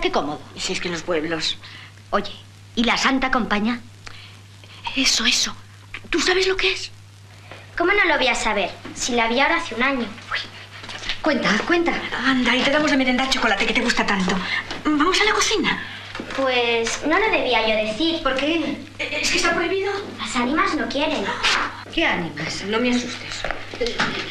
Mira 0.00 0.12
qué 0.12 0.12
cómodo. 0.12 0.40
Si 0.56 0.72
es 0.72 0.80
que 0.80 0.88
en 0.88 0.94
los 0.94 1.02
pueblos. 1.02 1.58
Oye, 2.08 2.32
¿y 2.74 2.84
la 2.84 2.96
Santa 2.96 3.30
Compañía? 3.30 3.80
Eso, 4.96 5.26
eso. 5.26 5.54
¿Tú 6.08 6.20
sabes 6.20 6.46
lo 6.46 6.56
que 6.56 6.72
es? 6.72 6.90
¿Cómo 7.76 7.92
no 7.92 8.02
lo 8.06 8.16
voy 8.16 8.28
a 8.28 8.34
saber? 8.34 8.70
Si 8.94 9.12
la 9.12 9.28
vi 9.28 9.40
ahora 9.40 9.56
hace 9.58 9.74
un 9.74 9.82
año. 9.82 10.06
Cuenta, 11.20 11.50
cuenta. 11.66 11.92
Anda, 12.24 12.56
y 12.56 12.62
te 12.62 12.70
damos 12.70 12.90
de 12.90 12.96
merendar 12.96 13.28
chocolate 13.28 13.66
que 13.66 13.74
te 13.74 13.82
gusta 13.82 14.06
tanto. 14.06 14.34
¿Vamos 14.86 15.20
a 15.20 15.24
la 15.24 15.32
cocina? 15.32 15.84
Pues 16.34 17.02
no 17.04 17.18
lo 17.18 17.30
debía 17.30 17.68
yo 17.68 17.86
decir. 17.86 18.22
¿Por 18.22 18.36
qué? 18.36 18.78
¿Es 18.98 19.30
que 19.30 19.36
está 19.36 19.54
prohibido? 19.54 19.92
Las 20.18 20.34
ánimas 20.34 20.74
no 20.76 20.88
quieren. 20.88 21.26
¿Qué 21.94 22.06
ánimas? 22.06 22.62
No 22.64 22.80
me 22.80 22.88
asustes. 22.88 23.42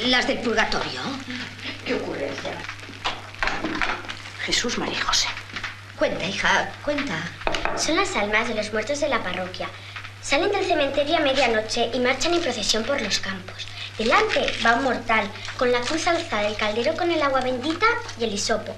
¿Las 0.07 0.25
del 0.25 0.39
purgatorio? 0.39 1.01
¿Qué 1.85 1.93
ocurrencia? 1.93 2.57
Jesús, 4.49 4.79
María 4.79 4.97
y 4.97 5.01
José. 5.01 5.28
Cuenta, 5.99 6.25
hija, 6.25 6.71
cuenta. 6.85 7.29
Son 7.75 7.97
las 7.97 8.15
almas 8.15 8.47
de 8.47 8.55
los 8.55 8.71
muertos 8.71 9.01
de 9.01 9.09
la 9.09 9.21
parroquia. 9.21 9.67
Salen 10.21 10.49
del 10.49 10.63
cementerio 10.63 11.17
a 11.17 11.19
medianoche 11.19 11.91
y 11.93 11.99
marchan 11.99 12.33
en 12.33 12.41
procesión 12.41 12.85
por 12.85 13.01
los 13.01 13.19
campos. 13.19 13.67
Delante 13.97 14.49
va 14.65 14.75
un 14.75 14.85
mortal, 14.85 15.29
con 15.57 15.73
la 15.73 15.81
cruz 15.81 16.07
alzada, 16.07 16.47
el 16.47 16.55
caldero 16.55 16.95
con 16.95 17.11
el 17.11 17.21
agua 17.21 17.41
bendita 17.41 17.85
y 18.17 18.23
el 18.23 18.33
hisopo. 18.33 18.73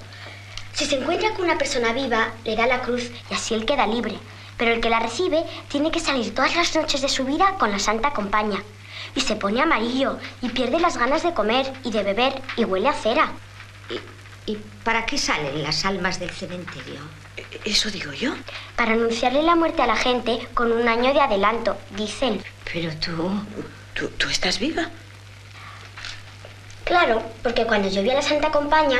Si 0.73 0.85
se 0.85 0.95
encuentra 0.95 1.31
con 1.35 1.45
una 1.45 1.59
persona 1.59 1.93
viva, 1.93 2.33
le 2.43 2.55
da 2.55 2.65
la 2.65 2.81
cruz 2.81 3.11
y 3.29 3.33
así 3.35 3.53
él 3.53 3.67
queda 3.67 3.85
libre. 3.85 4.17
Pero 4.57 4.71
el 4.71 4.81
que 4.81 4.89
la 4.89 4.99
recibe 4.99 5.45
tiene 5.69 5.91
que 5.91 5.99
salir 5.99 6.33
todas 6.33 6.55
las 6.55 6.75
noches 6.75 7.01
de 7.01 7.09
su 7.09 7.23
vida 7.23 7.55
con 7.59 7.69
la 7.69 7.77
Santa 7.77 8.13
Compañía. 8.13 8.63
Y 9.13 9.21
se 9.21 9.35
pone 9.35 9.61
amarillo 9.61 10.17
y 10.41 10.49
pierde 10.49 10.79
las 10.79 10.97
ganas 10.97 11.21
de 11.21 11.35
comer 11.35 11.71
y 11.83 11.91
de 11.91 12.01
beber 12.01 12.41
y 12.57 12.65
huele 12.65 12.89
a 12.89 12.93
cera. 12.93 13.31
¿Y 13.91 13.99
para 14.83 15.05
qué 15.05 15.17
salen 15.17 15.63
las 15.63 15.85
almas 15.85 16.19
del 16.19 16.31
cementerio? 16.31 16.99
¿Eso 17.65 17.89
digo 17.89 18.11
yo? 18.13 18.33
Para 18.75 18.93
anunciarle 18.93 19.43
la 19.43 19.55
muerte 19.55 19.81
a 19.81 19.87
la 19.87 19.95
gente 19.95 20.47
con 20.53 20.71
un 20.71 20.87
año 20.87 21.13
de 21.13 21.21
adelanto, 21.21 21.77
dicen. 21.95 22.43
Pero 22.71 22.95
tú... 22.97 23.31
¿Tú, 23.93 24.07
tú 24.09 24.29
estás 24.29 24.57
viva? 24.59 24.89
Claro, 26.85 27.21
porque 27.43 27.65
cuando 27.65 27.89
yo 27.89 28.01
vi 28.01 28.09
a 28.09 28.15
la 28.15 28.21
Santa 28.21 28.51
Compañía, 28.51 28.99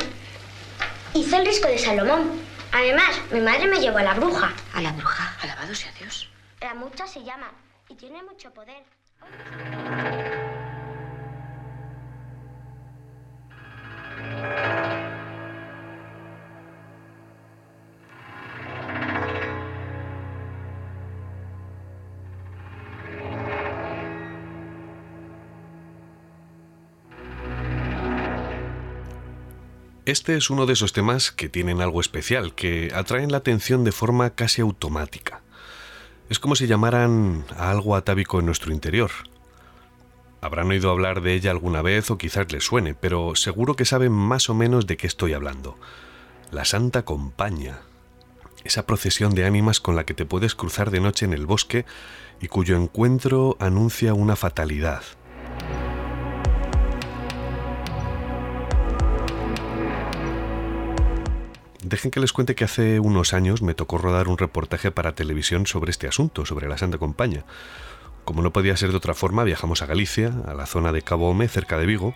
hice 1.13 1.37
el 1.37 1.45
risco 1.45 1.67
de 1.67 1.77
Salomón. 1.77 2.41
Además, 2.71 3.19
mi 3.31 3.39
madre 3.39 3.67
me 3.67 3.79
llevó 3.79 3.97
a 3.97 4.03
la 4.03 4.13
bruja. 4.13 4.53
A 4.73 4.81
la 4.81 4.91
bruja. 4.91 5.35
Alabado 5.41 5.73
sea 5.75 5.91
Dios. 5.99 6.29
La 6.61 6.73
mucha 6.73 7.07
se 7.07 7.23
llama 7.23 7.51
y 7.89 7.95
tiene 7.95 8.21
mucho 8.23 8.51
poder. 8.53 8.83
Este 30.11 30.35
es 30.35 30.49
uno 30.49 30.65
de 30.65 30.73
esos 30.73 30.91
temas 30.91 31.31
que 31.31 31.47
tienen 31.47 31.79
algo 31.79 32.01
especial, 32.01 32.53
que 32.53 32.91
atraen 32.93 33.31
la 33.31 33.37
atención 33.37 33.85
de 33.85 33.93
forma 33.93 34.31
casi 34.31 34.59
automática. 34.61 35.39
Es 36.27 36.37
como 36.37 36.57
si 36.57 36.67
llamaran 36.67 37.45
a 37.55 37.71
algo 37.71 37.95
atávico 37.95 38.37
en 38.37 38.45
nuestro 38.45 38.73
interior. 38.73 39.09
Habrán 40.41 40.69
oído 40.69 40.91
hablar 40.91 41.21
de 41.21 41.33
ella 41.33 41.51
alguna 41.51 41.81
vez 41.81 42.11
o 42.11 42.17
quizás 42.17 42.51
les 42.51 42.65
suene, 42.65 42.93
pero 42.93 43.37
seguro 43.37 43.77
que 43.77 43.85
saben 43.85 44.11
más 44.11 44.49
o 44.49 44.53
menos 44.53 44.85
de 44.85 44.97
qué 44.97 45.07
estoy 45.07 45.31
hablando. 45.31 45.77
La 46.51 46.65
Santa 46.65 47.05
Compañía. 47.05 47.79
Esa 48.65 48.85
procesión 48.85 49.33
de 49.33 49.45
ánimas 49.45 49.79
con 49.79 49.95
la 49.95 50.05
que 50.05 50.13
te 50.13 50.25
puedes 50.25 50.55
cruzar 50.55 50.91
de 50.91 50.99
noche 50.99 51.23
en 51.23 51.31
el 51.31 51.45
bosque 51.45 51.85
y 52.41 52.49
cuyo 52.49 52.75
encuentro 52.75 53.55
anuncia 53.61 54.13
una 54.13 54.35
fatalidad. 54.35 55.03
Dejen 61.91 62.09
que 62.09 62.21
les 62.21 62.31
cuente 62.31 62.55
que 62.55 62.63
hace 62.63 63.01
unos 63.01 63.33
años 63.33 63.61
me 63.61 63.73
tocó 63.73 63.97
rodar 63.97 64.29
un 64.29 64.37
reportaje 64.37 64.91
para 64.91 65.13
televisión 65.13 65.67
sobre 65.67 65.91
este 65.91 66.07
asunto, 66.07 66.45
sobre 66.45 66.69
la 66.69 66.77
Santa 66.77 66.97
Compañía. 66.97 67.43
Como 68.23 68.41
no 68.41 68.53
podía 68.53 68.77
ser 68.77 68.91
de 68.91 68.97
otra 68.97 69.13
forma, 69.13 69.43
viajamos 69.43 69.81
a 69.81 69.87
Galicia, 69.87 70.33
a 70.47 70.53
la 70.53 70.67
zona 70.67 70.93
de 70.93 71.01
Cabo 71.01 71.29
Home, 71.29 71.49
cerca 71.49 71.77
de 71.77 71.85
Vigo, 71.85 72.15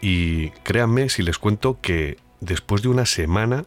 y 0.00 0.48
créanme 0.62 1.10
si 1.10 1.22
les 1.22 1.36
cuento 1.36 1.78
que 1.82 2.16
después 2.40 2.80
de 2.80 2.88
una 2.88 3.04
semana 3.04 3.66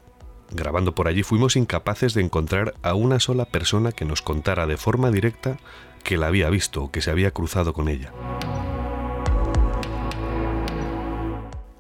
grabando 0.50 0.96
por 0.96 1.08
allí 1.08 1.22
fuimos 1.22 1.56
incapaces 1.56 2.16
de 2.16 2.24
encontrar 2.24 2.74
a 2.82 2.96
una 2.96 3.20
sola 3.20 3.46
persona 3.46 3.92
que 3.92 4.06
nos 4.06 4.24
contara 4.24 4.66
de 4.66 4.78
forma 4.78 5.12
directa 5.12 5.60
que 6.04 6.18
la 6.18 6.26
había 6.26 6.50
visto 6.50 6.86
o 6.86 6.92
que 6.92 7.02
se 7.02 7.12
había 7.12 7.30
cruzado 7.30 7.74
con 7.74 7.88
ella. 7.88 8.12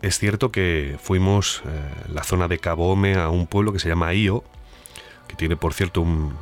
Es 0.01 0.17
cierto 0.17 0.51
que 0.51 0.97
fuimos 1.01 1.61
eh, 1.65 1.69
la 2.07 2.23
zona 2.23 2.47
de 2.47 2.59
Cabo 2.59 2.93
a 2.93 3.29
un 3.29 3.47
pueblo 3.47 3.73
que 3.73 3.79
se 3.79 3.89
llama 3.89 4.13
Io, 4.13 4.43
que 5.27 5.35
tiene 5.35 5.57
por 5.57 5.73
cierto 5.73 6.01
un 6.01 6.33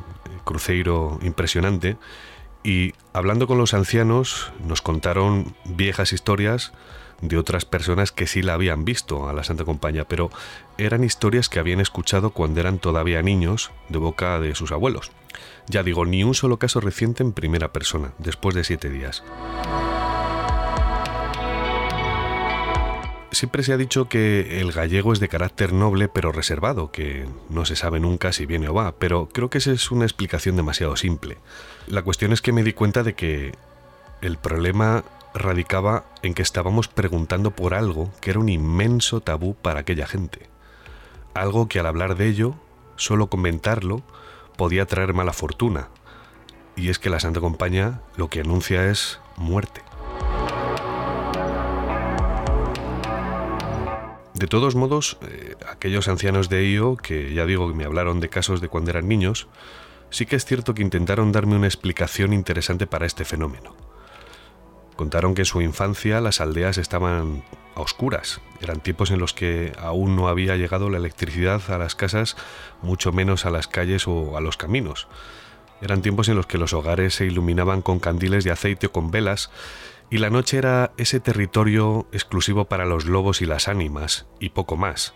cruceiro 0.44 1.18
impresionante, 1.22 1.96
y 2.62 2.92
hablando 3.12 3.46
con 3.46 3.58
los 3.58 3.74
ancianos 3.74 4.52
nos 4.64 4.82
contaron 4.82 5.54
viejas 5.64 6.12
historias 6.12 6.72
de 7.20 7.36
otras 7.36 7.64
personas 7.64 8.12
que 8.12 8.26
sí 8.26 8.42
la 8.42 8.54
habían 8.54 8.84
visto 8.84 9.28
a 9.28 9.32
la 9.32 9.42
Santa 9.42 9.64
Compañía, 9.64 10.04
pero 10.06 10.30
eran 10.76 11.02
historias 11.02 11.48
que 11.48 11.58
habían 11.58 11.80
escuchado 11.80 12.30
cuando 12.30 12.60
eran 12.60 12.78
todavía 12.78 13.22
niños 13.22 13.72
de 13.88 13.98
boca 13.98 14.38
de 14.38 14.54
sus 14.54 14.70
abuelos. 14.70 15.10
Ya 15.66 15.82
digo, 15.82 16.04
ni 16.04 16.22
un 16.22 16.34
solo 16.34 16.58
caso 16.58 16.80
reciente 16.80 17.22
en 17.22 17.32
primera 17.32 17.72
persona, 17.72 18.12
después 18.18 18.54
de 18.54 18.64
siete 18.64 18.88
días. 18.88 19.24
Siempre 23.30 23.62
se 23.62 23.72
ha 23.72 23.76
dicho 23.76 24.08
que 24.08 24.60
el 24.60 24.72
gallego 24.72 25.12
es 25.12 25.20
de 25.20 25.28
carácter 25.28 25.72
noble 25.72 26.08
pero 26.08 26.32
reservado, 26.32 26.90
que 26.90 27.26
no 27.50 27.66
se 27.66 27.76
sabe 27.76 28.00
nunca 28.00 28.32
si 28.32 28.46
viene 28.46 28.68
o 28.68 28.74
va, 28.74 28.92
pero 28.92 29.28
creo 29.28 29.50
que 29.50 29.58
esa 29.58 29.72
es 29.72 29.90
una 29.90 30.06
explicación 30.06 30.56
demasiado 30.56 30.96
simple. 30.96 31.36
La 31.86 32.02
cuestión 32.02 32.32
es 32.32 32.40
que 32.40 32.52
me 32.52 32.62
di 32.62 32.72
cuenta 32.72 33.02
de 33.02 33.14
que 33.14 33.52
el 34.22 34.38
problema 34.38 35.04
radicaba 35.34 36.04
en 36.22 36.34
que 36.34 36.42
estábamos 36.42 36.88
preguntando 36.88 37.50
por 37.50 37.74
algo 37.74 38.10
que 38.20 38.30
era 38.30 38.40
un 38.40 38.48
inmenso 38.48 39.20
tabú 39.20 39.54
para 39.54 39.80
aquella 39.80 40.06
gente. 40.06 40.48
Algo 41.34 41.68
que 41.68 41.80
al 41.80 41.86
hablar 41.86 42.16
de 42.16 42.28
ello, 42.28 42.54
solo 42.96 43.28
comentarlo, 43.28 44.02
podía 44.56 44.86
traer 44.86 45.14
mala 45.14 45.32
fortuna. 45.32 45.88
Y 46.76 46.88
es 46.88 46.98
que 46.98 47.10
la 47.10 47.20
Santa 47.20 47.40
Compañía 47.40 48.00
lo 48.16 48.28
que 48.28 48.40
anuncia 48.40 48.90
es 48.90 49.20
muerte. 49.36 49.82
De 54.38 54.46
todos 54.46 54.76
modos, 54.76 55.18
eh, 55.22 55.56
aquellos 55.68 56.06
ancianos 56.06 56.48
de 56.48 56.64
IO, 56.70 56.96
que 56.96 57.34
ya 57.34 57.44
digo 57.44 57.66
que 57.66 57.74
me 57.74 57.84
hablaron 57.84 58.20
de 58.20 58.28
casos 58.28 58.60
de 58.60 58.68
cuando 58.68 58.90
eran 58.90 59.08
niños, 59.08 59.48
sí 60.10 60.26
que 60.26 60.36
es 60.36 60.44
cierto 60.44 60.74
que 60.74 60.82
intentaron 60.82 61.32
darme 61.32 61.56
una 61.56 61.66
explicación 61.66 62.32
interesante 62.32 62.86
para 62.86 63.04
este 63.04 63.24
fenómeno. 63.24 63.74
Contaron 64.94 65.34
que 65.34 65.42
en 65.42 65.46
su 65.46 65.60
infancia 65.60 66.20
las 66.20 66.40
aldeas 66.40 66.78
estaban 66.78 67.42
a 67.74 67.80
oscuras. 67.80 68.40
Eran 68.60 68.78
tiempos 68.78 69.10
en 69.10 69.18
los 69.18 69.34
que 69.34 69.72
aún 69.76 70.14
no 70.14 70.28
había 70.28 70.56
llegado 70.56 70.88
la 70.88 70.98
electricidad 70.98 71.60
a 71.72 71.78
las 71.78 71.96
casas, 71.96 72.36
mucho 72.80 73.10
menos 73.10 73.44
a 73.44 73.50
las 73.50 73.66
calles 73.66 74.06
o 74.06 74.36
a 74.36 74.40
los 74.40 74.56
caminos. 74.56 75.08
Eran 75.80 76.00
tiempos 76.00 76.28
en 76.28 76.36
los 76.36 76.46
que 76.46 76.58
los 76.58 76.74
hogares 76.74 77.14
se 77.14 77.26
iluminaban 77.26 77.82
con 77.82 77.98
candiles 77.98 78.44
de 78.44 78.52
aceite 78.52 78.86
o 78.86 78.92
con 78.92 79.10
velas, 79.10 79.50
y 80.10 80.18
la 80.18 80.30
noche 80.30 80.58
era 80.58 80.92
ese 80.96 81.20
territorio 81.20 82.06
exclusivo 82.12 82.64
para 82.64 82.86
los 82.86 83.04
lobos 83.04 83.42
y 83.42 83.46
las 83.46 83.68
ánimas, 83.68 84.26
y 84.40 84.50
poco 84.50 84.76
más. 84.76 85.14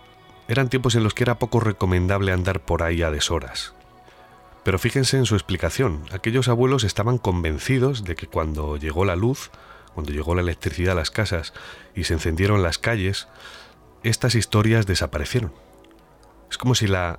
Eran 0.48 0.68
tiempos 0.68 0.94
en 0.94 1.04
los 1.04 1.14
que 1.14 1.24
era 1.24 1.38
poco 1.38 1.60
recomendable 1.60 2.32
andar 2.32 2.60
por 2.60 2.82
ahí 2.82 3.02
a 3.02 3.10
deshoras. 3.10 3.74
Pero 4.64 4.78
fíjense 4.78 5.16
en 5.16 5.26
su 5.26 5.34
explicación. 5.34 6.02
Aquellos 6.12 6.48
abuelos 6.48 6.84
estaban 6.84 7.18
convencidos 7.18 8.04
de 8.04 8.14
que 8.14 8.26
cuando 8.26 8.76
llegó 8.76 9.04
la 9.04 9.16
luz, 9.16 9.50
cuando 9.94 10.12
llegó 10.12 10.34
la 10.34 10.42
electricidad 10.42 10.92
a 10.92 10.96
las 10.96 11.10
casas 11.10 11.52
y 11.94 12.04
se 12.04 12.14
encendieron 12.14 12.62
las 12.62 12.78
calles, 12.78 13.28
estas 14.02 14.34
historias 14.34 14.86
desaparecieron. 14.86 15.52
Es 16.50 16.58
como 16.58 16.74
si 16.74 16.86
la 16.86 17.18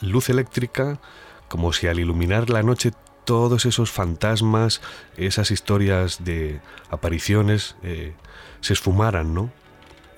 luz 0.00 0.28
eléctrica, 0.28 1.00
como 1.48 1.72
si 1.72 1.86
al 1.86 2.00
iluminar 2.00 2.50
la 2.50 2.62
noche 2.62 2.92
todos 3.24 3.66
esos 3.66 3.90
fantasmas, 3.90 4.80
esas 5.16 5.50
historias 5.50 6.24
de 6.24 6.60
apariciones, 6.90 7.76
eh, 7.82 8.14
se 8.60 8.72
esfumaran, 8.72 9.34
¿no? 9.34 9.50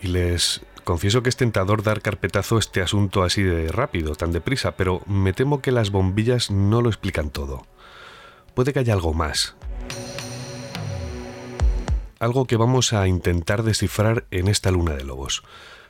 Y 0.03 0.09
les 0.09 0.63
confieso 0.85 1.23
que 1.23 1.31
es 1.31 1.37
tentador 1.37 1.83
dar 1.83 2.03
carpetazo 2.03 2.57
a 2.57 2.59
este 2.59 2.83
asunto 2.83 3.23
así 3.23 3.43
de 3.43 3.73
rápido, 3.73 4.15
tan 4.15 4.33
deprisa, 4.33 4.77
pero 4.77 5.03
me 5.07 5.33
temo 5.33 5.61
que 5.61 5.73
las 5.73 5.91
bombillas 5.91 6.51
no 6.51 6.83
lo 6.83 6.89
explican 6.89 7.31
todo. 7.31 7.67
Puede 8.55 8.73
que 8.73 8.81
haya 8.81 8.93
algo 8.93 9.15
más. 9.15 9.57
Algo 12.21 12.47
que 12.47 12.57
vamos 12.57 12.93
a 12.93 13.09
intentar 13.09 13.65
descifrar 13.65 14.25
en 14.31 14.49
esta 14.49 14.71
luna 14.71 14.95
de 14.95 15.05
lobos. 15.05 15.43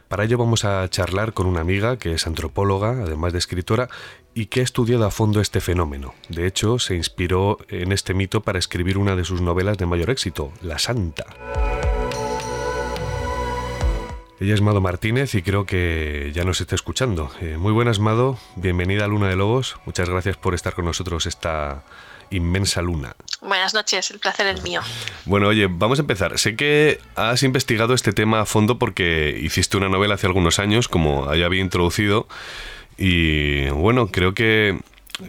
Para 0.08 0.24
ello 0.24 0.38
vamos 0.38 0.64
a 0.64 0.88
charlar 0.88 1.32
con 1.32 1.46
una 1.46 1.60
amiga 1.60 1.98
que 1.98 2.12
es 2.12 2.26
antropóloga, 2.26 2.90
además 2.90 3.32
de 3.32 3.38
escritora, 3.38 3.88
y 4.34 4.46
que 4.46 4.60
ha 4.60 4.62
estudiado 4.64 5.06
a 5.06 5.10
fondo 5.10 5.40
este 5.40 5.60
fenómeno. 5.60 6.14
De 6.28 6.46
hecho, 6.46 6.78
se 6.78 6.96
inspiró 6.96 7.58
en 7.68 7.92
este 7.92 8.14
mito 8.14 8.42
para 8.42 8.58
escribir 8.58 8.98
una 8.98 9.16
de 9.16 9.24
sus 9.24 9.40
novelas 9.40 9.78
de 9.78 9.86
mayor 9.86 10.10
éxito, 10.10 10.52
La 10.60 10.78
Santa. 10.78 11.24
Ella 14.40 14.54
es 14.54 14.60
Mado 14.60 14.80
Martínez 14.80 15.34
y 15.36 15.42
creo 15.42 15.64
que 15.64 16.32
ya 16.34 16.44
nos 16.44 16.60
está 16.60 16.74
escuchando. 16.74 17.30
Eh, 17.40 17.56
muy 17.56 17.72
buenas, 17.72 18.00
Mado. 18.00 18.36
Bienvenida 18.56 19.04
a 19.04 19.08
Luna 19.08 19.28
de 19.28 19.36
Lobos. 19.36 19.76
Muchas 19.86 20.08
gracias 20.10 20.36
por 20.36 20.54
estar 20.54 20.74
con 20.74 20.84
nosotros 20.84 21.26
esta 21.26 21.84
inmensa 22.30 22.82
luna. 22.82 23.14
Buenas 23.40 23.74
noches, 23.74 24.10
el 24.10 24.18
placer 24.18 24.46
es 24.48 24.62
mío. 24.62 24.80
Bueno, 25.24 25.48
oye, 25.48 25.68
vamos 25.70 25.98
a 25.98 26.02
empezar. 26.02 26.36
Sé 26.38 26.56
que 26.56 27.00
has 27.14 27.42
investigado 27.44 27.94
este 27.94 28.12
tema 28.12 28.40
a 28.40 28.46
fondo 28.46 28.78
porque 28.78 29.38
hiciste 29.40 29.76
una 29.76 29.88
novela 29.88 30.14
hace 30.14 30.26
algunos 30.26 30.58
años, 30.58 30.88
como 30.88 31.32
ya 31.34 31.46
había 31.46 31.60
introducido, 31.60 32.26
y 32.98 33.68
bueno, 33.70 34.08
creo 34.08 34.34
que 34.34 34.78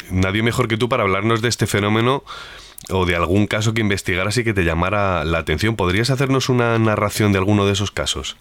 nadie 0.10 0.44
mejor 0.44 0.68
que 0.68 0.78
tú 0.78 0.90
para 0.90 1.04
hablarnos 1.04 1.42
de 1.42 1.50
este 1.50 1.68
fenómeno 1.68 2.24
o 2.90 3.06
de 3.06 3.16
algún 3.16 3.48
caso 3.48 3.74
que 3.74 3.82
investigaras 3.82 4.38
y 4.38 4.44
que 4.44 4.54
te 4.54 4.64
llamara 4.64 5.24
la 5.24 5.40
atención. 5.40 5.76
¿Podrías 5.76 6.10
hacernos 6.10 6.50
una 6.50 6.78
narración 6.78 7.32
de 7.32 7.40
alguno 7.40 7.66
de 7.66 7.74
esos 7.74 7.92
casos? 7.92 8.38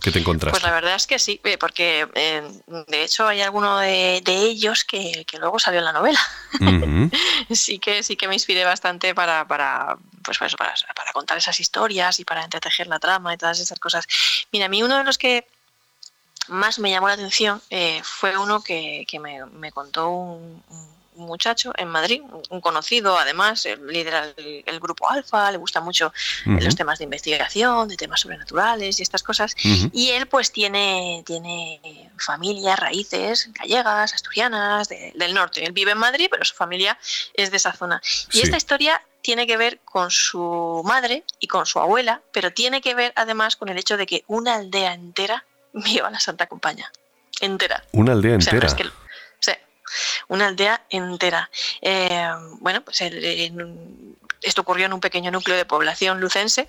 que 0.00 0.12
te 0.12 0.20
encontraste? 0.20 0.52
Pues 0.52 0.62
la 0.62 0.72
verdad 0.72 0.94
es 0.94 1.06
que 1.06 1.18
sí, 1.18 1.40
eh, 1.44 1.58
porque 1.58 2.06
eh, 2.14 2.42
de 2.86 3.02
hecho 3.02 3.26
hay 3.26 3.40
alguno 3.40 3.78
de, 3.78 4.22
ellos 4.26 4.84
que, 4.84 5.26
luego 5.40 5.58
salió 5.58 5.80
en 5.80 5.84
la 5.84 5.92
novela. 5.92 6.20
sí 7.50 7.78
que 7.78 8.02
sí 8.02 8.16
que 8.16 8.28
me 8.28 8.34
inspiré 8.34 8.64
bastante 8.64 9.14
para, 9.14 9.46
para 9.48 9.98
pues 10.22 10.38
para, 10.38 10.54
para, 10.56 11.12
contar 11.12 11.38
esas 11.38 11.58
historias 11.58 12.20
y 12.20 12.24
para 12.24 12.44
entretejer 12.44 12.86
la 12.86 13.00
trama 13.00 13.34
y 13.34 13.38
todas 13.38 13.58
esas 13.60 13.80
cosas. 13.80 14.06
Mira, 14.52 14.66
a 14.66 14.68
mí 14.68 14.82
uno 14.82 14.98
de 14.98 15.04
los 15.04 15.18
que 15.18 15.46
más 16.48 16.78
me 16.78 16.90
llamó 16.90 17.08
la 17.08 17.14
atención 17.14 17.60
eh, 17.70 18.00
fue 18.02 18.36
uno 18.36 18.62
que, 18.62 19.06
me, 19.20 19.72
contó 19.72 20.10
un, 20.10 20.62
muchacho 21.14 21.72
en 21.76 21.88
Madrid, 21.88 22.22
un 22.48 22.60
conocido 22.60 23.18
además, 23.18 23.66
lidera 23.86 24.32
el, 24.36 24.80
grupo 24.80 25.10
Alfa, 25.10 25.50
le 25.50 25.58
gusta 25.58 25.80
mucho 25.80 26.12
los 26.46 26.76
temas 26.76 26.98
de 26.98 27.04
investigación, 27.04 27.88
de 27.88 27.96
temas 27.96 28.20
sobrenaturales 28.20 29.00
y 29.00 29.02
estas 29.02 29.24
cosas. 29.24 29.56
Y 29.92 30.10
él 30.10 30.28
pues 30.28 30.52
tiene, 30.52 31.24
tiene 31.26 32.08
familia, 32.18 32.76
raíces 32.76 33.50
gallegas, 33.52 34.14
asturianas, 34.14 34.88
del 34.88 35.34
norte. 35.34 35.64
Él 35.64 35.72
vive 35.72 35.90
en 35.90 35.98
Madrid, 35.98 36.28
pero 36.30 36.44
su 36.44 36.54
familia 36.54 36.96
es 37.34 37.50
de 37.50 37.56
esa 37.56 37.72
zona. 37.72 38.00
Y 38.32 38.40
esta 38.40 38.56
historia 38.56 39.02
tiene 39.20 39.46
que 39.46 39.56
ver 39.56 39.80
con 39.84 40.10
su 40.10 40.82
madre 40.84 41.24
y 41.40 41.48
con 41.48 41.66
su 41.66 41.80
abuela, 41.80 42.22
pero 42.32 42.52
tiene 42.52 42.80
que 42.80 42.94
ver 42.94 43.12
además 43.16 43.56
con 43.56 43.68
el 43.68 43.78
hecho 43.78 43.96
de 43.96 44.06
que 44.06 44.24
una 44.26 44.54
aldea 44.54 44.94
entera 44.94 45.44
viva 45.72 46.10
la 46.10 46.20
Santa 46.20 46.46
Compañía. 46.46 46.90
Entera. 47.40 47.82
Una 47.92 48.12
aldea 48.12 48.34
entera. 48.34 48.68
sí, 49.38 49.52
una 50.28 50.46
aldea 50.48 50.84
entera. 50.90 51.50
Eh, 51.80 52.28
bueno, 52.60 52.82
pues 52.82 53.02
esto 54.42 54.60
ocurrió 54.60 54.86
en 54.86 54.92
un 54.92 55.00
pequeño 55.00 55.30
núcleo 55.30 55.56
de 55.56 55.64
población 55.64 56.20
lucense 56.20 56.68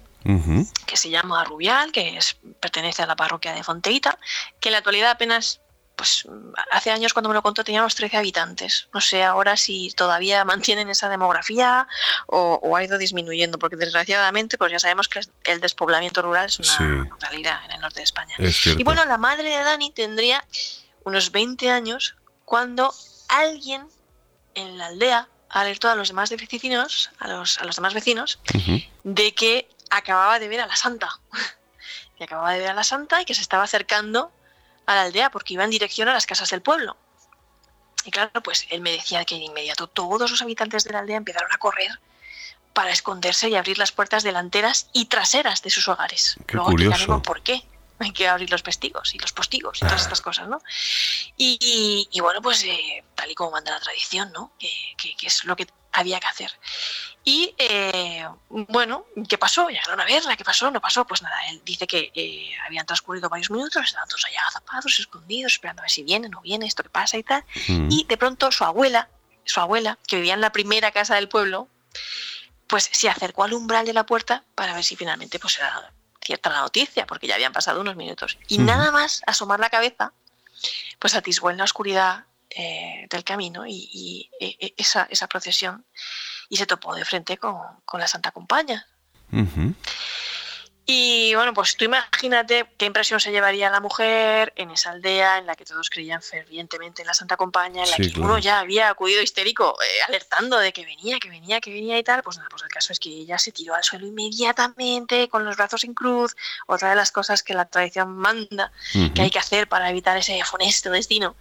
que 0.86 0.98
se 0.98 1.10
llama 1.10 1.44
Rubial, 1.46 1.92
que 1.92 2.18
es, 2.18 2.38
pertenece 2.60 3.01
a 3.01 3.07
la 3.07 3.16
parroquia 3.16 3.54
de 3.54 3.63
Fonteita, 3.63 4.19
que 4.60 4.69
en 4.69 4.74
la 4.74 4.80
actualidad 4.80 5.12
apenas 5.12 5.62
pues 6.00 6.25
hace 6.72 6.92
años 6.92 7.12
cuando 7.12 7.28
me 7.28 7.36
lo 7.36 7.42
contó 7.42 7.66
teníamos 7.66 7.94
13 7.94 8.16
habitantes. 8.16 8.88
No 8.94 9.01
sé 9.01 9.22
ahora 9.22 9.57
si 9.57 9.92
todavía 9.92 10.46
mantienen 10.46 10.90
esa 10.90 11.10
demografía 11.10 11.90
o, 12.25 12.78
ha 12.78 12.84
ido 12.86 12.98
disminuyendo, 12.98 13.60
porque 13.60 13.75
desgraciadamente 13.75 14.57
pues 14.57 14.72
ya 14.72 14.80
sabemos 14.80 15.10
que 15.10 15.19
el 15.44 15.60
despoblamiento 15.60 16.22
rural 16.22 16.46
es 16.46 16.57
una 16.60 17.10
realidad 17.19 17.66
en 17.66 17.72
el 17.72 17.81
norte 17.81 18.00
de 18.00 18.06
España. 18.06 18.34
Y 18.40 18.84
bueno, 18.86 19.04
la 19.04 19.18
madre 19.18 19.50
de 19.50 19.62
Dani 19.62 19.92
tendría 19.92 20.46
unos 21.04 21.34
20 21.34 21.69
años 21.69 22.16
cuando 22.45 22.94
alguien 23.28 23.86
en 24.56 24.78
la 24.78 24.86
aldea 24.86 25.28
alertó 25.50 25.90
a 25.90 25.95
los 25.95 26.07
demás 26.07 26.30
vecinos, 26.30 27.12
a 27.19 27.28
los, 27.28 27.60
a 27.60 27.66
los 27.66 27.75
demás 27.75 27.94
vecinos, 27.94 28.40
de 29.04 29.34
que 29.34 29.68
acababa 29.90 30.40
de 30.40 30.48
ver 30.48 30.62
a 30.62 30.68
la 30.68 30.78
santa. 30.78 31.10
que 32.18 32.24
acababa 32.24 32.54
de 32.54 32.60
ver 32.60 32.69
a 32.69 32.74
la 32.74 32.86
santa 32.86 33.22
y 33.22 33.25
que 33.25 33.34
se 33.34 33.42
estaba 33.42 33.63
acercando 33.63 34.31
a 34.90 34.96
la 34.96 35.02
aldea 35.04 35.30
porque 35.30 35.54
iba 35.54 35.64
en 35.64 35.70
dirección 35.70 36.10
a 36.10 36.14
las 36.14 36.26
casas 36.26 36.50
del 36.50 36.64
pueblo. 36.64 36.98
Y 38.06 38.12
claro, 38.12 38.42
pues 38.42 38.66
él 38.72 38.82
me 38.82 38.92
decía 38.92 39.24
que 39.24 39.36
de 39.36 39.44
inmediato 39.44 39.86
todos 39.86 40.32
los 40.32 40.42
habitantes 40.42 40.84
de 40.84 40.94
la 40.94 41.00
aldea 41.00 41.18
empezaron 41.18 41.52
a 41.54 41.60
correr 41.60 42.00
para 42.74 42.90
esconderse 42.90 43.50
y 43.50 43.56
abrir 43.56 43.78
las 43.78 43.92
puertas 43.92 44.24
delanteras 44.24 44.90
y 44.92 45.06
traseras 45.06 45.62
de 45.62 45.70
sus 45.70 45.88
hogares. 45.88 46.38
Qué 46.48 46.56
Luego 46.56 46.72
curioso. 46.72 47.22
por 47.22 47.44
qué 47.44 47.64
hay 48.00 48.12
que 48.12 48.28
abrir 48.28 48.50
los 48.50 48.64
pestigos 48.64 49.14
y 49.14 49.19
los 49.19 49.33
postigos 49.33 49.78
y 49.78 49.85
todas 49.85 50.02
estas 50.02 50.21
cosas, 50.21 50.47
¿no? 50.47 50.62
Y, 51.38 52.07
bueno, 52.21 52.42
pues 52.42 52.64
eh, 52.64 53.04
tal 53.16 53.30
y 53.30 53.35
como 53.35 53.52
manda 53.52 53.71
la 53.71 53.80
tradición, 53.80 54.31
¿no? 54.31 54.54
Que, 54.57 54.69
que, 54.97 55.28
es 55.28 55.44
lo 55.44 55.56
que 55.56 55.68
había 55.92 56.19
que 56.19 56.28
hacer. 56.28 56.52
Y 57.24 57.54
eh, 57.57 58.26
bueno, 58.50 59.06
¿qué 59.28 59.38
pasó? 59.38 59.69
Llegaron 59.69 60.00
a 60.00 60.06
verla, 60.06 60.38
¿qué 60.38 60.45
pasó? 60.45 60.71
No 60.71 60.80
pasó, 60.80 61.06
pues 61.06 61.21
nada, 61.21 61.35
él 61.50 61.62
dice 61.66 61.88
que 61.88 62.12
eh, 62.16 62.52
habían 62.66 62.85
transcurrido 62.85 63.30
varios 63.30 63.52
minutos, 63.52 63.83
estaban 63.83 64.07
todos 64.07 64.26
allá 64.26 64.42
zapados, 64.52 65.00
escondidos, 65.00 65.54
esperando 65.54 65.81
a 65.81 65.83
ver 65.83 65.92
si 65.92 66.04
viene, 66.04 66.30
no 66.30 66.42
viene, 66.42 66.66
esto 66.66 66.83
que 66.83 66.90
pasa 66.90 67.18
y 67.18 67.24
tal. 67.24 67.44
Y 67.68 68.06
de 68.07 68.18
pronto 68.18 68.52
su 68.52 68.64
abuela, 68.64 69.09
su 69.44 69.59
abuela, 69.59 69.97
que 70.07 70.16
vivía 70.18 70.33
en 70.33 70.42
la 70.42 70.52
primera 70.52 70.92
casa 70.92 71.16
del 71.16 71.28
pueblo, 71.28 71.68
pues 72.68 72.90
se 72.92 73.09
acercó 73.09 73.44
al 73.44 73.54
umbral 73.54 73.85
de 73.85 73.94
la 73.94 74.06
puerta 74.06 74.44
para 74.56 74.74
ver 74.74 74.83
si 74.83 74.95
finalmente 74.95 75.40
pues 75.40 75.57
era 75.57 75.92
cierta 76.21 76.49
la 76.49 76.61
noticia, 76.61 77.06
porque 77.06 77.28
ya 77.28 77.35
habían 77.35 77.54
pasado 77.54 77.81
unos 77.81 77.95
minutos. 77.95 78.38
Y 78.47 78.59
nada 78.59 78.92
más 78.92 79.21
asomar 79.26 79.59
la 79.59 79.69
cabeza, 79.69 80.14
pues 80.99 81.16
atisbó 81.16 81.52
en 81.52 81.57
la 81.57 81.64
oscuridad 81.64 82.26
eh, 82.49 83.07
del 83.09 83.23
camino 83.23 83.66
y, 83.68 84.30
e, 84.40 84.73
esa, 84.78 85.07
esa, 85.09 85.28
procesión 85.28 85.85
y 86.49 86.57
se 86.57 86.66
topó 86.66 86.95
de 86.95 87.06
frente 87.06 87.38
con, 87.38 87.56
la 87.94 88.07
Santa 88.07 88.31
Compañía. 88.31 88.88
Y 90.92 91.36
bueno, 91.36 91.54
pues 91.54 91.78
tú 91.78 91.86
imagínate 91.86 92.66
qué 92.76 92.88
impresión 92.88 93.19
se 93.19 93.31
llevaría 93.31 93.69
la 93.69 93.80
mujer 93.80 94.54
en 94.56 94.72
esa 94.72 94.90
aldea 94.90 95.38
en 95.38 95.46
la 95.46 95.56
que 95.56 95.64
todos 95.64 95.88
creían 95.88 96.24
fervientemente 96.24 97.04
en 97.04 97.08
la 97.08 97.14
Santa 97.14 97.38
Compañía, 97.38 97.84
en 97.84 97.92
la 97.92 97.98
que 97.98 98.19
uno 98.19 98.40
ya 98.40 98.58
había 98.58 98.90
acudido 98.90 99.22
histérico, 99.22 99.78
eh, 99.84 100.02
alertando 100.08 100.58
de 100.58 100.74
que 100.74 100.86
venía, 100.86 101.19
que 101.19 101.30
venía, 101.30 101.62
que 101.62 101.72
venía 101.72 102.00
y 102.00 102.04
tal. 102.04 102.24
Pues 102.24 102.38
nada, 102.38 102.50
pues 102.50 102.64
el 102.64 102.69
caso 102.69 102.92
es 102.92 103.00
que 103.00 103.10
ella 103.10 103.38
se 103.38 103.52
tiró 103.52 103.76
al 103.76 103.84
suelo 103.84 104.08
inmediatamente, 104.08 105.30
con 105.30 105.46
los 105.46 105.58
brazos 105.58 105.84
en 105.84 105.94
cruz. 105.94 106.36
Otra 106.66 106.90
de 106.90 106.96
las 106.96 107.12
cosas 107.12 107.44
que 107.44 107.54
la 107.54 107.66
tradición 107.66 108.18
manda 108.18 108.72
que 109.14 109.22
hay 109.22 109.30
que 109.30 109.38
hacer 109.38 109.69
para 109.69 109.92
evitar 109.92 110.18
ese 110.18 110.44
funesto 110.44 110.90
destino. 110.90 111.36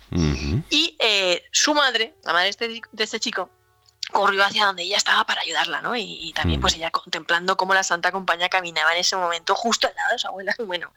Y 0.68 0.94
eh, 0.98 1.42
su 1.52 1.72
madre, 1.72 2.12
la 2.22 2.34
madre 2.34 2.50
este, 2.50 2.68
de 2.68 3.04
este 3.04 3.18
chico, 3.18 3.48
corrió 4.12 4.44
hacia 4.44 4.66
donde 4.66 4.82
ella 4.82 4.96
estaba 4.96 5.24
para 5.24 5.42
ayudarla, 5.42 5.82
¿no? 5.82 5.96
Y, 5.96 6.32
también 6.34 6.60
pues 6.60 6.74
mm. 6.74 6.76
ella 6.76 6.90
contemplando 6.90 7.56
cómo 7.56 7.74
la 7.74 7.82
Santa 7.82 8.12
Compañía 8.12 8.48
caminaba 8.48 8.92
en 8.92 9.00
ese 9.00 9.16
momento 9.16 9.54
justo 9.54 9.86
al 9.86 9.94
lado 9.94 10.12
de 10.12 10.18
su 10.18 10.26
abuela. 10.26 10.54
Bueno, 10.68 10.92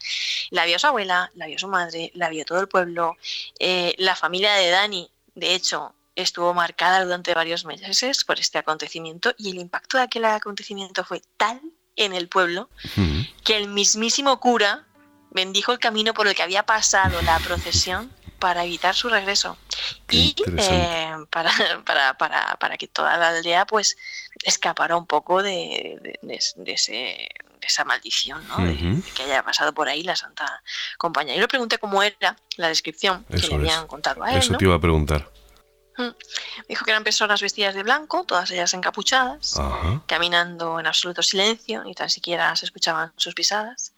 la 0.50 0.65
vio 0.65 0.77
su 0.80 0.88
abuela, 0.88 1.32
la 1.36 1.46
vio 1.46 1.58
su 1.58 1.68
madre, 1.68 2.12
la 2.13 2.30
vio 2.30 2.44
todo 2.44 2.60
el 2.60 2.68
pueblo. 2.68 3.18
Eh, 3.60 3.96
la 3.98 4.15
familia 4.15 4.53
de 4.53 4.70
Dani, 4.70 5.10
de 5.34 5.56
hecho, 5.56 5.94
estuvo 6.15 6.53
marcada 6.53 7.03
durante 7.03 7.34
varios 7.34 7.63
meses 7.63 8.24
por 8.25 8.39
este 8.39 8.58
acontecimiento 8.58 9.34
y 9.38 9.51
el 9.51 9.60
impacto 9.60 9.98
de 9.98 10.03
aquel 10.03 10.25
acontecimiento 10.25 11.06
fue 11.06 11.22
tal 11.38 11.62
en 11.96 12.13
el 12.13 12.27
pueblo 12.27 12.70
que 13.44 13.58
el 13.58 13.68
mismísimo 13.68 14.39
cura 14.39 14.86
bendijo 15.30 15.72
el 15.72 15.80
camino 15.80 16.13
por 16.13 16.27
el 16.27 16.36
que 16.36 16.44
había 16.44 16.63
pasado 16.63 17.22
la 17.22 17.39
procesión 17.39 18.12
para 18.41 18.65
evitar 18.65 18.95
su 18.95 19.07
regreso 19.07 19.55
y 20.10 20.36
eh, 20.57 21.13
para, 21.29 21.51
para, 21.86 22.17
para, 22.17 22.55
para, 22.55 22.77
que 22.77 22.88
toda 22.88 23.15
la 23.17 23.29
aldea 23.29 23.67
pues 23.67 23.98
escapara 24.43 24.98
un 24.98 25.05
poco 25.05 25.43
de, 25.43 26.17
de, 26.24 26.74
ese, 26.74 27.29
esa 27.62 27.86
maldición, 27.86 28.45
¿no? 28.48 28.57
de, 28.65 29.00
que 29.15 29.24
haya 29.24 29.43
pasado 29.43 29.74
por 29.74 29.88
ahí 29.88 30.01
la 30.01 30.15
Santa 30.15 30.63
Compañía. 30.98 31.36
Y 31.36 31.39
le 31.39 31.48
pregunté 31.48 31.77
cómo 31.77 32.01
era 32.01 32.36
la 32.57 32.67
descripción 32.67 33.24
que 33.29 33.48
le 33.48 33.55
habían 33.55 33.86
contado 33.86 34.24
a 34.24 34.31
él. 34.31 34.39
Eso 34.39 34.57
te 34.57 34.65
iba 34.65 34.75
a 34.75 34.81
preguntar. 34.81 35.29
Mm. 35.98 36.10
Dijo 36.69 36.86
que 36.86 36.91
eran 36.91 37.03
personas 37.03 37.41
vestidas 37.41 37.75
de 37.75 37.83
blanco, 37.83 38.24
todas 38.24 38.50
ellas 38.51 38.74
encapuchadas, 38.74 39.60
caminando 40.07 40.79
en 40.79 40.88
absoluto 40.88 41.21
silencio, 41.21 41.83
ni 41.83 41.93
tan 41.93 42.10
siquiera 42.10 42.55
se 42.55 42.65
escuchaban 42.65 43.12
sus 43.17 43.33
pisadas, 43.33 43.93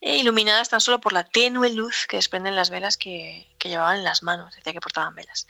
e 0.00 0.16
iluminadas 0.16 0.68
tan 0.68 0.80
solo 0.80 1.00
por 1.00 1.12
la 1.12 1.24
tenue 1.24 1.70
luz 1.70 2.06
que 2.08 2.16
desprenden 2.16 2.56
las 2.56 2.70
velas 2.70 2.96
que, 2.96 3.46
llevaban 3.64 3.98
en 3.98 4.04
las 4.04 4.22
manos, 4.22 4.54
decía 4.54 4.72
que 4.72 4.80
portaban 4.80 5.14
velas. 5.14 5.46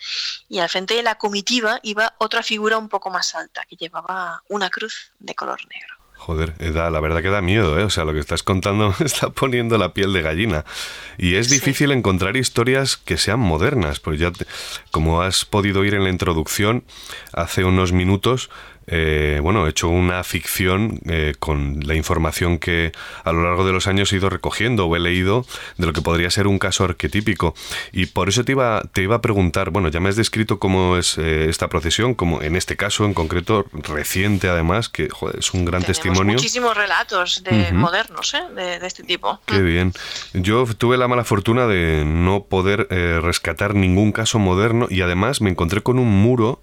Y 0.49 0.59
al 0.59 0.69
frente 0.69 0.95
de 0.95 1.03
la 1.03 1.17
comitiva 1.17 1.79
iba 1.83 2.15
otra 2.19 2.43
figura 2.43 2.79
un 2.79 2.89
poco 2.89 3.11
más 3.11 3.35
alta, 3.35 3.65
que 3.65 3.77
llevaba 3.77 4.43
una 4.49 4.71
cruz 4.71 5.13
de 5.19 5.35
color 5.35 5.61
negro. 5.69 5.98
Joder, 6.19 6.55
eh, 6.59 6.73
la 6.73 7.01
verdad 7.01 7.23
que 7.23 7.31
da 7.31 7.41
miedo, 7.41 7.79
¿eh? 7.79 7.85
O 7.85 7.91
sea, 7.91 8.05
lo 8.05 8.13
que 8.13 8.19
estás 8.19 8.43
contando 8.43 8.95
me 9.01 9.07
está 9.07 9.31
poniendo 9.31 9.79
la 9.79 9.95
piel 9.95 10.13
de 10.13 10.21
gallina. 10.21 10.65
Y 11.17 11.37
es 11.37 11.49
difícil 11.49 11.91
encontrar 11.91 12.37
historias 12.37 12.97
que 12.99 13.17
sean 13.17 13.41
modernas, 13.41 14.01
pues 14.01 14.21
ya, 14.21 14.33
como 14.91 15.23
has 15.23 15.45
podido 15.45 15.81
oír 15.81 15.95
en 15.95 16.05
la 16.05 16.11
introducción 16.11 16.85
hace 17.33 17.65
unos 17.65 17.93
minutos, 17.93 18.51
eh, 18.91 19.41
bueno, 19.43 19.67
he 19.67 19.71
hecho 19.71 19.89
una 19.89 20.25
ficción 20.25 21.01
eh, 21.09 21.35
con 21.39 21.81
la 21.87 21.95
información 21.95 22.59
que 22.59 22.93
a 23.23 23.33
lo 23.33 23.45
largo 23.45 23.67
de 23.67 23.73
los 23.73 23.87
años 23.87 24.13
he 24.13 24.17
ido 24.17 24.31
recogiendo 24.31 24.87
o 24.87 24.97
he 24.97 24.99
leído 24.99 25.45
de 25.77 25.87
lo 25.87 25.93
que 25.93 26.01
podría 26.01 26.31
ser 26.31 26.47
un 26.47 26.59
caso 26.59 26.85
arquetípico. 26.85 27.55
Y 27.93 28.07
por 28.07 28.29
eso 28.29 28.45
te 28.45 28.53
iba, 28.53 28.83
te 28.93 29.03
iba 29.03 29.17
a 29.17 29.21
preguntar, 29.21 29.71
bueno, 29.71 29.89
ya 29.89 30.01
me 30.01 30.09
has 30.09 30.17
descrito 30.17 30.59
cómo 30.59 30.97
es 30.97 31.19
eh, 31.19 31.49
esta 31.49 31.69
procesión, 31.69 32.15
como 32.15 32.41
en 32.41 32.57
este 32.57 32.77
caso 32.77 33.05
en 33.05 33.13
concreto, 33.13 33.67
reciente 33.73 34.49
además, 34.49 34.89
que 34.89 35.09
es 35.39 35.53
un 35.53 35.65
gran 35.65 35.83
testimonio. 35.83 36.35
Muchísimos 36.35 36.77
relatos 36.77 37.43
de 37.45 37.73
modernos 37.73 38.35
de, 38.55 38.79
de, 38.79 38.87
este 38.87 39.03
tipo. 39.03 39.41
Qué 39.45 39.61
bien. 39.61 39.93
Yo 40.33 40.65
tuve 40.67 40.97
la 40.97 41.09
mala 41.09 41.25
fortuna 41.25 41.67
de 41.67 42.05
no 42.07 42.45
poder 42.45 42.89
rescatar 43.23 43.75
ningún 43.75 44.13
caso 44.13 44.39
moderno 44.39 44.87
y 44.89 45.03
además 45.03 45.41
me 45.41 45.51
encontré 45.51 45.83
con 45.83 45.99
un 45.99 46.09
muro 46.09 46.63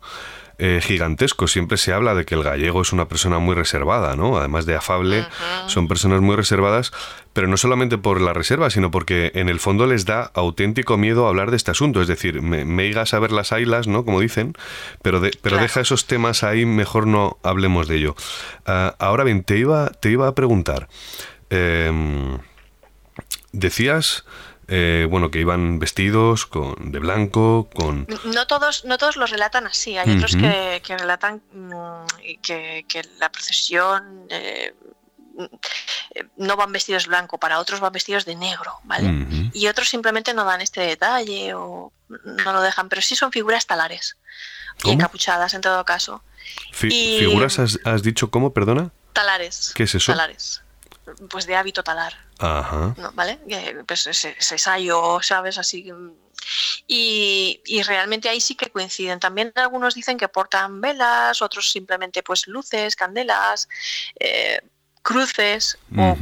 eh, 0.58 0.80
gigantesco. 0.82 1.48
Siempre 1.48 1.78
se 1.78 1.94
habla 1.94 2.16
de 2.16 2.26
que 2.26 2.36
el 2.36 2.44
gallego 2.44 2.82
es 2.82 2.94
una 2.94 3.08
persona 3.08 3.40
muy 3.40 3.56
reservada, 3.56 4.16
¿no? 4.16 4.38
Además 4.38 4.66
de 4.66 4.76
afable, 4.76 5.26
son 5.68 5.88
personas 5.88 6.22
muy 6.22 6.36
reservadas, 6.36 6.92
pero 7.34 7.48
no 7.48 7.58
solamente 7.58 7.98
por 7.98 8.22
la 8.22 8.34
reserva, 8.34 8.70
sino 8.70 8.92
porque 8.92 9.32
en 9.36 9.50
el 9.50 9.60
fondo 9.60 9.86
les 9.86 10.06
da 10.06 10.32
auténtico 10.34 10.98
miedo 10.98 11.28
hablar 11.28 11.52
de 11.52 11.58
este 11.58 11.72
asunto. 11.72 12.02
Es 12.02 12.08
decir, 12.08 12.42
me, 12.42 12.66
me 12.66 12.86
a 12.96 13.06
saber 13.06 13.32
las 13.32 13.52
ailas, 13.52 13.88
¿no? 13.88 14.06
Como 14.06 14.22
dicen, 14.22 14.54
pero, 15.02 15.22
pero 15.42 15.58
deja 15.58 15.82
esos 15.82 16.06
temas 16.06 16.44
ahí, 16.44 16.66
mejor 16.66 17.08
no 17.08 17.38
hablemos 17.44 17.88
de 17.88 17.98
ello. 17.98 18.16
Ah, 18.66 18.96
ahora 19.00 19.24
bien, 19.24 19.44
te 19.44 19.58
iba, 19.58 19.90
te 19.90 20.10
iba 20.10 20.28
a 20.28 20.36
preguntar. 20.36 20.88
Em, 21.50 22.40
decías 23.52 24.26
eh, 24.68 25.08
bueno, 25.10 25.32
que 25.32 25.40
iban 25.40 25.80
vestidos 25.80 26.46
con, 26.46 26.92
de 26.92 27.00
blanco, 27.00 27.70
con... 27.74 28.08
No 28.26 28.48
todos, 28.48 28.86
no 28.86 28.98
todos 28.98 29.16
los 29.18 29.30
relatan 29.30 29.68
así, 29.68 29.98
hay 29.98 30.16
otros 30.16 30.36
que, 30.36 30.82
relatan 30.98 31.42
mm, 31.52 32.06
que, 32.42 33.02
la 33.20 33.32
procesión 33.32 34.26
eh, 34.30 34.74
no 36.38 36.56
van 36.56 36.72
vestidos 36.72 37.04
de 37.04 37.10
blanco, 37.10 37.38
para 37.38 37.60
otros 37.60 37.80
van 37.80 37.92
vestidos 37.92 38.26
de 38.26 38.36
negro, 38.36 38.80
¿vale? 38.84 39.50
Y 39.54 39.68
otros 39.68 39.90
simplemente 39.90 40.34
no 40.34 40.46
dan 40.46 40.62
este 40.62 40.82
detalle 40.82 41.54
o 41.54 41.92
no 42.10 42.54
lo 42.54 42.62
dejan, 42.62 42.90
pero 42.90 43.02
sí 43.02 43.16
son 43.16 43.32
figuras 43.32 43.68
talares 43.68 44.18
y 44.84 44.92
encapuchadas 44.92 45.54
en 45.54 45.62
todo 45.62 45.84
caso. 45.86 46.24
¿Figuras 46.72 47.60
has, 47.60 47.80
has, 47.84 48.04
dicho 48.04 48.30
cómo, 48.30 48.54
perdona? 48.54 48.92
Talares. 49.14 49.72
¿Qué 49.76 49.84
es 49.84 49.96
eso? 49.96 50.12
Talares 50.12 50.62
pues 51.30 51.46
de 51.46 51.56
hábito 51.56 51.84
talar. 51.84 52.14
Ajá. 52.40 52.96
¿Vale? 53.14 53.40
Pues 53.88 54.08
ese, 54.08 54.36
ensayo, 54.52 55.20
¿sabes? 55.22 55.58
Así. 55.58 55.92
Y, 56.88 57.62
y, 57.66 57.82
realmente 57.84 58.30
ahí 58.30 58.42
sí 58.42 58.56
que 58.56 58.70
coinciden. 58.70 59.20
También 59.20 59.52
algunos 59.56 59.96
dicen 59.96 60.18
que 60.18 60.28
portan 60.28 60.82
velas, 60.82 61.42
otros 61.42 61.72
simplemente 61.72 62.22
pues 62.24 62.48
luces, 62.48 62.96
candelas, 62.96 63.68
eh, 64.20 64.62
cruces, 65.02 65.78
o 65.96 66.18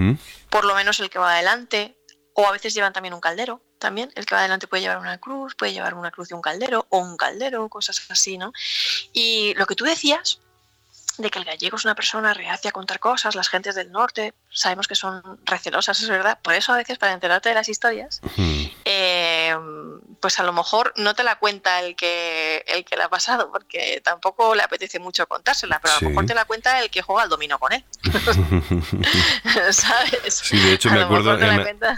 por 0.50 0.66
lo 0.66 0.76
menos 0.76 1.00
el 1.00 1.10
que 1.10 1.20
va 1.20 1.34
adelante, 1.34 1.98
o 2.34 2.48
a 2.48 2.52
veces 2.52 2.74
llevan 2.74 2.94
también 2.94 3.14
un 3.14 3.22
caldero. 3.22 3.62
También 3.80 4.12
el 4.16 4.26
que 4.26 4.36
va 4.36 4.40
adelante 4.40 4.68
puede 4.68 4.82
llevar 4.82 5.00
una 5.00 5.18
cruz, 5.18 5.56
puede 5.56 5.74
llevar 5.74 5.94
una 5.94 6.12
cruz 6.12 6.32
y 6.32 6.34
un 6.34 6.42
caldero, 6.42 6.86
o 6.90 7.00
un 7.00 7.18
caldero, 7.18 7.68
cosas 7.70 8.02
así, 8.10 8.38
¿no? 8.38 8.54
Y 9.12 9.54
lo 9.56 9.66
que 9.66 9.76
tú 9.76 9.84
decías, 9.84 10.40
de 11.18 11.30
que 11.30 11.40
el 11.40 11.46
gallego 11.46 11.78
es 11.78 11.86
una 11.86 11.96
persona 11.96 12.34
reacia 12.34 12.70
a 12.70 12.72
contar 12.72 13.00
cosas, 13.00 13.36
las 13.36 13.50
gentes 13.50 13.76
del 13.76 13.92
norte 13.92 14.34
sabemos 14.50 14.88
que 14.88 14.96
son 14.96 15.22
recelosas, 15.46 16.02
es 16.02 16.10
verdad, 16.10 16.40
por 16.42 16.54
eso 16.54 16.74
a 16.74 16.78
veces 16.78 16.98
para 16.98 17.14
enterarte 17.14 17.50
de 17.50 17.56
las 17.56 17.70
historias, 17.70 18.22
eh, 18.86 19.56
pues 20.20 20.40
a 20.40 20.44
lo 20.44 20.54
mejor 20.54 20.94
no 20.96 21.16
te 21.16 21.24
la 21.24 21.38
cuenta 21.38 21.82
el 21.82 21.96
que, 21.96 22.64
el 22.68 22.86
que 22.86 22.96
la 22.96 23.06
ha 23.06 23.10
pasado, 23.10 23.52
porque 23.52 24.02
tampoco 24.04 24.56
le 24.56 24.64
apetece 24.64 25.00
mucho 25.00 25.28
contársela, 25.28 25.80
pero 25.82 25.96
a 25.96 25.98
lo 26.02 26.10
mejor 26.10 26.26
te 26.26 26.36
la 26.36 26.46
cuenta 26.46 26.80
el 26.80 26.90
que 26.90 27.02
juega 27.02 27.24
al 27.24 27.30
dominó 27.30 27.60
con 27.60 27.74
él. 27.74 27.84
¿Sabes? 29.72 30.36
Sí, 30.36 30.58
de 30.60 30.74
hecho 30.74 30.90
me 30.92 31.02
acuerdo 31.02 31.38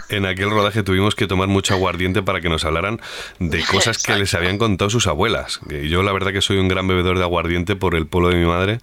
en, 0.08 0.26
aquel 0.26 0.50
rodaje 0.50 0.82
tuvimos 0.82 1.14
que 1.14 1.26
tomar 1.26 1.48
mucho 1.48 1.74
aguardiente 1.74 2.22
para 2.22 2.40
que 2.40 2.48
nos 2.48 2.64
hablaran 2.64 3.00
de 3.38 3.64
cosas 3.64 4.02
que 4.02 4.16
les 4.16 4.34
habían 4.34 4.58
contado 4.58 4.90
sus 4.90 5.06
abuelas. 5.06 5.60
Y 5.68 5.88
yo 5.88 6.02
la 6.02 6.12
verdad 6.12 6.32
que 6.32 6.40
soy 6.40 6.58
un 6.58 6.68
gran 6.68 6.88
bebedor 6.88 7.18
de 7.18 7.24
aguardiente 7.24 7.76
por 7.76 7.94
el 7.94 8.06
pueblo 8.06 8.30
de 8.30 8.36
mi 8.36 8.46
madre 8.46 8.80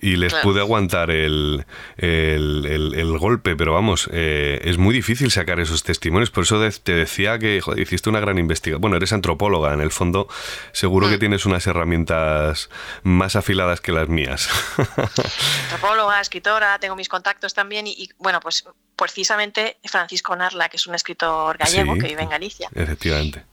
y 0.00 0.16
les 0.16 0.34
pude 0.34 0.60
aguantar 0.60 1.10
el, 1.10 1.64
el, 1.96 3.18
golpe, 3.18 3.56
pero 3.56 3.72
vamos, 3.72 4.08
eh, 4.12 4.60
es 4.64 4.78
muy 4.78 4.94
difícil 4.94 5.30
sacar 5.30 5.60
esos 5.60 5.82
testimonios. 5.82 6.30
Por 6.30 6.44
eso 6.44 6.60
te 6.82 6.94
decía 6.94 7.38
que 7.38 7.60
hiciste 7.76 8.10
una 8.10 8.20
gran 8.20 8.38
investigación. 8.38 8.80
Bueno, 8.80 8.96
eres 8.96 9.12
antropóloga, 9.12 9.72
en 9.72 9.80
el 9.80 9.90
fondo 9.90 10.28
seguro 10.72 11.08
que 11.08 11.16
mm. 11.16 11.20
tienes 11.20 11.46
unas 11.46 11.66
herramientas 11.66 12.70
más 13.02 13.36
afiladas 13.36 13.80
que 13.80 13.92
las 13.92 14.08
mías. 14.08 14.48
antropóloga, 15.64 16.20
escritora, 16.20 16.78
tengo 16.78 16.96
mis 16.96 17.08
contactos 17.08 17.54
también 17.54 17.86
y, 17.86 18.08
bueno, 18.18 18.40
pues 18.40 18.64
precisamente 18.96 19.78
Francisco 19.84 20.34
Narla, 20.36 20.68
que 20.68 20.76
es 20.76 20.86
un 20.86 20.94
escritor 20.94 21.58
gallego 21.58 21.94
que 21.94 22.08
vive 22.08 22.22
en 22.22 22.30
Galicia. 22.30 22.68
Efectivamente 22.74 23.44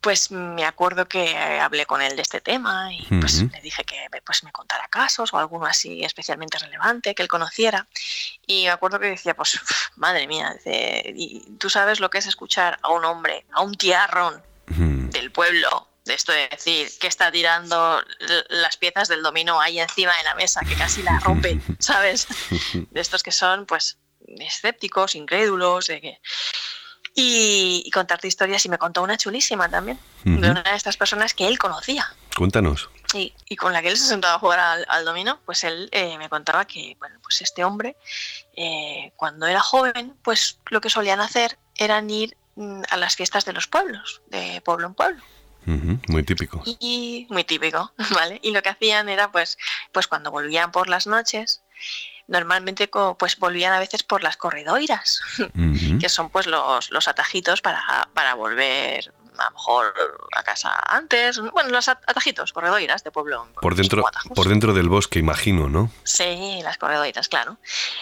pues 0.00 0.30
me 0.30 0.64
acuerdo 0.64 1.06
que 1.06 1.36
hablé 1.36 1.86
con 1.86 2.02
él 2.02 2.16
de 2.16 2.22
este 2.22 2.40
tema 2.40 2.92
y 2.92 3.06
pues 3.20 3.42
le 3.42 3.60
dije 3.60 3.84
que 3.84 3.96
pues 4.24 4.44
me 4.44 4.52
contara 4.52 4.88
casos 4.88 5.32
o 5.32 5.38
alguno 5.38 5.66
así 5.66 6.04
especialmente 6.04 6.58
relevante 6.58 7.14
que 7.14 7.22
él 7.22 7.28
conociera. 7.28 7.86
Y 8.46 8.64
me 8.64 8.70
acuerdo 8.70 8.98
que 8.98 9.06
decía 9.06 9.34
pues 9.34 9.60
madre 9.96 10.26
mía 10.26 10.56
y 10.64 11.56
tú 11.58 11.68
sabes 11.70 12.00
lo 12.00 12.10
que 12.10 12.18
es 12.18 12.26
escuchar 12.26 12.78
a 12.82 12.90
un 12.90 13.04
hombre 13.04 13.44
a 13.52 13.62
un 13.62 13.74
tiarrón 13.74 14.42
del 14.66 15.32
pueblo 15.32 15.88
de 16.04 16.14
esto 16.14 16.32
de 16.32 16.48
decir 16.48 16.88
que 16.98 17.06
está 17.06 17.30
tirando 17.30 18.02
las 18.48 18.76
piezas 18.76 19.08
del 19.08 19.22
dominó 19.22 19.60
ahí 19.60 19.80
encima 19.80 20.16
de 20.16 20.22
la 20.24 20.34
mesa 20.34 20.60
que 20.66 20.74
casi 20.74 21.02
la 21.02 21.18
rompe 21.20 21.60
sabes 21.78 22.26
de 22.72 23.00
estos 23.00 23.22
que 23.22 23.32
son 23.32 23.66
pues 23.66 23.98
escépticos 24.38 25.14
incrédulos 25.14 25.88
de 25.88 26.00
que 26.00 26.20
y, 27.14 27.90
contarte 27.92 28.28
historias. 28.28 28.64
Y 28.64 28.68
me 28.68 28.78
contó 28.78 29.02
una 29.02 29.16
chulísima 29.16 29.68
también, 29.68 29.98
de 30.24 30.50
una 30.50 30.62
de 30.62 30.74
estas 30.74 30.96
personas 30.96 31.34
que 31.34 31.46
él 31.46 31.58
conocía. 31.58 32.06
Cuéntanos. 32.36 32.88
Y, 33.12 33.34
y 33.48 33.56
con 33.56 33.72
la 33.72 33.82
que 33.82 33.88
él 33.88 33.96
se 33.96 34.06
sentaba 34.06 34.34
a 34.34 34.38
jugar 34.38 34.60
al, 34.60 34.86
al 34.88 35.04
dominó, 35.04 35.40
pues 35.44 35.64
él 35.64 35.88
eh, 35.92 36.16
me 36.18 36.28
contaba 36.28 36.64
que, 36.64 36.96
bueno, 37.00 37.18
pues 37.22 37.42
este 37.42 37.64
hombre, 37.64 37.96
eh, 38.56 39.12
cuando 39.16 39.46
era 39.46 39.60
joven, 39.60 40.14
pues 40.22 40.58
lo 40.66 40.80
que 40.80 40.90
solían 40.90 41.20
hacer 41.20 41.58
era 41.76 42.00
ir 42.02 42.36
mm, 42.54 42.82
a 42.88 42.96
las 42.96 43.16
fiestas 43.16 43.44
de 43.44 43.52
los 43.52 43.66
pueblos, 43.66 44.22
de 44.28 44.60
pueblo 44.60 44.86
en 44.86 44.94
pueblo. 44.94 45.22
Muy 46.08 46.24
típico. 46.24 46.62
Y, 46.64 47.26
muy 47.30 47.44
típico, 47.44 47.92
¿vale? 48.14 48.40
Y 48.42 48.52
lo 48.52 48.62
que 48.62 48.70
hacían 48.70 49.08
era, 49.08 49.30
pues, 49.30 49.58
pues 49.92 50.06
cuando 50.06 50.30
volvían 50.30 50.72
por 50.72 50.88
las 50.88 51.06
noches, 51.06 51.62
normalmente 52.30 52.88
pues 53.18 53.38
volvían 53.38 53.72
a 53.72 53.80
veces 53.80 54.04
por 54.04 54.22
las 54.22 54.36
corredoiras, 54.36 55.20
que 56.00 56.08
son 56.08 56.30
pues 56.30 56.46
los, 56.46 56.90
los 56.90 57.08
atajitos 57.08 57.60
para, 57.60 58.08
para, 58.14 58.34
volver 58.34 59.12
a 59.36 59.44
lo 59.46 59.50
mejor 59.50 59.94
a 60.36 60.42
casa 60.42 60.72
antes, 60.86 61.40
bueno, 61.40 61.70
los 61.70 61.88
atajitos, 61.88 62.52
corredoiras 62.52 63.02
de 63.02 63.10
pueblo. 63.10 63.48
Por 63.60 63.74
dentro, 63.74 64.04
por 64.34 64.48
dentro 64.48 64.72
del 64.72 64.88
bosque, 64.88 65.18
imagino, 65.18 65.68
¿no? 65.68 65.90
Sí, 66.04 66.60
las 66.62 66.78
corredoiras, 66.78 67.28
claro. 67.28 67.58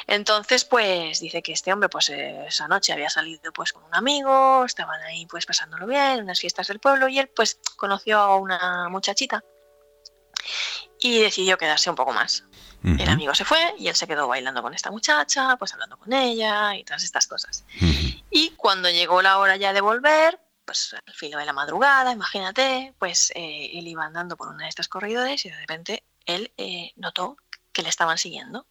Entonces, 0.06 0.64
pues 0.66 1.20
dice 1.20 1.42
que 1.42 1.52
este 1.52 1.73
hombre, 1.73 1.88
pues 1.88 2.11
esa 2.11 2.68
noche 2.68 2.92
había 2.92 3.08
salido 3.08 3.50
pues 3.52 3.73
con 3.73 3.85
un 3.85 3.94
amigo, 3.94 4.64
estaban 4.66 5.00
ahí 5.04 5.26
pues 5.26 5.47
pasándolo 5.47 5.87
bien, 5.87 6.18
en 6.18 6.25
unas 6.25 6.40
fiestas 6.40 6.66
del 6.66 6.80
pueblo, 6.80 7.08
y 7.08 7.18
él 7.18 7.30
pues 7.35 7.61
conoció 7.76 8.18
a 8.18 8.37
una 8.37 8.88
muchachita 8.90 9.42
y 11.00 11.23
decidió 11.23 11.56
quedarse 11.56 11.88
un 11.88 11.97
poco 11.97 12.12
más. 12.12 12.44
El 12.82 13.08
amigo 13.08 13.35
se 13.35 13.44
fue 13.44 13.75
y 13.78 13.88
él 13.88 13.94
se 13.94 14.06
quedó 14.06 14.28
bailando 14.28 14.62
con 14.62 14.73
esta 14.73 14.90
muchacha, 14.90 15.56
pues 15.56 15.75
hablando 15.75 15.99
con 15.99 16.12
ella 16.12 16.76
y 16.76 16.85
todas 16.85 17.02
estas 17.02 17.26
cosas. 17.26 17.64
Y 18.30 18.50
cuando 18.50 18.88
llegó 18.88 19.20
la 19.20 19.38
hora 19.38 19.56
ya 19.56 19.73
de 19.73 19.80
volver, 19.80 20.38
pues 20.64 20.94
al 20.94 21.14
filo 21.14 21.38
de 21.38 21.44
la 21.47 21.52
madrugada, 21.52 22.12
imagínate, 22.12 22.94
pues 22.99 23.32
eh, 23.35 23.70
él 23.75 23.88
iba 23.88 24.04
andando 24.04 24.37
por 24.37 24.49
una 24.49 24.64
de 24.64 24.68
estas 24.68 24.88
corredores 24.88 25.44
y 25.44 25.50
de 25.50 25.56
repente 25.56 26.04
él 26.25 26.52
eh, 26.56 26.92
notó 26.97 27.37
que 27.73 27.82
le 27.82 27.88
estaban 27.88 28.18
siguiendo, 28.18 28.66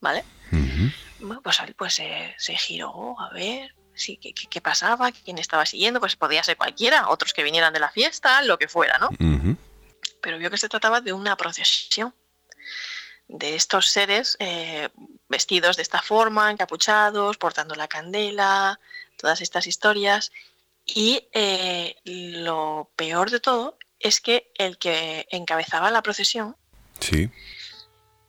¿vale? 0.00 0.24
Bueno, 1.20 1.40
pues 1.40 1.60
él 1.60 1.74
pues, 1.74 1.94
se 1.94 2.56
giró 2.56 3.20
a 3.20 3.30
ver 3.30 3.74
sí, 3.94 4.16
qué, 4.16 4.32
qué, 4.34 4.60
pasaba, 4.60 5.12
quién 5.12 5.38
estaba 5.38 5.66
siguiendo, 5.66 6.00
pues 6.00 6.16
podía 6.16 6.42
ser 6.42 6.56
cualquiera, 6.56 7.08
otros 7.08 7.32
que 7.32 7.42
vinieran 7.42 7.72
de 7.72 7.80
la 7.80 7.90
fiesta, 7.90 8.42
lo 8.42 8.58
que 8.58 8.68
fuera, 8.68 8.98
¿no? 8.98 9.08
pero 10.20 10.38
vio 10.38 10.50
que 10.50 10.56
se 10.56 10.68
trataba 10.68 11.00
de 11.00 11.12
una 11.12 11.36
procesión 11.36 12.14
de 13.28 13.54
estos 13.54 13.88
seres 13.88 14.36
eh, 14.40 14.88
vestidos 15.28 15.76
de 15.76 15.82
esta 15.82 16.02
forma, 16.02 16.50
encapuchados, 16.50 17.38
portando 17.38 17.74
la 17.74 17.88
candela, 17.88 18.78
todas 19.16 19.40
estas 19.40 19.66
historias. 19.66 20.32
Y 20.84 21.28
eh, 21.32 21.96
lo 22.04 22.90
peor 22.96 23.30
de 23.30 23.40
todo 23.40 23.78
es 24.00 24.20
que 24.20 24.50
el 24.56 24.78
que 24.78 25.26
encabezaba 25.30 25.90
la 25.90 26.02
procesión 26.02 26.56
sí. 26.98 27.30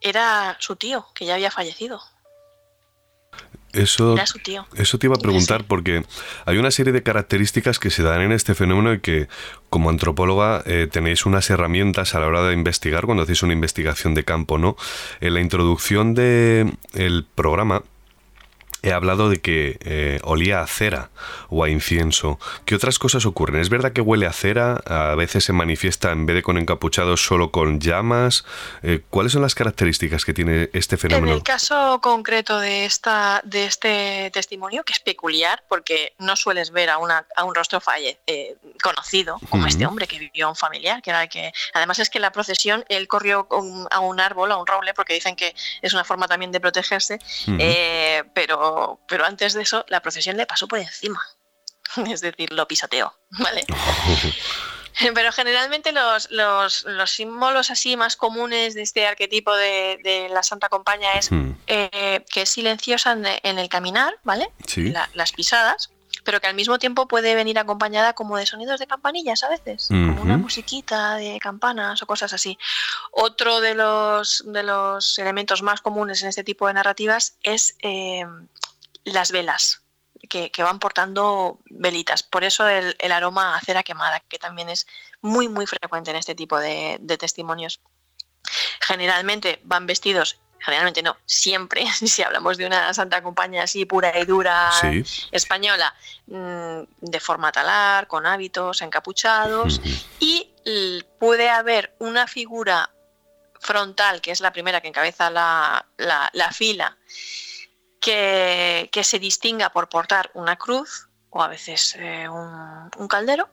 era 0.02 0.56
su 0.60 0.76
tío, 0.76 1.08
que 1.16 1.26
ya 1.26 1.34
había 1.34 1.52
fallecido. 1.52 2.02
Eso, 3.74 4.16
eso 4.76 5.00
te 5.00 5.08
iba 5.08 5.16
a 5.16 5.20
preguntar 5.20 5.66
porque 5.66 6.04
hay 6.46 6.58
una 6.58 6.70
serie 6.70 6.94
de 6.94 7.02
características 7.02 7.80
que 7.80 7.90
se 7.90 8.04
dan 8.04 8.22
en 8.22 8.32
este 8.32 8.54
fenómeno 8.54 8.94
y 8.94 9.00
que 9.00 9.28
como 9.72 9.90
antropóloga 9.90 10.62
eh, 10.68 10.88
tenéis 10.92 11.26
unas 11.26 11.50
herramientas 11.50 12.14
a 12.14 12.20
la 12.20 12.28
hora 12.28 12.44
de 12.44 12.54
investigar 12.54 13.06
cuando 13.06 13.24
hacéis 13.24 13.42
una 13.42 13.54
investigación 13.54 14.14
de 14.14 14.24
campo, 14.24 14.60
¿no? 14.60 14.78
En 15.22 15.34
la 15.34 15.42
introducción 15.42 16.14
del 16.14 16.78
el 16.94 17.26
programa 17.34 17.82
he 18.84 18.92
hablado 18.92 19.30
de 19.30 19.42
que 19.42 19.78
eh, 19.82 20.20
olía 20.24 20.62
a 20.62 20.68
cera 20.68 21.10
o 21.50 21.64
a 21.64 21.70
incienso. 21.70 22.38
¿Qué 22.66 22.76
otras 22.76 23.00
cosas 23.00 23.26
ocurren? 23.26 23.62
¿Es 23.62 23.70
verdad 23.70 23.94
que 23.94 24.02
huele 24.02 24.28
a 24.28 24.34
cera? 24.34 24.82
A 24.86 25.16
veces 25.16 25.46
se 25.46 25.54
manifiesta 25.54 26.12
en 26.12 26.26
vez 26.26 26.36
de 26.36 26.44
con 26.44 26.58
encapuchados 26.58 27.24
solo 27.24 27.50
con 27.50 27.80
llamas. 27.80 28.44
Eh, 28.84 29.02
¿Cuáles 29.10 29.32
son 29.32 29.42
las 29.42 29.56
características 29.56 30.26
que 30.26 30.34
tiene 30.34 30.70
este 30.74 30.98
fenómeno? 30.98 31.32
En 31.32 31.38
el 31.38 31.44
caso 31.44 32.02
concreto 32.02 32.60
de, 32.60 32.84
esta, 32.84 33.42
de 33.46 33.66
este 33.66 34.30
testimonio, 34.32 34.84
que 34.84 34.92
es 34.92 35.00
peculiar 35.00 35.64
porque 35.70 36.14
no 36.20 36.36
sueles 36.36 36.72
ver 36.72 36.90
a, 36.90 36.98
una, 36.98 37.26
a 37.38 37.46
un 37.46 37.56
rostro 37.56 37.80
falle, 37.80 38.20
eh, 38.28 38.58
conocido 38.82 39.40
como 39.50 39.66
este 39.66 39.86
hombre 39.86 40.08
que 40.08 40.20
vivió 40.20 40.50
un 40.50 40.58
familiar, 40.58 41.02
que 41.02 41.10
era 41.10 41.28
que 41.28 41.54
además 41.74 42.00
es 42.00 42.10
que 42.10 42.20
la 42.20 42.34
procesión 42.34 42.84
él 42.90 43.08
corrió 43.08 43.48
a 43.92 44.00
un 44.02 44.20
árbol, 44.20 44.52
a 44.52 44.58
un 44.58 44.68
roble, 44.68 44.94
porque 44.94 45.14
dicen 45.14 45.38
que 45.38 45.56
es 45.82 45.94
una 45.94 46.04
forma 46.04 46.28
también 46.28 46.52
de 46.52 46.60
protegerse, 46.60 47.20
pero 48.34 48.73
pero, 49.08 49.26
antes 49.26 49.54
de 49.54 49.64
eso 49.64 49.86
la 49.88 50.02
procesión 50.02 50.38
le 50.38 50.46
pasó 50.46 50.68
por 50.68 50.80
encima. 50.80 51.22
Es 52.10 52.22
decir, 52.22 52.52
lo 52.52 52.68
pisoteó, 52.68 53.14
¿vale? 53.32 53.66
Pero 55.16 55.32
generalmente 55.32 55.92
los, 55.92 56.30
los, 56.30 56.86
símbolos 57.12 57.72
así 57.72 57.98
más 57.98 58.16
comunes 58.16 58.76
de 58.76 58.84
este 58.84 59.08
arquetipo 59.08 59.54
de, 59.56 60.30
la 60.32 60.44
Santa 60.44 60.70
Compañía 60.70 61.14
es 61.14 61.32
hmm. 61.32 61.52
eh, 61.68 62.24
que 62.32 62.44
es 62.44 62.50
silenciosa 62.50 63.12
en, 63.12 63.60
el 63.60 63.70
caminar, 63.70 64.14
¿vale? 64.24 64.50
las 65.14 65.32
pisadas, 65.32 65.90
pero 66.24 66.40
que 66.40 66.48
al 66.48 66.56
mismo 66.56 66.80
tiempo 66.80 67.08
puede 67.08 67.36
venir 67.36 67.60
acompañada 67.60 68.14
como 68.14 68.38
de 68.38 68.46
sonidos 68.46 68.80
de 68.80 68.88
campanillas 68.88 69.44
a 69.44 69.50
veces, 69.50 69.88
como 69.90 70.22
una 70.22 70.38
musiquita 70.38 71.16
de 71.16 71.40
campanas 71.40 72.02
o 72.02 72.08
cosas 72.08 72.34
así. 72.34 72.58
Otro 73.12 73.60
de 73.60 73.76
los, 73.76 74.44
de 74.46 74.64
los 74.64 75.18
elementos 75.20 75.62
más 75.62 75.82
comunes 75.82 76.22
en 76.22 76.30
este 76.30 76.44
tipo 76.44 76.68
de 76.68 76.76
narrativas 76.76 77.38
es 77.44 77.76
eh, 77.82 78.26
las 79.04 79.32
velas. 79.32 79.82
Que, 80.30 80.52
van 80.60 80.80
portando 80.80 81.60
velitas. 81.66 82.24
Por 82.24 82.44
eso 82.44 82.68
el, 82.68 82.96
aroma 83.12 83.56
a 83.56 83.62
cera 83.62 83.84
quemada, 83.84 84.22
que 84.22 84.40
también 84.40 84.70
es 84.70 84.88
muy, 85.22 85.50
muy 85.50 85.68
frecuente 85.68 86.12
en 86.12 86.18
este 86.18 86.34
tipo 86.34 86.60
de, 86.60 87.00
testimonios. 87.20 87.82
Generalmente 88.82 89.60
van 89.64 89.86
vestidos 89.86 90.40
generalmente 90.60 91.04
no, 91.04 91.18
siempre, 91.26 91.86
si 91.94 92.24
hablamos 92.24 92.56
de 92.56 92.66
una 92.66 92.94
santa 92.94 93.22
compañía 93.22 93.64
así 93.64 93.84
pura 93.84 94.18
y 94.18 94.24
dura 94.24 94.72
española, 95.30 95.94
mm, 96.28 96.84
de 97.02 97.20
forma 97.20 97.52
talar, 97.52 98.08
con 98.08 98.26
hábitos, 98.26 98.82
encapuchados, 98.82 99.82
y 100.22 100.50
puede 101.20 101.50
haber 101.50 101.94
una 102.00 102.28
figura 102.28 102.90
frontal, 103.60 104.22
que 104.22 104.32
es 104.32 104.40
la 104.40 104.54
primera 104.54 104.80
que 104.80 104.88
encabeza 104.88 105.30
la, 105.30 105.86
la 105.98 106.52
fila, 106.54 106.98
que, 108.04 109.02
se 109.04 109.18
distinga 109.18 109.70
por 109.70 109.88
portar 109.88 110.30
una 110.34 110.58
cruz 110.58 111.08
o 111.30 111.42
a 111.42 111.48
veces 111.48 111.96
eh, 111.98 112.28
un, 112.30 113.08
caldero, 113.08 113.50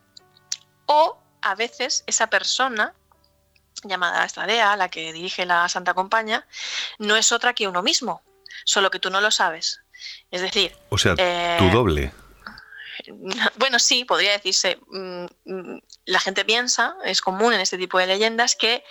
o 0.86 1.18
a 1.40 1.54
veces 1.54 2.04
esa 2.06 2.26
persona 2.26 2.94
llamada 3.84 4.24
estadea, 4.24 4.76
la 4.76 4.90
que 4.90 5.12
dirige 5.12 5.46
la 5.46 5.68
Santa 5.68 5.94
Compañía, 5.94 6.46
no 6.98 7.16
es 7.16 7.32
otra 7.32 7.54
que 7.54 7.68
uno 7.68 7.82
mismo, 7.82 8.22
solo 8.64 8.90
que 8.90 8.98
tú 8.98 9.08
no 9.08 9.20
lo 9.20 9.30
sabes. 9.30 9.80
Es 10.30 10.42
decir... 10.42 10.76
O 10.90 10.98
sea, 10.98 11.14
tu 11.14 11.22
eh, 11.22 11.70
doble. 11.72 12.12
Bueno, 13.56 13.78
sí, 13.78 14.04
podría 14.04 14.32
decirse. 14.32 14.78
Mm, 14.88 15.24
mm, 15.44 15.78
la 16.06 16.20
gente 16.20 16.44
piensa, 16.44 16.96
es 17.04 17.20
común 17.20 17.52
en 17.52 17.60
este 17.60 17.78
tipo 17.78 17.98
de 17.98 18.06
leyendas, 18.06 18.56
que 18.56 18.84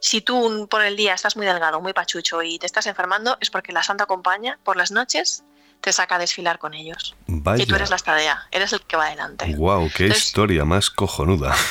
si 0.00 0.20
tú 0.20 0.66
por 0.70 0.82
el 0.82 0.96
día 0.96 1.14
estás 1.14 1.36
muy 1.36 1.46
delgado, 1.46 1.80
muy 1.80 1.92
pachucho 1.92 2.42
y 2.42 2.58
te 2.58 2.66
estás 2.66 2.86
enfermando, 2.86 3.36
es 3.40 3.50
porque 3.50 3.72
la 3.72 3.82
Santa 3.82 4.06
Compañía 4.06 4.58
por 4.64 4.76
las 4.76 4.90
noches 4.90 5.44
te 5.80 5.92
saca 5.92 6.16
a 6.16 6.18
desfilar 6.18 6.58
con 6.58 6.72
ellos. 6.72 7.14
Y 7.26 7.66
tú 7.66 7.74
eres 7.74 7.90
la 7.90 7.96
estadea, 7.96 8.48
eres 8.50 8.72
el 8.72 8.80
que 8.82 8.96
va 8.96 9.06
adelante. 9.06 9.54
¡Wow! 9.54 9.90
¡Qué 9.94 10.06
historia 10.06 10.64
más 10.64 10.90
cojonuda! 10.90 11.54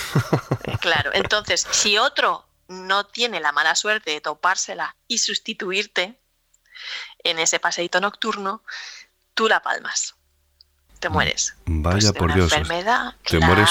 Eh, 0.65 0.77
claro, 0.79 1.11
entonces, 1.13 1.67
si 1.71 1.97
otro 1.97 2.47
no 2.69 3.05
tiene 3.05 3.41
la 3.41 3.51
mala 3.51 3.75
suerte 3.75 4.11
de 4.11 4.21
topársela 4.21 4.95
y 5.09 5.17
sustituirte 5.17 6.17
en 7.23 7.37
ese 7.37 7.59
paseíto 7.59 7.99
nocturno, 7.99 8.63
tú 9.33 9.49
la 9.49 9.61
palmas 9.61 10.15
te 11.03 11.09
mueres. 11.09 11.53
Vaya 11.65 11.97
pues 11.97 12.11
por 12.13 12.33
Dios. 12.33 12.53
Enfermedad, 12.53 13.13
¿Te, 13.29 13.37
mueres, 13.39 13.69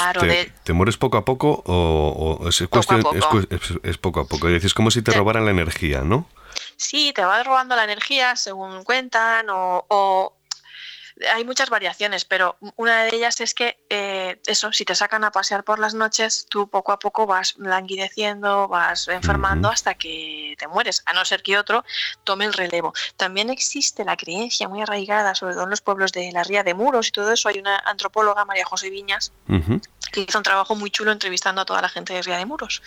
te, 0.65 0.73
mueres 0.75 0.99
poco 0.99 1.17
a 1.17 1.25
poco 1.25 1.63
o, 1.65 2.47
es, 2.47 2.63
cuestión, 2.69 3.03
Es, 3.83 3.97
poco 3.97 4.21
a 4.21 4.27
poco? 4.27 4.49
Es, 4.49 4.75
como 4.75 4.91
si 4.91 5.01
te, 5.01 5.13
robaran 5.13 5.47
la 5.47 5.51
energía, 5.51 6.03
¿no? 6.03 6.27
Sí, 6.77 7.13
te 7.15 7.25
va 7.25 7.43
robando 7.43 7.75
la 7.75 7.85
energía 7.85 8.37
según 8.37 8.85
cuentan 8.85 9.47
o 9.49 10.37
hay 11.35 11.45
muchas 11.45 11.71
variaciones, 11.71 12.25
pero 12.25 12.57
una 12.77 13.05
de 13.05 13.15
ellas 13.15 13.41
es 13.41 13.55
que 13.55 13.79
eh, 13.89 14.41
eso, 14.47 14.73
si 14.73 14.85
te 14.85 14.95
sacan 14.95 15.25
a 15.25 15.31
pasear 15.31 15.65
por 15.65 15.79
las 15.79 15.95
noches, 15.95 16.47
tú 16.49 16.69
poco 16.69 16.93
a 16.93 16.99
poco 16.99 17.27
vas 17.27 17.55
languideciendo, 17.59 18.69
vas 18.69 19.09
enfermando 19.09 19.69
hasta 19.69 19.95
que 19.95 20.55
te 20.59 20.69
mueres, 20.69 21.03
a 21.07 21.13
no 21.13 21.25
ser 21.25 21.43
que 21.43 21.59
otro 21.59 21.85
tome 22.25 22.45
el 22.45 22.53
relevo. 22.53 22.93
También 23.17 23.51
existe 23.51 24.05
la 24.05 24.17
creencia 24.17 24.69
muy 24.69 24.83
arraigada, 24.83 25.35
sobre 25.35 25.55
todo 25.55 25.65
en 25.65 25.71
los 25.71 25.81
pueblos 25.81 26.13
de 26.13 26.31
la 26.33 26.45
Ría 26.45 26.63
de 26.63 26.75
Muros 26.75 27.09
y 27.09 27.13
todo 27.13 27.33
eso. 27.33 27.49
Hay 27.49 27.59
una 27.59 27.77
antropóloga, 27.79 28.45
María 28.45 28.65
José 28.65 28.91
Viñas, 28.91 29.33
que 30.13 30.21
hizo 30.21 30.39
un 30.39 30.45
trabajo 30.45 30.75
muy 30.77 30.91
chulo 30.91 31.11
entrevistando 31.11 31.61
a 31.61 31.65
toda 31.65 31.83
la 31.83 31.89
gente 31.89 32.13
de 32.13 32.23
Ría 32.23 32.37
de 32.37 32.47
Muros. 32.47 32.83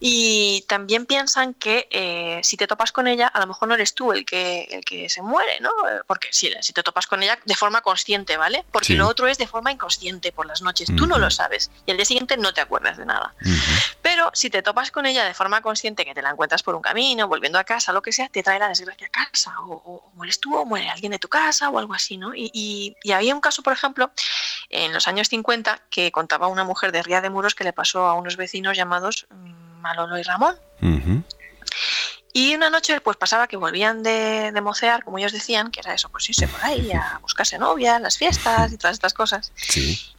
Y 0.00 0.64
también 0.68 1.06
piensan 1.06 1.54
que 1.54 1.88
eh, 1.90 2.40
si 2.42 2.56
te 2.56 2.66
topas 2.66 2.92
con 2.92 3.06
ella, 3.06 3.26
a 3.26 3.40
lo 3.40 3.46
mejor 3.46 3.68
no 3.68 3.74
eres 3.74 3.94
tú 3.94 4.12
el 4.12 4.24
que, 4.24 4.62
el 4.70 4.84
que 4.84 5.08
se 5.08 5.22
muere, 5.22 5.60
¿no? 5.60 5.70
Porque 6.06 6.28
si, 6.30 6.52
si 6.60 6.72
te 6.72 6.82
topas 6.82 7.06
con 7.06 7.22
ella, 7.22 7.38
de 7.44 7.54
forma 7.54 7.82
consciente, 7.82 8.36
¿vale? 8.36 8.64
Porque 8.70 8.94
lo 8.94 9.08
otro 9.08 9.26
es 9.26 9.38
de 9.38 9.46
forma 9.46 9.72
inconsciente 9.72 10.32
por 10.32 10.46
las 10.46 10.62
noches. 10.62 10.88
Tú 10.96 11.06
no 11.06 11.18
lo 11.18 11.30
sabes 11.30 11.70
y 11.86 11.90
al 11.90 11.96
día 11.96 12.06
siguiente 12.06 12.36
no 12.36 12.54
te 12.54 12.60
acuerdas 12.60 12.96
de 12.96 13.06
nada. 13.06 13.34
Pero 14.02 14.30
si 14.34 14.50
te 14.50 14.62
topas 14.62 14.90
con 14.90 15.06
ella 15.06 15.24
de 15.24 15.34
forma 15.34 15.60
consciente, 15.60 16.04
que 16.04 16.14
te 16.14 16.22
la 16.22 16.30
encuentras 16.30 16.62
por 16.62 16.74
un 16.74 16.82
camino, 16.82 17.28
volviendo 17.28 17.58
a 17.58 17.64
casa, 17.64 17.92
lo 17.92 18.02
que 18.02 18.12
sea, 18.12 18.28
te 18.28 18.42
trae 18.42 18.58
la 18.58 18.68
desgracia 18.68 19.06
a 19.06 19.10
casa. 19.10 19.54
O, 19.60 20.10
mueres 20.14 20.40
tú 20.40 20.56
o 20.56 20.64
muere 20.64 20.88
alguien 20.88 21.12
de 21.12 21.18
tu 21.18 21.28
casa 21.28 21.70
o 21.70 21.78
algo 21.78 21.94
así, 21.94 22.16
¿no? 22.16 22.32
Y, 22.34 22.96
había 23.12 23.34
un 23.34 23.40
caso, 23.40 23.62
por 23.62 23.72
ejemplo, 23.72 24.10
en 24.70 24.92
los 24.92 25.06
años 25.06 25.28
50 25.28 25.80
que 25.88 26.10
contaba 26.10 26.43
una 26.48 26.64
mujer 26.64 26.92
de 26.92 27.02
Ría 27.02 27.20
de 27.20 27.30
Muros 27.30 27.54
que 27.54 27.64
le 27.64 27.72
pasó 27.72 28.06
a 28.06 28.14
unos 28.14 28.36
vecinos 28.36 28.76
llamados 28.76 29.26
mm, 29.30 29.80
Malolo 29.80 30.18
y 30.18 30.22
Ramón. 30.22 30.58
Y 32.36 32.54
una 32.56 32.68
noche 32.68 33.00
pues 33.00 33.16
pasaba 33.16 33.46
que 33.46 33.56
volvían 33.56 34.02
de, 34.02 34.50
de, 34.52 34.60
mocear, 34.60 35.04
como 35.04 35.18
ellos 35.18 35.32
decían, 35.32 35.70
que 35.70 35.78
era 35.80 35.94
eso, 35.94 36.08
pues 36.08 36.28
irse 36.28 36.48
por 36.48 36.64
ahí 36.64 36.90
a 36.90 37.18
buscarse 37.22 37.58
novia, 37.58 38.00
las 38.00 38.18
fiestas 38.18 38.72
y 38.72 38.76
todas 38.76 38.94
estas 38.94 39.14
cosas. 39.14 39.52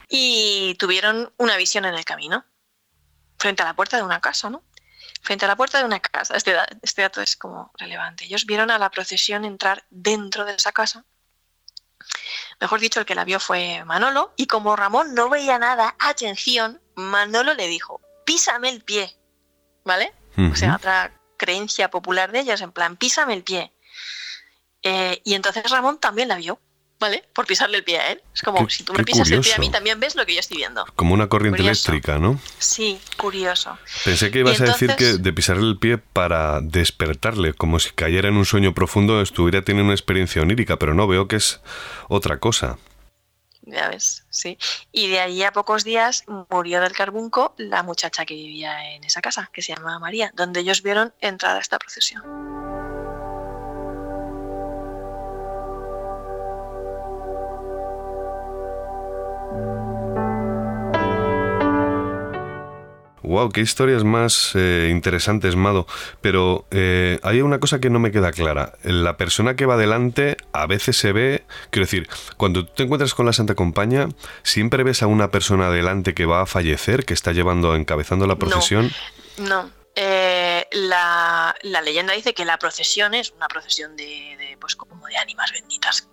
Y 0.08 0.74
tuvieron 0.78 1.30
una 1.36 1.58
visión 1.58 1.84
en 1.84 1.94
el 1.94 2.06
camino, 2.06 2.44
frente 3.38 3.62
a 3.62 3.66
la 3.66 3.74
puerta 3.74 3.96
de 3.96 4.02
una 4.02 4.20
casa, 4.20 4.48
¿no? 4.50 4.62
Frente 5.22 5.44
a 5.44 5.48
la 5.48 5.56
puerta 5.56 5.78
de 5.78 5.84
una 5.84 6.00
casa. 6.00 6.36
Este, 6.36 6.56
este 6.82 7.02
dato 7.02 7.20
es 7.20 7.36
como 7.36 7.70
relevante. 7.78 8.24
Ellos 8.24 8.46
vieron 8.46 8.70
a 8.70 8.78
la 8.78 8.90
procesión 8.90 9.44
entrar 9.44 9.84
dentro 9.90 10.44
de 10.44 10.54
esa 10.54 10.72
casa. 10.72 11.04
Mejor 12.60 12.80
dicho, 12.80 13.00
el 13.00 13.06
que 13.06 13.14
la 13.14 13.24
vio 13.24 13.38
fue 13.38 13.84
Manolo. 13.84 14.32
Y 14.36 14.46
como 14.46 14.76
Ramón 14.76 15.14
no 15.14 15.28
veía 15.28 15.58
nada, 15.58 15.94
atención, 15.98 16.80
Manolo 16.94 17.54
le 17.54 17.68
dijo, 17.68 18.00
písame 18.24 18.70
el 18.70 18.82
pie. 18.82 19.16
¿Vale? 19.84 20.12
O 20.52 20.54
sea, 20.54 20.76
otra 20.76 21.12
creencia 21.38 21.90
popular 21.90 22.32
de 22.32 22.40
ellos, 22.40 22.60
en 22.60 22.72
plan, 22.72 22.96
písame 22.96 23.34
el 23.34 23.42
pie. 23.42 23.72
Eh, 24.82 25.22
y 25.24 25.34
entonces 25.34 25.70
Ramón 25.70 25.98
también 25.98 26.28
la 26.28 26.36
vio, 26.36 26.60
¿vale? 26.98 27.24
Por 27.32 27.46
pisarle 27.46 27.78
el 27.78 27.84
pie 27.84 27.98
a 27.98 28.12
él. 28.12 28.22
Es 28.34 28.42
como, 28.42 28.68
si 28.68 28.84
tú 28.84 28.92
me 28.92 29.04
pisas 29.04 29.30
el 29.30 29.40
pie 29.40 29.54
a 29.54 29.58
mí, 29.58 29.70
también 29.70 30.00
ves 30.00 30.14
lo 30.14 30.24
que 30.26 30.34
yo 30.34 30.40
estoy 30.40 30.58
viendo. 30.58 30.84
Como 30.94 31.14
una 31.14 31.28
corriente 31.28 31.62
eléctrica, 31.62 32.18
¿no? 32.18 32.40
Sí, 32.58 32.98
curioso. 33.16 33.78
Pensé 34.04 34.30
que 34.30 34.40
ibas 34.40 34.60
a 34.60 34.64
decir 34.64 34.94
que 34.96 35.14
de 35.18 35.32
pisarle 35.32 35.68
el 35.68 35.78
pie 35.78 35.98
para 35.98 36.60
despertarle, 36.60 37.54
como 37.54 37.78
si 37.78 37.90
cayera 37.90 38.28
en 38.28 38.36
un 38.36 38.44
sueño 38.44 38.74
profundo, 38.74 39.20
estuviera 39.20 39.62
teniendo 39.62 39.86
una 39.86 39.94
experiencia 39.94 40.42
onírica, 40.42 40.78
pero 40.78 40.94
no, 40.94 41.06
veo 41.06 41.28
que 41.28 41.36
es 41.36 41.60
otra 42.08 42.38
cosa. 42.38 42.78
Ya 43.62 43.88
ves, 43.88 44.24
sí. 44.30 44.58
Y 44.92 45.08
de 45.08 45.18
ahí 45.18 45.42
a 45.42 45.52
pocos 45.52 45.82
días 45.82 46.24
murió 46.50 46.80
del 46.80 46.92
carbunco 46.92 47.52
la 47.58 47.82
muchacha 47.82 48.24
que 48.24 48.34
vivía 48.34 48.94
en 48.94 49.02
esa 49.02 49.20
casa, 49.20 49.50
que 49.52 49.60
se 49.60 49.74
llamaba 49.74 49.98
María, 49.98 50.30
donde 50.34 50.60
ellos 50.60 50.82
vieron 50.82 51.12
entrar 51.20 51.56
a 51.56 51.60
esta 51.60 51.78
procesión. 51.78 52.75
Wow, 63.36 63.50
qué 63.50 63.60
historias 63.60 64.02
más 64.02 64.52
eh, 64.54 64.88
interesantes, 64.90 65.56
Mado. 65.56 65.86
Pero 66.22 66.66
eh, 66.70 67.20
hay 67.22 67.42
una 67.42 67.60
cosa 67.60 67.80
que 67.80 67.90
no 67.90 67.98
me 67.98 68.10
queda 68.10 68.32
clara. 68.32 68.72
La 68.82 69.18
persona 69.18 69.56
que 69.56 69.66
va 69.66 69.74
adelante 69.74 70.38
a 70.54 70.66
veces 70.66 70.96
se 70.96 71.12
ve, 71.12 71.44
quiero 71.68 71.84
decir, 71.84 72.08
cuando 72.38 72.64
tú 72.64 72.72
te 72.72 72.84
encuentras 72.84 73.12
con 73.12 73.26
la 73.26 73.34
Santa 73.34 73.54
Compañía, 73.54 74.08
siempre 74.42 74.84
ves 74.84 75.02
a 75.02 75.06
una 75.06 75.30
persona 75.30 75.66
adelante 75.66 76.14
que 76.14 76.24
va 76.24 76.40
a 76.40 76.46
fallecer, 76.46 77.04
que 77.04 77.12
está 77.12 77.32
llevando, 77.32 77.76
encabezando 77.76 78.26
la 78.26 78.36
procesión. 78.36 78.90
No. 79.36 79.70
Eh, 79.94 80.66
la, 80.70 81.54
leyenda 81.62 82.14
dice 82.14 82.32
que 82.32 82.46
la 82.46 82.58
procesión 82.58 83.12
es 83.12 83.32
una 83.32 83.48
procesión 83.48 83.98
de, 83.98 84.36
de 84.38 84.56
pues 84.58 84.76
como 84.76 85.06
de 85.08 85.16
ánimas 85.18 85.52
benditas 85.52 86.08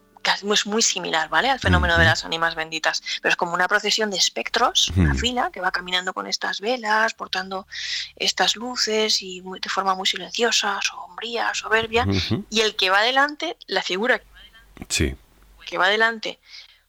es 0.53 0.65
muy 0.65 0.81
similar, 0.81 1.29
¿vale? 1.29 1.49
Al 1.49 1.59
fenómeno 1.59 1.97
de 1.97 2.05
las 2.05 2.25
ánimas 2.25 2.55
benditas. 2.55 3.03
Pero 3.21 3.31
es 3.31 3.35
como 3.35 3.53
una 3.53 3.67
procesión 3.67 4.09
de 4.09 4.17
espectros, 4.17 4.91
una 4.95 5.15
fila, 5.15 5.49
que 5.51 5.61
va 5.61 5.71
caminando 5.71 6.13
con 6.13 6.27
estas 6.27 6.61
velas, 6.61 7.13
portando 7.13 7.67
estas 8.15 8.55
luces 8.55 9.21
y 9.21 9.41
de 9.41 9.69
forma 9.69 9.95
muy 9.95 10.07
silenciosa, 10.07 10.79
sombría, 10.81 11.53
soberbia. 11.53 12.05
Y 12.49 12.61
el 12.61 12.75
que 12.75 12.89
va 12.89 12.99
adelante, 12.99 13.57
la 13.67 13.81
figura 13.81 14.21
sí. 14.89 15.15
que 15.65 15.77
va 15.77 15.85
adelante, 15.85 16.39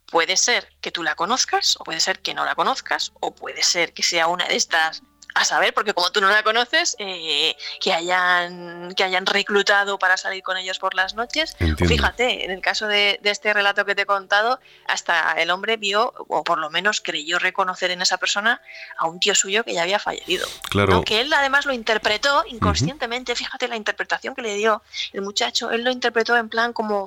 puede 0.07 0.37
ser 0.37 0.69
que 0.81 0.93
tú 0.93 1.03
la 1.03 1.15
conozcas, 1.15 1.77
o 1.79 1.85
puede 1.85 2.01
ser 2.01 2.21
que 2.21 2.35
no 2.35 2.45
la 2.45 2.55
conozcas, 2.55 3.13
o 3.21 3.35
puede 3.35 3.63
ser 3.63 3.93
que 3.93 4.03
sea 4.03 4.29
una 4.29 4.47
de 4.47 4.57
estas 4.57 5.03
a 5.35 5.45
saber, 5.45 5.75
porque 5.75 5.95
como 5.95 6.11
tú 6.11 6.21
no 6.21 6.31
la 6.31 6.45
conoces, 6.45 6.95
eh, 7.01 7.57
que, 7.81 7.93
hayan, 7.93 8.95
que 8.95 9.03
hayan 9.03 9.27
reclutado 9.27 9.99
para 9.99 10.17
salir 10.17 10.45
con 10.45 10.57
ellos 10.57 10.79
por 10.79 10.95
las 10.95 11.15
noches. 11.15 11.57
Fíjate, 11.59 12.45
en 12.45 12.53
el 12.53 12.61
caso 12.61 12.87
de, 12.87 13.21
este 13.25 13.53
relato 13.53 13.85
que 13.85 13.97
te 13.97 14.03
he 14.03 14.07
contado, 14.07 14.61
hasta 14.87 15.33
el 15.33 15.51
hombre 15.51 15.77
vio, 15.77 16.15
o 16.29 16.45
por 16.45 16.59
lo 16.59 16.71
menos 16.71 17.01
creyó 17.01 17.41
reconocer 17.41 17.91
en 17.91 18.01
esa 18.01 18.17
persona 18.17 18.61
a 18.97 19.09
un 19.09 19.19
tío 19.19 19.35
suyo 19.35 19.65
que 19.65 19.75
ya 19.75 19.83
había 19.83 19.99
fallecido. 19.99 20.47
Claro. 20.71 21.03
Que 21.03 21.21
él 21.21 21.33
además 21.33 21.67
lo 21.67 21.73
interpretó 21.73 22.45
inconscientemente, 22.47 23.35
fíjate 23.35 23.67
la 23.67 23.77
interpretación 23.77 24.37
que 24.37 24.43
le 24.43 24.55
dio 24.55 24.83
el 25.13 25.23
muchacho, 25.23 25.73
él 25.73 25.83
lo 25.83 25.91
interpretó 25.91 26.37
en 26.37 26.49
plan 26.49 26.73
como, 26.73 27.07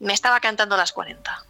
me 0.00 0.12
estaba 0.12 0.40
cantando 0.40 0.76
las 0.76 0.92
40. 0.92 1.44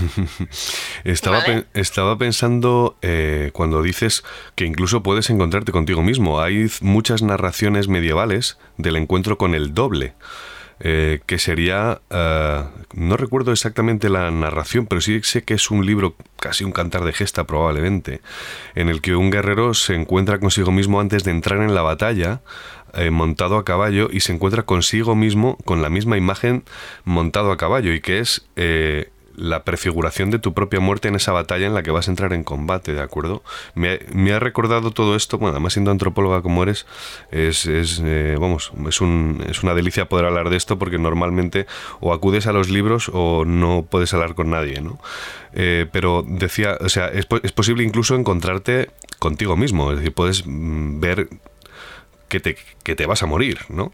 estaba, 1.04 1.44
estaba 1.74 2.16
pensando 2.16 2.96
eh, 3.02 3.50
cuando 3.52 3.82
dices 3.82 4.24
que 4.54 4.64
incluso 4.64 5.02
puedes 5.02 5.28
encontrar 5.28 5.49
contigo 5.72 6.02
mismo. 6.02 6.40
Hay 6.40 6.70
muchas 6.80 7.22
narraciones 7.22 7.88
medievales 7.88 8.58
del 8.76 8.96
encuentro 8.96 9.36
con 9.36 9.54
el 9.54 9.74
doble. 9.74 10.14
Eh, 10.82 11.20
que 11.26 11.38
sería, 11.38 12.00
eh, 12.08 12.64
no 12.94 13.18
recuerdo 13.18 13.52
exactamente 13.52 14.08
la 14.08 14.30
narración, 14.30 14.86
pero 14.86 15.02
sí 15.02 15.20
sé 15.22 15.42
que 15.42 15.52
es 15.52 15.70
un 15.70 15.84
libro, 15.84 16.14
casi 16.38 16.64
un 16.64 16.72
cantar 16.72 17.04
de 17.04 17.12
gesta 17.12 17.44
probablemente, 17.44 18.22
en 18.74 18.88
el 18.88 19.02
que 19.02 19.14
un 19.14 19.30
guerrero 19.30 19.74
se 19.74 19.94
encuentra 19.94 20.40
consigo 20.40 20.72
mismo 20.72 20.98
antes 20.98 21.22
de 21.22 21.32
entrar 21.32 21.60
en 21.60 21.74
la 21.74 21.82
batalla, 21.82 22.40
eh, 22.94 23.10
montado 23.10 23.58
a 23.58 23.64
caballo, 23.66 24.08
y 24.10 24.20
se 24.20 24.32
encuentra 24.32 24.62
consigo 24.62 25.14
mismo 25.14 25.58
con 25.66 25.82
la 25.82 25.90
misma 25.90 26.16
imagen 26.16 26.64
montado 27.04 27.52
a 27.52 27.58
caballo, 27.58 27.92
y 27.92 28.00
que 28.00 28.20
es 28.20 28.48
la 29.40 29.64
prefiguración 29.64 30.30
de 30.30 30.38
tu 30.38 30.52
propia 30.52 30.80
muerte 30.80 31.08
en 31.08 31.16
esa 31.16 31.32
batalla 31.32 31.66
en 31.66 31.74
la 31.74 31.82
que 31.82 31.90
vas 31.90 32.08
a 32.08 32.10
entrar 32.10 32.34
en 32.34 32.44
combate, 32.44 32.92
¿de 32.92 33.00
acuerdo? 33.00 33.42
Me, 33.74 33.98
ha 34.32 34.38
recordado 34.38 34.90
todo 34.90 35.16
esto, 35.16 35.38
bueno, 35.38 35.52
además 35.52 35.72
siendo 35.72 35.90
antropóloga 35.90 36.42
como 36.42 36.62
eres, 36.62 36.86
es, 37.30 37.64
es 37.66 38.02
eh, 38.04 38.36
vamos, 38.38 38.70
es, 38.86 39.00
un, 39.00 39.42
es 39.48 39.62
una 39.62 39.74
delicia 39.74 40.08
poder 40.08 40.26
hablar 40.26 40.50
de 40.50 40.56
esto 40.56 40.78
porque 40.78 40.98
normalmente 40.98 41.66
o 42.00 42.12
acudes 42.12 42.46
a 42.46 42.52
los 42.52 42.68
libros 42.68 43.10
o 43.14 43.44
no 43.46 43.86
puedes 43.88 44.12
hablar 44.12 44.34
con 44.34 44.50
nadie, 44.50 44.82
¿no? 44.82 45.00
Eh, 45.54 45.86
pero 45.90 46.22
decía, 46.26 46.76
o 46.80 46.90
sea, 46.90 47.08
es, 47.08 47.26
es 47.42 47.52
posible 47.52 47.82
incluso 47.82 48.14
encontrarte 48.14 48.90
contigo 49.18 49.56
mismo, 49.56 49.90
es 49.90 49.98
decir, 49.98 50.12
puedes 50.12 50.44
mm, 50.46 51.00
ver 51.00 51.28
que 52.28 52.40
te, 52.40 52.56
que 52.84 52.94
te 52.94 53.06
vas 53.06 53.22
a 53.22 53.26
morir, 53.26 53.58
¿no? 53.68 53.92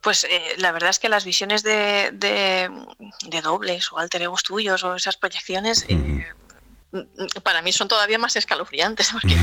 Pues 0.00 0.24
eh, 0.24 0.54
la 0.58 0.72
verdad 0.72 0.90
es 0.90 0.98
que 0.98 1.08
las 1.08 1.24
visiones 1.24 1.62
de, 1.62 2.10
de, 2.12 3.40
dobles 3.42 3.92
o 3.92 3.98
alter 3.98 4.22
egos 4.22 4.42
tuyos 4.42 4.82
o 4.84 4.94
esas 4.94 5.16
proyecciones 5.16 5.84
eh, 5.88 6.26
para 7.42 7.62
mí 7.62 7.72
son 7.72 7.88
todavía 7.88 8.18
más 8.18 8.36
escalofriantes 8.36 9.10
porque 9.12 9.36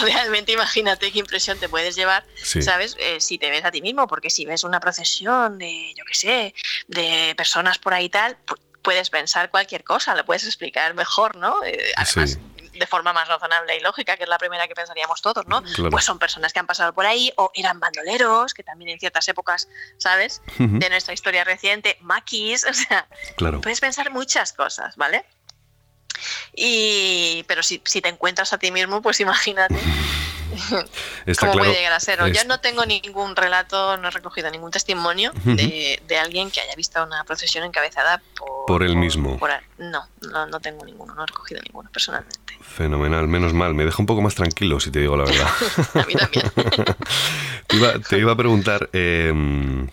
realmente 0.00 0.52
imagínate 0.52 1.12
qué 1.12 1.18
impresión 1.18 1.58
te 1.58 1.68
puedes 1.68 1.94
llevar, 1.94 2.24
¿sabes? 2.42 2.96
Eh, 2.98 3.20
si 3.20 3.38
te 3.38 3.50
ves 3.50 3.64
a 3.64 3.70
ti 3.70 3.82
mismo, 3.82 4.06
porque 4.06 4.30
si 4.30 4.44
ves 4.44 4.64
una 4.64 4.80
procesión 4.80 5.58
de, 5.58 5.92
yo 5.96 6.04
qué 6.04 6.14
sé, 6.14 6.54
de 6.88 7.34
personas 7.36 7.78
por 7.78 7.94
ahí 7.94 8.06
y 8.06 8.08
tal, 8.08 8.36
puedes 8.82 9.10
pensar 9.10 9.50
cualquier 9.50 9.84
cosa, 9.84 10.14
lo 10.14 10.24
puedes 10.24 10.44
explicar 10.44 10.94
mejor, 10.94 11.36
¿no? 11.36 11.56
además, 11.96 12.38
de 12.82 12.86
forma 12.88 13.12
más 13.12 13.28
razonable 13.28 13.76
y 13.76 13.80
lógica, 13.80 14.16
que 14.16 14.24
es 14.24 14.28
la 14.28 14.38
primera 14.38 14.66
que 14.66 14.74
pensaríamos 14.74 15.22
todos, 15.22 15.46
¿no? 15.46 15.62
Pues 15.88 16.04
son 16.04 16.18
personas 16.18 16.52
que 16.52 16.58
han 16.58 16.66
pasado 16.66 16.92
por 16.92 17.06
ahí 17.06 17.32
o 17.36 17.52
eran 17.54 17.78
bandoleros, 17.78 18.54
que 18.54 18.64
también 18.64 18.90
en 18.90 18.98
ciertas 18.98 19.28
épocas, 19.28 19.68
¿sabes? 19.98 20.42
De 20.58 20.90
nuestra 20.90 21.14
historia 21.14 21.44
reciente, 21.44 21.96
maquis, 22.00 22.64
o 22.70 22.74
sea, 22.74 23.06
puedes 23.62 23.80
pensar 23.80 24.10
muchas 24.10 24.52
cosas, 24.52 24.96
¿vale? 24.96 25.24
Y, 26.54 27.44
pero 27.46 27.62
si, 27.62 27.80
si 27.84 28.00
te 28.00 28.08
encuentras 28.08 28.52
a 28.52 28.58
ti 28.58 28.72
mismo, 28.72 29.00
pues 29.00 29.20
imagínate 29.20 29.78
¿Cómo 31.40 31.52
puede 31.52 31.72
llegar 31.74 31.92
a 31.92 32.00
ser? 32.00 32.20
Yo 32.32 32.44
no 32.44 32.60
tengo 32.60 32.84
ningún 32.86 33.36
relato, 33.36 33.96
no 33.96 34.08
he 34.08 34.10
recogido 34.10 34.50
ningún 34.50 34.70
testimonio 34.70 35.32
de, 35.44 36.18
alguien 36.22 36.50
que 36.50 36.60
haya 36.60 36.74
visto 36.76 37.02
una 37.02 37.24
procesión 37.24 37.64
encabezada 37.64 38.22
por, 38.36 38.66
por 38.66 38.82
él 38.82 38.96
mismo. 38.96 39.38
no, 39.78 40.06
no, 40.46 40.60
tengo 40.60 40.84
ninguno, 40.84 41.14
no 41.14 41.24
he 41.24 41.26
recogido 41.26 41.60
ninguno 41.62 41.90
personalmente. 41.90 42.58
Fenomenal, 42.60 43.28
menos 43.28 43.52
mal. 43.52 43.74
Me 43.74 43.84
deja 43.84 43.96
un 43.98 44.06
poco 44.06 44.22
más 44.22 44.34
tranquilo, 44.34 44.80
si 44.80 44.90
te 44.90 45.00
digo 45.00 45.16
la 45.16 45.24
verdad. 45.24 45.48
a 45.94 46.06
mí 46.06 46.14
también. 46.14 46.50
te, 48.08 48.18
iba, 48.18 48.32
a 48.32 48.36
preguntar. 48.36 48.88
Em, 48.92 49.88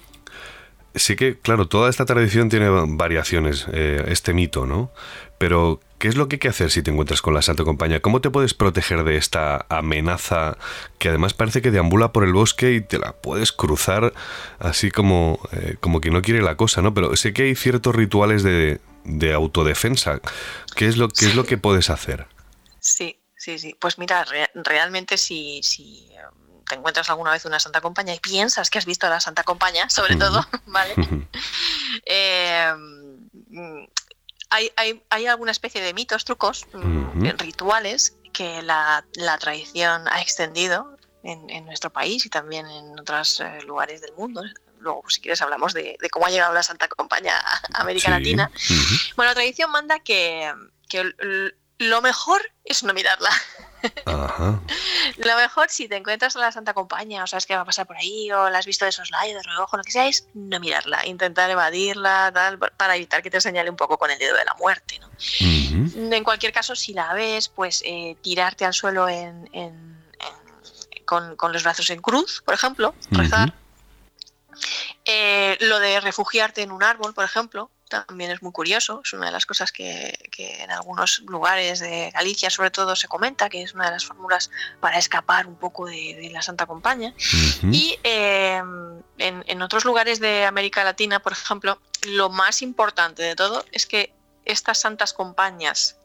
sí 0.96 1.16
que, 1.16 1.40
claro, 1.40 1.68
toda 1.68 1.90
esta 1.90 2.06
tradición 2.06 2.50
tiene 2.50 2.70
variaciones, 2.70 3.68
eh, 3.72 4.04
este 4.08 4.34
mito, 4.34 4.66
¿no? 4.66 4.92
Pero, 5.38 5.80
¿qué 6.00 6.08
es 6.10 6.16
lo 6.16 6.28
que 6.28 6.36
hay 6.36 6.40
que 6.40 6.50
hacer 6.50 6.70
si 6.70 6.84
te 6.84 6.92
encuentras 6.92 7.22
con 7.22 7.34
la 7.34 7.42
Santa 7.42 7.64
Compañía? 7.64 8.02
¿Cómo 8.02 8.22
te 8.22 8.30
puedes 8.30 8.54
proteger 8.54 9.04
de 9.04 9.16
esta 9.16 9.66
amenaza 9.70 10.58
que 10.98 11.10
además 11.10 11.34
parece 11.34 11.62
que 11.62 11.72
deambula 11.72 12.12
por 12.12 12.24
el 12.24 12.34
bosque 12.34 12.74
y 12.74 12.82
te 12.82 13.00
la 13.00 13.14
puedes 13.14 13.52
cruzar 13.52 14.14
así 14.60 14.92
como, 14.92 15.40
eh, 15.54 15.78
como 15.80 16.02
que 16.02 16.12
no 16.12 16.22
quiere 16.22 16.42
la 16.42 16.58
cosa, 16.58 16.82
¿no? 16.82 16.94
Pero 16.94 17.16
sé 17.16 17.34
que 17.34 17.44
hay 17.44 17.56
ciertos 17.56 17.96
rituales 17.96 18.44
de, 18.44 18.80
autodefensa. 19.34 20.20
¿Qué 20.76 20.88
es, 20.88 20.98
lo, 20.98 21.08
qué 21.08 21.26
es 21.26 21.36
lo 21.36 21.46
que 21.46 21.58
puedes 21.58 21.90
hacer? 21.90 22.28
Sí, 22.80 23.20
sí, 23.36 23.58
sí. 23.58 23.76
Pues 23.80 23.98
mira, 23.98 24.26
realmente 24.54 25.18
si, 25.18 25.62
si 25.64 26.10
te 26.70 26.76
encuentras 26.76 27.10
alguna 27.10 27.32
vez 27.32 27.44
una 27.44 27.60
Santa 27.60 27.82
Compañía 27.82 28.16
y 28.16 28.20
piensas 28.20 28.70
que 28.70 28.78
has 28.78 28.86
visto 28.86 29.08
a 29.08 29.10
la 29.10 29.20
Santa 29.20 29.44
Compañía, 29.44 29.90
sobre 29.90 30.16
todo, 30.16 30.46
¿vale? 30.68 30.94
eh, 32.06 32.74
hay, 34.50 34.72
hay, 35.10 35.26
alguna 35.28 35.52
especie 35.52 35.82
de 35.82 35.94
mitos, 35.94 36.24
trucos, 36.24 36.66
mm, 36.72 37.30
rituales 37.38 38.16
que 38.32 38.62
la, 38.62 39.04
tradición 39.40 40.08
ha 40.08 40.22
extendido 40.22 40.96
en, 41.24 41.66
nuestro 41.66 41.90
país 41.90 42.26
y 42.26 42.30
también 42.30 42.68
en 42.68 42.98
otros 43.00 43.42
eh, 43.42 43.62
lugares 43.66 44.02
del 44.02 44.14
mundo. 44.14 44.42
Luego, 44.80 45.04
si 45.10 45.20
quieres, 45.20 45.42
hablamos 45.42 45.74
de, 45.74 45.98
cómo 46.12 46.28
ha 46.28 46.30
llegado 46.30 46.54
la 46.54 46.64
Santa 46.64 46.88
Compañía 46.88 47.38
a 47.38 47.82
América 47.82 48.10
Latina. 48.12 48.50
Bueno, 49.16 49.32
la 49.32 49.36
tradición 49.36 49.72
manda 49.72 50.00
que, 50.00 50.54
que 50.88 51.14
lo 51.80 52.02
mejor 52.02 52.42
es 52.64 52.84
no 52.84 52.94
mirarla. 52.94 53.30
Lo 55.18 55.36
mejor 55.36 55.70
si 55.70 55.88
te 55.88 55.96
encuentras 55.96 56.36
a 56.36 56.40
la 56.40 56.52
Santa 56.52 56.74
Compañía 56.74 57.24
o 57.24 57.28
sabes 57.28 57.46
que 57.46 57.56
va 57.56 57.62
a 57.62 57.66
pasar 57.66 57.88
por 57.88 57.98
ahí 57.98 58.32
o 58.32 58.50
la 58.50 58.60
has 58.60 58.66
visto 58.66 58.86
de 58.86 58.92
soslayo, 58.92 59.36
de 59.36 59.44
reojo, 59.44 59.78
lo 59.78 59.84
que 59.84 59.92
sea, 59.92 60.08
es 60.08 60.28
no 60.34 60.60
mirarla, 60.60 61.06
intentar 61.06 61.50
evadirla, 61.50 62.32
tal, 62.34 62.60
para 62.60 62.96
evitar 62.96 63.22
que 63.22 63.30
te 63.30 63.42
señale 63.42 63.70
un 63.70 63.76
poco 63.76 63.98
con 63.98 64.12
el 64.12 64.20
dedo 64.20 64.36
de 64.36 64.46
la 64.46 64.54
muerte. 64.56 65.00
¿no? 65.00 65.10
En 66.16 66.24
cualquier 66.24 66.52
caso, 66.52 66.76
si 66.76 66.94
la 66.94 67.14
ves, 67.14 67.50
pues 67.50 67.82
eh, 67.86 68.18
tirarte 68.22 68.66
al 68.66 68.74
suelo 68.74 69.08
en, 69.08 69.50
con, 71.06 71.52
los 71.52 71.64
brazos 71.64 71.90
en 71.90 72.02
cruz, 72.02 72.42
por 72.46 72.54
ejemplo, 72.54 72.94
rezar. 73.12 73.54
Eh, 75.06 75.58
lo 75.62 75.80
de 75.80 76.00
refugiarte 76.02 76.62
en 76.62 76.72
un 76.72 76.84
árbol, 76.84 77.14
por 77.14 77.24
ejemplo, 77.24 77.72
también 77.90 78.32
es 78.32 78.42
muy 78.42 78.52
curioso, 78.52 79.02
es 79.04 79.14
una 79.14 79.26
de 79.26 79.32
las 79.32 79.46
cosas 79.46 79.72
que, 79.72 80.18
en 80.38 80.72
algunos 80.72 81.20
lugares 81.28 81.80
de 81.80 82.12
Galicia 82.12 82.50
sobre 82.50 82.72
todo 82.72 82.96
se 82.96 83.08
comenta, 83.08 83.50
que 83.50 83.64
es 83.64 83.74
una 83.74 83.86
de 83.86 83.92
las 83.92 84.06
fórmulas 84.06 84.50
para 84.80 84.98
escapar 84.98 85.48
un 85.48 85.56
poco 85.56 85.88
de, 85.88 86.30
la 86.32 86.42
Santa 86.42 86.66
Compañía. 86.66 87.14
Y 87.64 88.00
em, 88.04 89.02
en, 89.18 89.62
otros 89.62 89.84
lugares 89.84 90.20
de 90.20 90.46
América 90.46 90.84
Latina, 90.84 91.20
por 91.20 91.34
ejemplo, 91.34 91.82
lo 92.08 92.30
más 92.30 92.62
importante 92.62 93.24
de 93.24 93.36
todo 93.36 93.66
es 93.72 93.86
que 93.86 94.14
estas 94.46 94.80
santas 94.80 95.14
compañías 95.14 95.98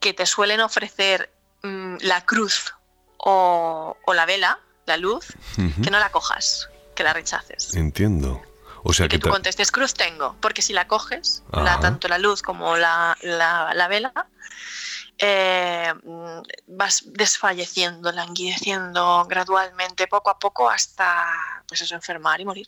que 0.00 0.14
te 0.14 0.24
suelen 0.26 0.60
ofrecer 0.60 1.30
mm, 1.62 1.96
la 2.00 2.24
cruz 2.24 2.74
o, 3.18 3.96
la 4.14 4.26
vela, 4.26 4.60
la 4.86 4.96
luz, 4.96 5.26
que 5.56 5.90
no 5.90 5.98
la 5.98 6.10
cojas, 6.10 6.68
que 6.94 7.04
la 7.04 7.12
rechaces. 7.12 7.74
Entiendo. 7.74 8.42
O 8.84 8.92
sea 8.92 9.08
que, 9.08 9.18
tú 9.18 9.28
contestes 9.28 9.70
cruz 9.70 9.94
tengo, 9.94 10.36
porque 10.40 10.62
si 10.62 10.72
la 10.72 10.88
coges, 10.88 11.44
tanto 11.80 12.08
la 12.08 12.18
luz 12.18 12.42
como 12.42 12.76
la, 12.76 13.16
vela, 13.88 14.12
eh, 15.18 15.92
vas 16.66 17.04
desfalleciendo, 17.06 18.10
languideciendo 18.10 19.24
gradualmente, 19.28 20.08
poco 20.08 20.30
a 20.30 20.38
poco, 20.38 20.68
hasta 20.68 21.26
pues 21.68 21.80
eso, 21.80 21.94
enfermar 21.94 22.40
y 22.40 22.44
morir. 22.44 22.66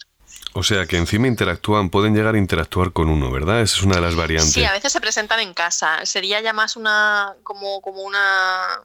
O 0.52 0.62
sea 0.62 0.86
que 0.86 0.96
encima 0.96 1.26
interactúan, 1.26 1.90
pueden 1.90 2.14
llegar 2.14 2.36
a 2.36 2.38
interactuar 2.38 2.92
con 2.92 3.08
uno, 3.08 3.30
¿verdad? 3.30 3.60
Esa 3.60 3.76
es 3.76 3.82
una 3.82 3.96
de 3.96 4.02
las 4.02 4.14
variantes. 4.14 4.52
Sí, 4.52 4.64
a 4.64 4.72
veces 4.72 4.92
se 4.92 5.00
presentan 5.00 5.40
en 5.40 5.52
casa. 5.52 6.06
Sería 6.06 6.40
ya 6.40 6.52
más 6.52 6.76
una 6.76 7.34
como, 7.42 7.80
como 7.82 8.02
una 8.02 8.82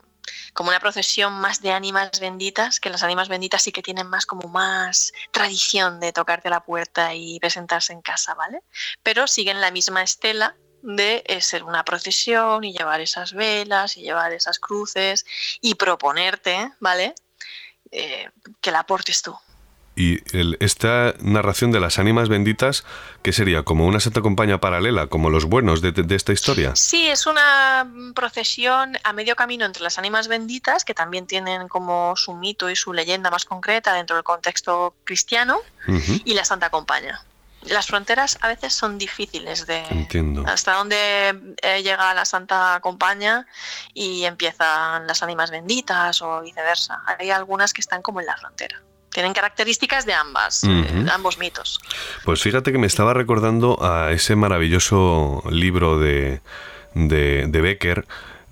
como 0.54 0.70
una 0.70 0.80
procesión 0.80 1.34
más 1.34 1.62
de 1.62 1.72
ánimas 1.72 2.20
benditas, 2.20 2.80
que 2.80 2.90
las 2.90 3.04
ánimas 3.04 3.30
benditas 3.30 3.62
sí 3.64 3.72
que 3.72 3.82
tienen 3.82 4.08
más 4.08 4.26
como 4.26 4.48
más 4.50 5.14
tradición 5.32 6.00
de 6.00 6.14
tocarte 6.14 6.50
la 6.50 6.64
puerta 6.64 7.14
y 7.14 7.40
presentarse 7.40 7.94
en 7.94 8.02
casa, 8.02 8.34
¿vale? 8.34 8.62
Pero 9.04 9.28
siguen 9.28 9.62
la 9.62 9.72
misma 9.72 10.04
estela 10.04 10.56
de 10.82 11.24
eh, 11.26 11.42
ser 11.42 11.64
una 11.64 11.84
procesión 11.84 12.64
y 12.64 12.74
llevar 12.74 13.02
esas 13.02 13.34
velas 13.34 13.98
y 13.98 14.02
llevar 14.02 14.32
esas 14.34 14.60
cruces 14.60 15.26
y 15.62 15.76
proponerte, 15.76 16.72
¿vale? 16.80 17.16
Eh, 17.92 18.30
que 18.62 18.72
la 18.72 18.80
aportes 18.80 19.22
tú. 19.22 19.38
Y 20.00 20.22
esta 20.64 21.14
narración 21.20 21.74
de 21.74 21.82
las 21.82 22.00
ánimas 22.00 22.30
benditas, 22.30 22.86
¿qué 23.22 23.34
sería? 23.34 23.64
¿Como 23.64 23.86
una 23.86 24.00
santa 24.00 24.22
compañía 24.22 24.58
paralela, 24.62 25.08
como 25.08 25.30
los 25.30 25.44
buenos 25.44 25.82
de, 25.82 25.94
esta 26.16 26.32
historia? 26.32 26.74
Sí, 26.78 27.10
es 27.10 27.28
una 27.28 27.86
procesión 28.16 28.98
a 29.04 29.12
medio 29.12 29.36
camino 29.36 29.66
entre 29.66 29.84
las 29.84 29.98
ánimas 29.98 30.30
benditas, 30.30 30.86
que 30.86 30.94
también 30.94 31.28
tienen 31.28 31.68
como 31.68 32.16
su 32.16 32.34
mito 32.34 32.70
y 32.70 32.78
su 32.78 32.94
leyenda 32.94 33.30
más 33.30 33.44
concreta 33.44 33.94
dentro 33.94 34.16
del 34.16 34.24
contexto 34.24 34.96
cristiano, 35.04 35.60
y 36.24 36.34
la 36.34 36.46
santa 36.46 36.70
compañía. 36.70 37.22
Las 37.64 37.88
fronteras 37.88 38.38
a 38.40 38.48
veces 38.48 38.74
son 38.74 38.98
difíciles 38.98 39.68
de... 39.68 39.84
Entiendo. 39.90 40.46
Hasta 40.48 40.76
dónde 40.76 41.56
eh, 41.62 41.84
llega 41.84 42.14
la 42.14 42.24
santa 42.24 42.80
compañía 42.82 43.46
y 43.94 44.24
empiezan 44.24 45.08
las 45.08 45.22
ánimas 45.24 45.52
benditas 45.52 46.22
o 46.22 46.40
viceversa. 46.40 47.04
Hay 47.06 47.32
algunas 47.32 47.74
que 47.74 47.82
están 47.82 48.02
como 48.02 48.22
en 48.22 48.28
la 48.28 48.38
frontera 48.38 48.82
tienen 49.12 49.34
características 49.34 50.06
de 50.06 50.14
ambas, 50.14 50.64
eh, 50.64 51.06
ambos 51.12 51.38
mitos. 51.38 51.80
Pues 52.24 52.42
fíjate 52.42 52.72
que 52.72 52.78
me 52.78 52.88
estaba 52.88 53.14
recordando 53.14 53.84
a 53.84 54.12
ese 54.12 54.36
maravilloso 54.36 55.44
libro 55.50 56.00
de, 56.00 56.42
de, 56.94 57.62
Becker. 57.62 58.06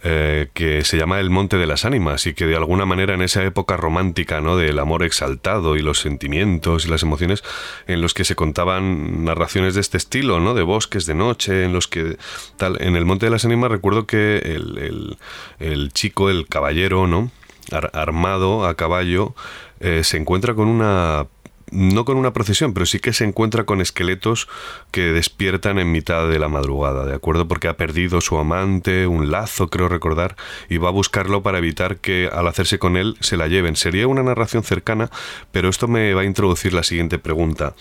Eh, 0.04 0.50
que 0.54 0.86
se 0.86 0.96
llama 0.96 1.20
El 1.20 1.32
Monte 1.32 1.58
de 1.58 1.66
las 1.66 1.84
Ánimas 1.84 2.28
y 2.28 2.36
que 2.36 2.46
de 2.46 2.56
alguna 2.56 2.86
manera 2.86 3.16
en 3.16 3.24
esa 3.24 3.44
época 3.44 3.78
romántica 3.78 4.42
¿no? 4.42 4.56
del 4.56 4.78
amor 4.78 5.04
exaltado 5.04 5.76
y 5.76 5.82
los 5.82 6.00
sentimientos 6.00 6.86
y 6.86 6.90
las 6.90 7.02
emociones 7.02 7.44
en 7.88 8.02
los 8.02 8.14
que 8.14 8.24
se 8.24 8.36
contaban 8.36 9.26
narraciones 9.26 9.74
de 9.74 9.82
este 9.82 9.98
estilo, 9.98 10.40
¿no? 10.40 10.54
de 10.54 10.62
bosques 10.62 11.08
de 11.08 11.16
noche, 11.16 11.66
en 11.66 11.74
los 11.74 11.88
que 11.88 12.18
tal, 12.58 12.78
en 12.80 12.96
El 12.96 13.06
Monte 13.06 13.26
de 13.26 13.32
las 13.32 13.44
Ánimas 13.44 13.72
recuerdo 13.72 14.06
que 14.06 14.38
el, 14.38 14.78
el, 14.78 15.18
el 15.60 15.92
chico, 15.92 16.30
el 16.30 16.48
caballero, 16.48 17.08
¿no? 17.08 17.32
armado 17.72 18.66
a 18.66 18.76
caballo, 18.76 19.36
eh, 19.80 20.04
se 20.04 20.18
encuentra 20.18 20.54
con 20.54 20.68
una 20.68 21.28
no 21.72 22.06
con 22.06 22.18
una 22.18 22.34
procesión, 22.34 22.74
pero 22.74 22.86
sí 22.86 23.00
que 23.00 23.14
se 23.14 23.26
encuentra 23.26 23.66
con 23.66 23.82
esqueletos 23.82 24.48
que 24.92 25.12
despiertan 25.12 25.80
en 25.80 25.92
mitad 25.92 26.28
de 26.30 26.40
la 26.40 26.48
madrugada, 26.48 27.06
¿de 27.06 27.14
acuerdo? 27.14 27.48
Porque 27.48 27.68
ha 27.68 27.78
perdido 27.78 28.22
su 28.22 28.38
amante, 28.38 29.08
un 29.08 29.32
lazo, 29.32 29.70
creo 29.70 29.90
recordar, 29.90 30.36
y 30.70 30.78
va 30.78 30.90
a 30.90 30.94
buscarlo 30.94 31.44
para 31.44 31.58
evitar 31.58 31.98
que 31.98 32.30
al 32.32 32.48
hacerse 32.48 32.80
con 32.80 32.96
él 32.96 33.18
se 33.20 33.38
la 33.38 33.48
lleven. 33.48 33.76
Sería 33.76 34.08
una 34.08 34.24
narración 34.24 34.64
cercana, 34.64 35.10
pero 35.52 35.70
esto 35.70 35.88
me 35.88 36.14
va 36.14 36.22
a 36.22 36.26
introducir 36.26 36.74
la 36.74 36.84
siguiente 36.84 37.20
pregunta. 37.20 37.76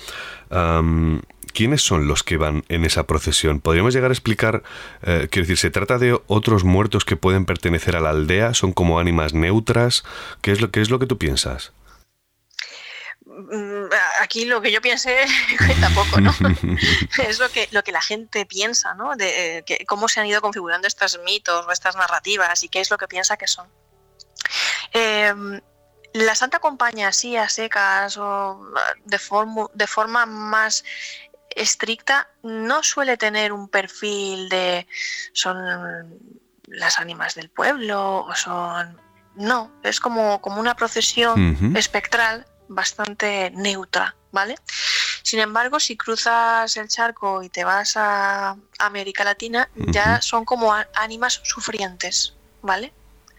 ¿Quiénes 1.53 1.81
son 1.81 2.07
los 2.07 2.23
que 2.23 2.37
van 2.37 2.65
en 2.69 2.85
esa 2.85 3.07
procesión? 3.07 3.61
¿Podríamos 3.61 3.95
llegar 3.95 4.11
a 4.11 4.15
explicar, 4.15 4.63
eh, 5.03 5.29
quiero 5.31 5.45
decir, 5.45 5.57
¿se 5.57 5.71
trata 5.71 5.97
de 5.97 6.21
otros 6.27 6.65
muertos 6.65 7.07
que 7.07 7.17
pueden 7.17 7.47
pertenecer 7.47 7.97
a 7.97 8.01
la 8.01 8.11
aldea? 8.11 8.53
¿Son 8.53 8.73
como 8.73 8.99
ánimas 8.99 9.33
neutras? 9.33 10.05
¿Qué 10.43 10.53
es 10.53 10.61
lo, 10.61 10.71
qué 10.71 10.83
es 10.83 10.91
lo 10.91 10.99
que 10.99 11.07
tú 11.07 11.17
piensas? 11.17 11.73
Mm, 13.37 13.90
aquí 14.22 14.46
lo 14.46 14.62
que 14.62 14.72
yo 14.72 14.81
piense 14.81 15.27
tampoco, 15.81 16.20
¿no? 16.20 16.35
es 17.29 17.38
lo 17.38 17.51
que, 17.51 17.68
lo 17.70 17.85
que 17.85 17.92
la 17.92 18.01
gente 18.01 18.46
piensa, 18.46 18.94
¿no? 18.94 19.14
De 19.14 19.59
eh, 19.59 19.85
cómo 19.87 20.09
se 20.09 20.20
han 20.20 20.27
ido 20.27 20.40
configurando 20.40 20.88
estos 20.88 21.20
mitos 21.22 21.66
o 21.66 21.70
estas 21.70 21.96
narrativas 21.96 22.62
y 22.64 22.70
qué 22.70 22.81
es 22.81 22.90
lo 22.90 22.96
que 22.96 23.09
piensa 23.09 23.37
que 23.37 23.46
son. 23.46 23.68
Em, 24.92 25.61
la 26.14 26.35
Santa 26.35 26.61
Compañía, 26.61 27.09
así 27.09 27.37
a 27.37 27.51
secas 27.51 28.16
o 28.16 28.59
de, 29.05 29.20
de 29.75 29.87
forma 29.87 30.25
más 30.25 30.83
estricta, 31.51 32.31
no 32.42 32.83
suele 32.83 33.18
tener 33.18 33.53
un 33.53 33.68
perfil 33.68 34.49
de 34.49 34.87
son 35.35 36.20
las 36.68 36.99
ánimas 36.99 37.35
del 37.35 37.51
pueblo 37.51 38.25
o 38.25 38.35
son... 38.35 38.99
No, 39.35 39.70
es 39.83 40.01
como, 40.01 40.40
como 40.40 40.59
una 40.59 40.75
procesión 40.75 41.77
espectral 41.77 42.46
bastante 42.68 43.50
neutra, 43.55 44.14
¿vale? 44.33 44.57
Sin 45.22 45.40
embargo, 45.40 45.81
si 45.81 45.96
cruzas 45.96 46.76
el 46.76 46.88
charco 46.88 47.42
y 47.42 47.48
te 47.48 47.64
vas 47.64 47.96
a 47.96 48.57
América 48.79 49.24
Latina, 49.24 49.68
ya 49.74 50.22
son 50.22 50.44
como 50.44 50.72
ánimas 50.94 51.40
sufrientes, 51.42 52.35
¿vale? 52.62 52.92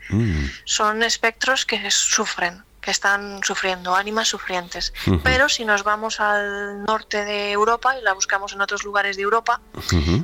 Mm. 0.10 0.48
Son 0.66 1.04
espectros 1.04 1.66
que 1.66 1.90
sufren, 1.92 2.64
que 2.82 2.92
están 2.92 3.42
sufriendo, 3.44 3.96
ánimas 3.96 4.28
sufrientes. 4.28 4.94
Pero 5.24 5.50
si 5.50 5.66
nos 5.66 5.84
vamos 5.84 6.20
al 6.20 6.84
norte 6.84 7.24
de 7.26 7.52
Europa 7.52 7.98
y 7.98 8.02
la 8.02 8.14
buscamos 8.14 8.54
en 8.54 8.62
otros 8.62 8.84
lugares 8.84 9.16
de 9.16 9.24
Europa, 9.24 9.62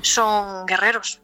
son 0.01 0.65
guerreros, 0.65 1.21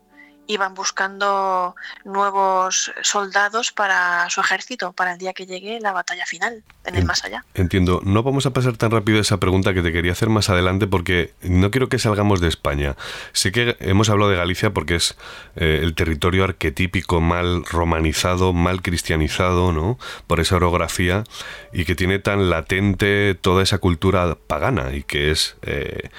iban 0.49 0.73
buscando 0.73 1.75
nuevos 2.03 2.91
soldados 3.03 3.71
para 3.71 4.27
su 4.31 4.41
ejército, 4.41 4.93
para 4.93 5.13
el 5.13 5.19
día 5.19 5.33
que 5.33 5.45
llegue 5.45 5.79
la 5.79 5.91
batalla 5.91 6.25
final, 6.25 6.63
en 6.85 6.95
el 6.95 7.05
más 7.05 7.23
allá. 7.23 7.45
Entiendo. 7.53 8.01
No 8.03 8.23
vamos 8.23 8.47
a 8.47 8.49
pasar 8.51 8.75
tan 8.75 8.89
rápido 8.89 9.19
esa 9.19 9.37
pregunta 9.37 9.75
que 9.75 9.83
te 9.83 9.93
quería 9.93 10.11
hacer 10.11 10.29
más 10.29 10.49
adelante 10.49 10.87
porque 10.87 11.33
no 11.43 11.69
quiero 11.69 11.87
que 11.87 11.99
salgamos 11.99 12.41
de 12.41 12.47
España. 12.47 12.95
Sé 13.31 13.51
que 13.51 13.77
hemos 13.79 14.09
hablado 14.09 14.31
de 14.31 14.37
Galicia 14.37 14.73
porque 14.73 14.95
es 14.95 15.15
eh, 15.55 15.81
el 15.83 15.93
territorio 15.93 16.45
arquetípico 16.45 17.21
mal 17.21 17.63
romanizado, 17.65 18.51
mal 18.51 18.81
cristianizado, 18.81 19.71
¿no? 19.71 19.99
Por 20.25 20.39
esa 20.39 20.55
orografía 20.55 21.25
y 21.71 21.85
que 21.85 21.93
tiene 21.93 22.17
tan 22.17 22.49
latente 22.49 23.35
toda 23.39 23.61
esa 23.61 23.77
cultura 23.77 24.35
pagana 24.47 24.93
y 24.93 25.03
que 25.03 25.29
es... 25.29 25.57
Eh, 25.61 26.09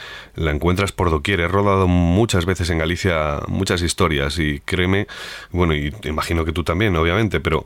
la 0.40 0.50
encuentras 0.50 0.92
por 0.92 1.10
doquier. 1.10 1.40
He 1.40 1.48
rodado 1.48 1.86
muchas 1.86 2.46
veces 2.46 2.70
en 2.70 2.78
Galicia 2.78 3.40
muchas 3.48 3.82
historias 3.82 4.19
y 4.38 4.60
créeme, 4.60 5.06
bueno, 5.50 5.74
y 5.74 5.94
imagino 6.04 6.44
que 6.44 6.52
tú 6.52 6.64
también, 6.64 6.94
obviamente, 6.96 7.40
pero 7.40 7.64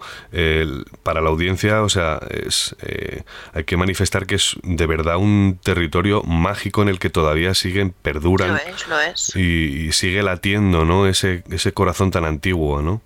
para 1.02 1.20
la 1.20 1.28
audiencia, 1.28 1.82
o 1.82 1.88
sea, 1.88 2.20
es, 2.30 2.74
eh, 2.82 3.22
hay 3.52 3.64
que 3.64 3.76
manifestar 3.76 4.26
que 4.26 4.36
es 4.36 4.56
de 4.62 4.86
verdad 4.86 5.16
un 5.16 5.58
territorio 5.62 6.22
mágico 6.22 6.82
en 6.82 6.88
el 6.88 6.98
que 6.98 7.10
todavía 7.10 7.54
siguen, 7.54 7.94
perduran. 8.02 8.50
Lo 8.50 8.56
es, 8.56 8.88
lo 8.88 9.00
es. 9.00 9.36
Y, 9.36 9.92
sigue 9.92 10.22
latiendo, 10.22 10.84
¿no? 10.84 11.06
Ese, 11.06 11.44
ese 11.50 11.72
corazón 11.72 12.10
tan 12.10 12.24
antiguo, 12.24 12.82
¿no? 12.82 13.02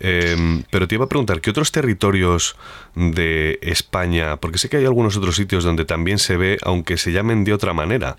Em, 0.00 0.64
pero 0.70 0.88
te 0.88 0.96
iba 0.96 1.04
a 1.04 1.08
preguntar, 1.08 1.40
¿qué 1.40 1.50
otros 1.50 1.70
territorios 1.72 2.56
de 2.94 3.58
España? 3.62 4.36
Porque 4.36 4.58
sé 4.58 4.68
que 4.68 4.78
hay 4.78 4.84
algunos 4.84 5.16
otros 5.16 5.36
sitios 5.36 5.64
donde 5.64 5.84
también 5.84 6.18
se 6.18 6.36
ve, 6.36 6.58
aunque 6.62 6.96
se 6.96 7.12
llamen 7.12 7.44
de 7.44 7.52
otra 7.52 7.72
manera. 7.72 8.16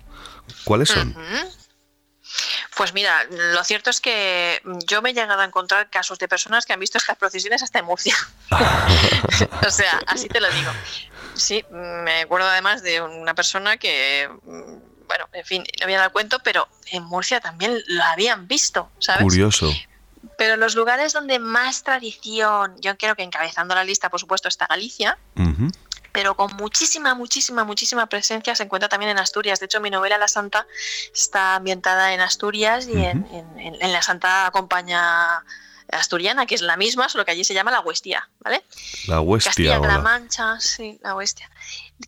¿Cuáles 0.64 0.88
son? 0.88 1.14
Pues 2.76 2.92
mira, 2.92 3.24
lo 3.30 3.64
cierto 3.64 3.88
es 3.88 4.02
que 4.02 4.60
yo 4.86 5.00
me 5.00 5.10
he 5.10 5.14
llegado 5.14 5.40
a 5.40 5.44
encontrar 5.46 5.88
casos 5.88 6.18
de 6.18 6.28
personas 6.28 6.66
que 6.66 6.74
han 6.74 6.80
visto 6.80 6.98
estas 6.98 7.16
procesiones 7.16 7.62
hasta 7.62 7.78
en 7.78 7.86
Murcia. 7.86 8.14
o 9.66 9.70
sea, 9.70 9.98
así 10.06 10.28
te 10.28 10.40
lo 10.40 10.50
digo. 10.50 10.70
Sí, 11.32 11.64
me 11.70 12.20
acuerdo 12.20 12.46
además 12.46 12.82
de 12.82 13.00
una 13.00 13.34
persona 13.34 13.78
que, 13.78 14.28
bueno, 14.44 15.26
en 15.32 15.44
fin, 15.46 15.64
no 15.78 15.84
había 15.84 15.98
dado 15.98 16.12
cuento, 16.12 16.38
pero 16.44 16.68
en 16.90 17.02
Murcia 17.04 17.40
también 17.40 17.82
lo 17.86 18.04
habían 18.04 18.46
visto, 18.46 18.90
¿sabes? 18.98 19.22
Curioso. 19.22 19.72
Pero 20.36 20.56
los 20.56 20.74
lugares 20.74 21.14
donde 21.14 21.38
más 21.38 21.82
tradición, 21.82 22.76
yo 22.82 22.98
creo 22.98 23.16
que 23.16 23.22
encabezando 23.22 23.74
la 23.74 23.84
lista, 23.84 24.10
por 24.10 24.20
supuesto, 24.20 24.48
está 24.48 24.66
Galicia 24.66 25.16
pero 26.16 26.34
con 26.34 26.50
muchísima, 26.56 27.14
muchísima, 27.14 27.64
muchísima 27.64 28.06
presencia 28.06 28.54
se 28.54 28.62
encuentra 28.62 28.88
también 28.88 29.10
en 29.10 29.18
Asturias. 29.18 29.60
De 29.60 29.66
hecho, 29.66 29.82
mi 29.82 29.90
novela 29.90 30.16
La 30.16 30.28
Santa 30.28 30.66
está 31.12 31.56
ambientada 31.56 32.14
en 32.14 32.22
Asturias 32.22 32.88
y 32.88 33.04
en, 33.04 33.92
la 33.92 34.00
Santa 34.00 34.48
Compañía 34.50 35.44
asturiana, 35.92 36.46
que 36.46 36.54
es 36.54 36.62
la 36.62 36.78
misma, 36.78 37.10
solo 37.10 37.26
que 37.26 37.32
allí 37.32 37.44
se 37.44 37.52
llama 37.52 37.70
la 37.70 37.80
Huestia, 37.80 38.30
¿vale? 38.40 38.64
La 39.08 39.20
Huestia. 39.20 39.50
Castilla-La 39.50 39.98
Mancha, 39.98 40.58
sí, 40.58 40.98
la 41.02 41.14
Huestia. 41.14 41.50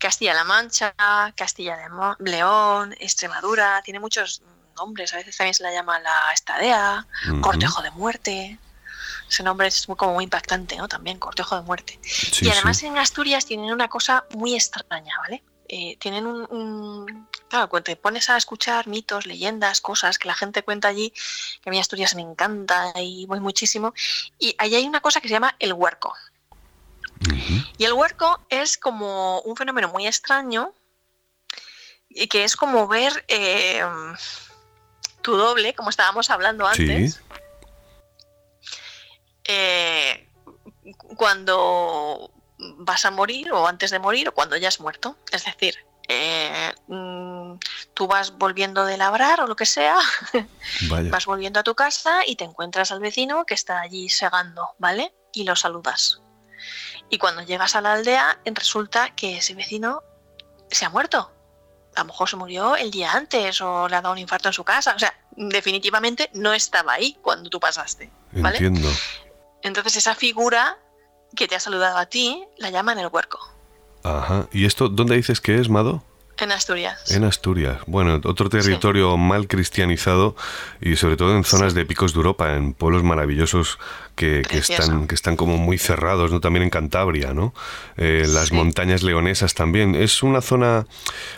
Castilla-La 0.00 0.44
Mancha, 0.44 0.94
Castilla 1.36 1.76
de 1.76 2.30
León, 2.30 2.94
Extremadura, 3.00 3.82
tiene 3.84 4.00
muchos 4.00 4.40
nombres. 4.74 5.12
A 5.12 5.18
veces 5.18 5.36
también 5.36 5.52
se 5.52 5.62
la 5.62 5.70
llama 5.70 6.00
la 6.00 6.32
estadea, 6.32 7.06
cortejo 7.42 7.82
de 7.82 7.90
muerte. 7.90 8.58
Ese 9.28 9.42
nombre 9.42 9.68
es 9.68 9.88
muy, 9.88 9.96
como 9.96 10.14
muy 10.14 10.24
impactante, 10.24 10.76
¿no? 10.76 10.88
También, 10.88 11.18
cortejo 11.18 11.56
de 11.56 11.62
muerte. 11.62 11.98
y 12.40 12.48
además 12.48 12.82
en 12.82 12.96
Asturias 12.96 13.44
tienen 13.46 13.72
una 13.72 13.88
cosa 13.88 14.24
muy 14.34 14.54
extraña, 14.54 15.14
¿vale? 15.18 15.42
Eh, 15.68 15.96
tienen 15.98 16.26
un, 16.26 17.28
Claro, 17.48 17.68
cuando 17.68 17.84
te 17.84 17.96
pones 17.96 18.28
a 18.28 18.36
escuchar 18.36 18.86
mitos, 18.86 19.26
leyendas, 19.26 19.80
cosas 19.80 20.18
que 20.18 20.28
la 20.28 20.34
gente 20.34 20.62
cuenta 20.62 20.88
allí, 20.88 21.12
que 21.62 21.68
a 21.68 21.70
mí 21.70 21.78
Asturias 21.78 22.14
me 22.14 22.22
encanta 22.22 22.92
y 22.96 23.24
voy 23.26 23.40
muchísimo, 23.40 23.94
y 24.38 24.54
ahí 24.58 24.74
hay 24.74 24.86
una 24.86 25.00
cosa 25.00 25.20
que 25.20 25.28
se 25.28 25.34
llama 25.34 25.56
el 25.58 25.72
huerco. 25.72 26.14
Y 27.78 27.84
el 27.84 27.92
huerco 27.94 28.40
es 28.50 28.76
como 28.76 29.40
un 29.40 29.56
fenómeno 29.56 29.88
muy 29.88 30.06
extraño, 30.06 30.72
y 32.10 32.26
que 32.28 32.44
es 32.44 32.54
como 32.54 32.86
ver 32.86 33.24
eh, 33.28 33.82
tu 35.22 35.36
doble, 35.36 35.74
como 35.74 35.90
estábamos 35.90 36.28
hablando 36.30 36.66
antes. 36.66 37.20
Eh, 39.48 40.28
cuando 41.16 42.30
vas 42.58 43.04
a 43.04 43.10
morir 43.10 43.52
o 43.52 43.66
antes 43.66 43.90
de 43.90 43.98
morir 43.98 44.28
o 44.28 44.34
cuando 44.34 44.56
ya 44.56 44.68
has 44.68 44.80
muerto. 44.80 45.16
Es 45.32 45.44
decir, 45.44 45.74
eh, 46.08 46.72
mm, 46.86 47.54
tú 47.94 48.06
vas 48.06 48.36
volviendo 48.36 48.84
de 48.84 48.96
labrar 48.96 49.40
o 49.40 49.46
lo 49.46 49.56
que 49.56 49.66
sea, 49.66 49.96
vas 51.10 51.26
volviendo 51.26 51.60
a 51.60 51.62
tu 51.62 51.74
casa 51.74 52.20
y 52.26 52.36
te 52.36 52.44
encuentras 52.44 52.92
al 52.92 53.00
vecino 53.00 53.44
que 53.44 53.54
está 53.54 53.80
allí 53.80 54.08
segando, 54.08 54.70
¿vale? 54.78 55.14
Y 55.32 55.44
lo 55.44 55.56
saludas. 55.56 56.20
Y 57.10 57.18
cuando 57.18 57.42
llegas 57.42 57.74
a 57.74 57.80
la 57.80 57.94
aldea, 57.94 58.40
resulta 58.44 59.14
que 59.14 59.38
ese 59.38 59.54
vecino 59.54 60.02
se 60.70 60.84
ha 60.84 60.90
muerto. 60.90 61.32
A 61.94 62.00
lo 62.00 62.06
mejor 62.06 62.28
se 62.28 62.36
murió 62.36 62.76
el 62.76 62.90
día 62.90 63.12
antes 63.12 63.60
o 63.60 63.88
le 63.88 63.96
ha 63.96 64.02
dado 64.02 64.12
un 64.12 64.18
infarto 64.18 64.48
en 64.48 64.52
su 64.52 64.64
casa. 64.64 64.94
O 64.94 64.98
sea, 64.98 65.14
definitivamente 65.30 66.30
no 66.34 66.52
estaba 66.52 66.94
ahí 66.94 67.16
cuando 67.22 67.48
tú 67.48 67.58
pasaste. 67.58 68.10
¿vale? 68.32 68.58
Entiendo. 68.58 68.88
Entonces 69.62 69.96
esa 69.96 70.14
figura 70.14 70.78
que 71.36 71.48
te 71.48 71.56
ha 71.56 71.60
saludado 71.60 71.98
a 71.98 72.06
ti 72.06 72.44
la 72.58 72.70
llaman 72.70 72.98
el 72.98 73.08
huerco. 73.08 73.38
Ajá. 74.02 74.48
¿Y 74.52 74.64
esto 74.64 74.88
dónde 74.88 75.16
dices 75.16 75.40
que 75.40 75.58
es, 75.58 75.68
Mado? 75.68 76.02
En 76.38 76.52
Asturias. 76.52 77.10
En 77.10 77.24
Asturias. 77.24 77.80
Bueno, 77.86 78.20
otro 78.24 78.48
territorio 78.48 79.16
mal 79.16 79.48
cristianizado 79.48 80.36
y 80.80 80.94
sobre 80.94 81.16
todo 81.16 81.36
en 81.36 81.42
zonas 81.42 81.74
de 81.74 81.84
picos 81.84 82.12
de 82.12 82.18
Europa, 82.18 82.54
en 82.54 82.74
pueblos 82.74 83.02
maravillosos 83.02 83.78
que, 84.18 84.42
están, 84.50 85.06
que 85.06 85.14
están 85.14 85.36
como 85.36 85.56
muy 85.58 85.78
cerrados, 85.78 86.32
¿no? 86.32 86.40
También 86.40 86.64
en 86.64 86.70
Cantabria, 86.70 87.32
¿no? 87.32 87.54
Eh, 87.96 88.24
las 88.26 88.50
montañas 88.50 89.04
leonesas 89.04 89.54
también. 89.54 89.94
Es 89.94 90.24
una 90.24 90.40
zona, 90.40 90.86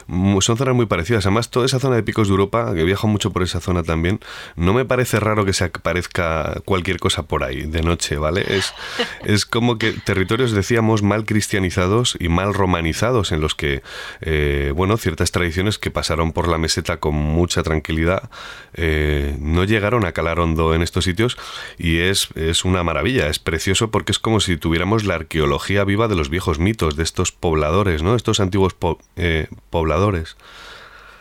son 0.08 0.56
zonas 0.56 0.74
muy 0.74 0.86
parecidas. 0.86 1.26
Además, 1.26 1.50
toda 1.50 1.66
esa 1.66 1.78
zona 1.78 1.96
de 1.96 2.02
picos 2.02 2.28
de 2.28 2.32
Europa, 2.32 2.72
que 2.74 2.82
viajo 2.84 3.06
mucho 3.06 3.32
por 3.32 3.42
esa 3.42 3.60
zona 3.60 3.82
también, 3.82 4.18
no 4.56 4.72
me 4.72 4.86
parece 4.86 5.20
raro 5.20 5.44
que 5.44 5.52
se 5.52 5.64
aparezca 5.64 6.62
cualquier 6.64 6.98
cosa 6.98 7.24
por 7.24 7.44
ahí 7.44 7.62
de 7.66 7.82
noche, 7.82 8.16
¿vale? 8.16 8.44
Es, 8.48 8.72
es 9.24 9.44
como 9.44 9.76
que 9.76 9.92
territorios, 9.92 10.52
decíamos, 10.52 11.02
mal 11.02 11.26
cristianizados 11.26 12.16
y 12.18 12.30
mal 12.30 12.54
romanizados, 12.54 13.30
en 13.30 13.42
los 13.42 13.54
que, 13.54 13.82
eh, 14.22 14.72
bueno, 14.74 14.96
ciertas 14.96 15.32
tradiciones 15.32 15.78
que 15.78 15.90
pasaron 15.90 16.32
por 16.32 16.48
la 16.48 16.56
meseta 16.56 16.96
con 16.96 17.14
mucha 17.14 17.62
tranquilidad, 17.62 18.30
eh, 18.72 19.36
no 19.38 19.64
llegaron 19.64 20.06
a 20.06 20.12
calar 20.12 20.40
hondo 20.40 20.74
en 20.74 20.80
estos 20.80 21.04
sitios 21.04 21.36
y 21.76 21.98
es, 21.98 22.28
es 22.36 22.64
una 22.70 22.84
maravilla, 22.84 23.28
es 23.28 23.38
precioso 23.38 23.90
porque 23.90 24.12
es 24.12 24.18
como 24.18 24.40
si 24.40 24.56
tuviéramos 24.56 25.04
la 25.04 25.16
arqueología 25.16 25.84
viva 25.84 26.08
de 26.08 26.16
los 26.16 26.30
viejos 26.30 26.58
mitos, 26.58 26.96
de 26.96 27.02
estos 27.02 27.32
pobladores, 27.32 28.02
¿no? 28.02 28.16
Estos 28.16 28.40
antiguos 28.40 28.74
eh, 29.16 29.48
pobladores. 29.70 30.36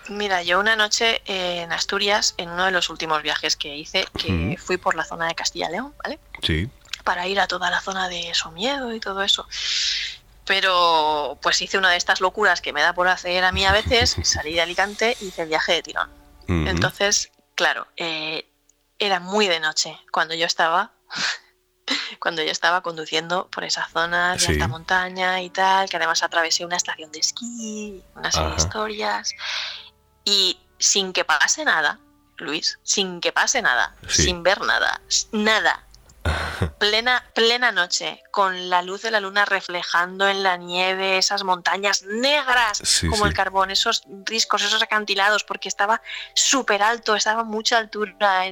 Mira, 0.10 0.42
yo 0.42 0.60
una 0.60 0.76
noche 0.76 1.22
en 1.26 1.72
Asturias, 1.72 2.34
en 2.38 2.50
uno 2.50 2.66
de 2.66 2.72
los 2.72 2.90
últimos 2.90 3.22
viajes 3.22 3.56
que 3.56 3.76
hice, 3.76 4.06
que 4.18 4.58
fui 4.58 4.78
por 4.78 4.96
la 4.96 5.04
zona 5.04 5.28
de 5.28 5.36
Castilla-León, 5.36 5.94
¿vale? 6.04 6.20
Sí. 6.42 6.68
Para 7.04 7.28
ir 7.28 7.40
a 7.40 7.48
toda 7.48 7.70
la 7.70 7.80
zona 7.82 8.10
de 8.10 8.34
Somiedo 8.34 8.94
y 8.94 9.00
todo 9.00 9.22
eso. 9.22 9.48
Pero 10.46 11.38
pues 11.42 11.62
hice 11.62 11.78
una 11.78 11.92
de 11.92 11.98
estas 11.98 12.22
locuras 12.22 12.60
que 12.62 12.74
me 12.74 12.82
da 12.82 12.94
por 12.94 13.08
hacer 13.08 13.44
a 13.44 13.52
mí 13.52 13.66
a 13.66 13.72
veces, 13.72 14.18
salí 14.24 14.54
de 14.54 14.62
Alicante 14.62 15.16
y 15.22 15.28
hice 15.28 15.44
el 15.44 15.50
viaje 15.50 15.74
de 15.74 15.84
tirón. 15.84 16.10
Entonces, 16.48 17.32
claro, 17.54 17.86
eh, 17.96 18.48
era 18.98 19.20
muy 19.20 19.48
de 19.48 19.60
noche 19.60 19.96
cuando 20.12 20.34
yo 20.34 20.48
estaba 20.48 20.92
cuando 22.20 22.44
yo 22.44 22.52
estaba 22.52 22.82
conduciendo 22.82 23.48
por 23.50 23.64
esa 23.64 23.88
zona 23.88 24.36
de 24.36 24.46
alta 24.48 24.68
montaña 24.68 25.42
y 25.42 25.50
tal, 25.50 25.90
que 25.90 25.98
además 25.98 26.24
atravesé 26.24 26.66
una 26.66 26.78
estación 26.78 27.12
de 27.12 27.20
esquí, 27.20 28.04
una 28.16 28.32
serie 28.32 28.50
de 28.50 28.56
historias, 28.56 29.36
y 30.24 30.60
sin 30.78 31.14
que 31.14 31.26
pase 31.26 31.66
nada, 31.66 32.00
Luis, 32.38 32.80
sin 32.84 33.22
que 33.22 33.32
pase 33.32 33.62
nada, 33.62 33.96
sin 34.08 34.44
ver 34.44 34.62
nada, 34.62 35.02
nada, 35.32 35.86
plena, 36.78 37.24
plena 37.34 37.72
noche, 37.72 38.22
con 38.32 38.70
la 38.70 38.82
luz 38.82 39.02
de 39.02 39.12
la 39.12 39.20
luna 39.20 39.46
reflejando 39.46 40.28
en 40.28 40.44
la 40.44 40.58
nieve 40.58 41.18
esas 41.18 41.44
montañas 41.44 42.04
negras 42.04 43.04
como 43.10 43.26
el 43.26 43.34
carbón, 43.34 43.72
esos 43.72 44.04
riscos, 44.26 44.64
esos 44.64 44.82
acantilados, 44.82 45.44
porque 45.44 45.70
estaba 45.70 46.02
súper 46.34 46.82
alto, 46.82 47.16
estaba 47.16 47.42
a 47.42 47.46
mucha 47.46 47.78
altura, 47.78 48.44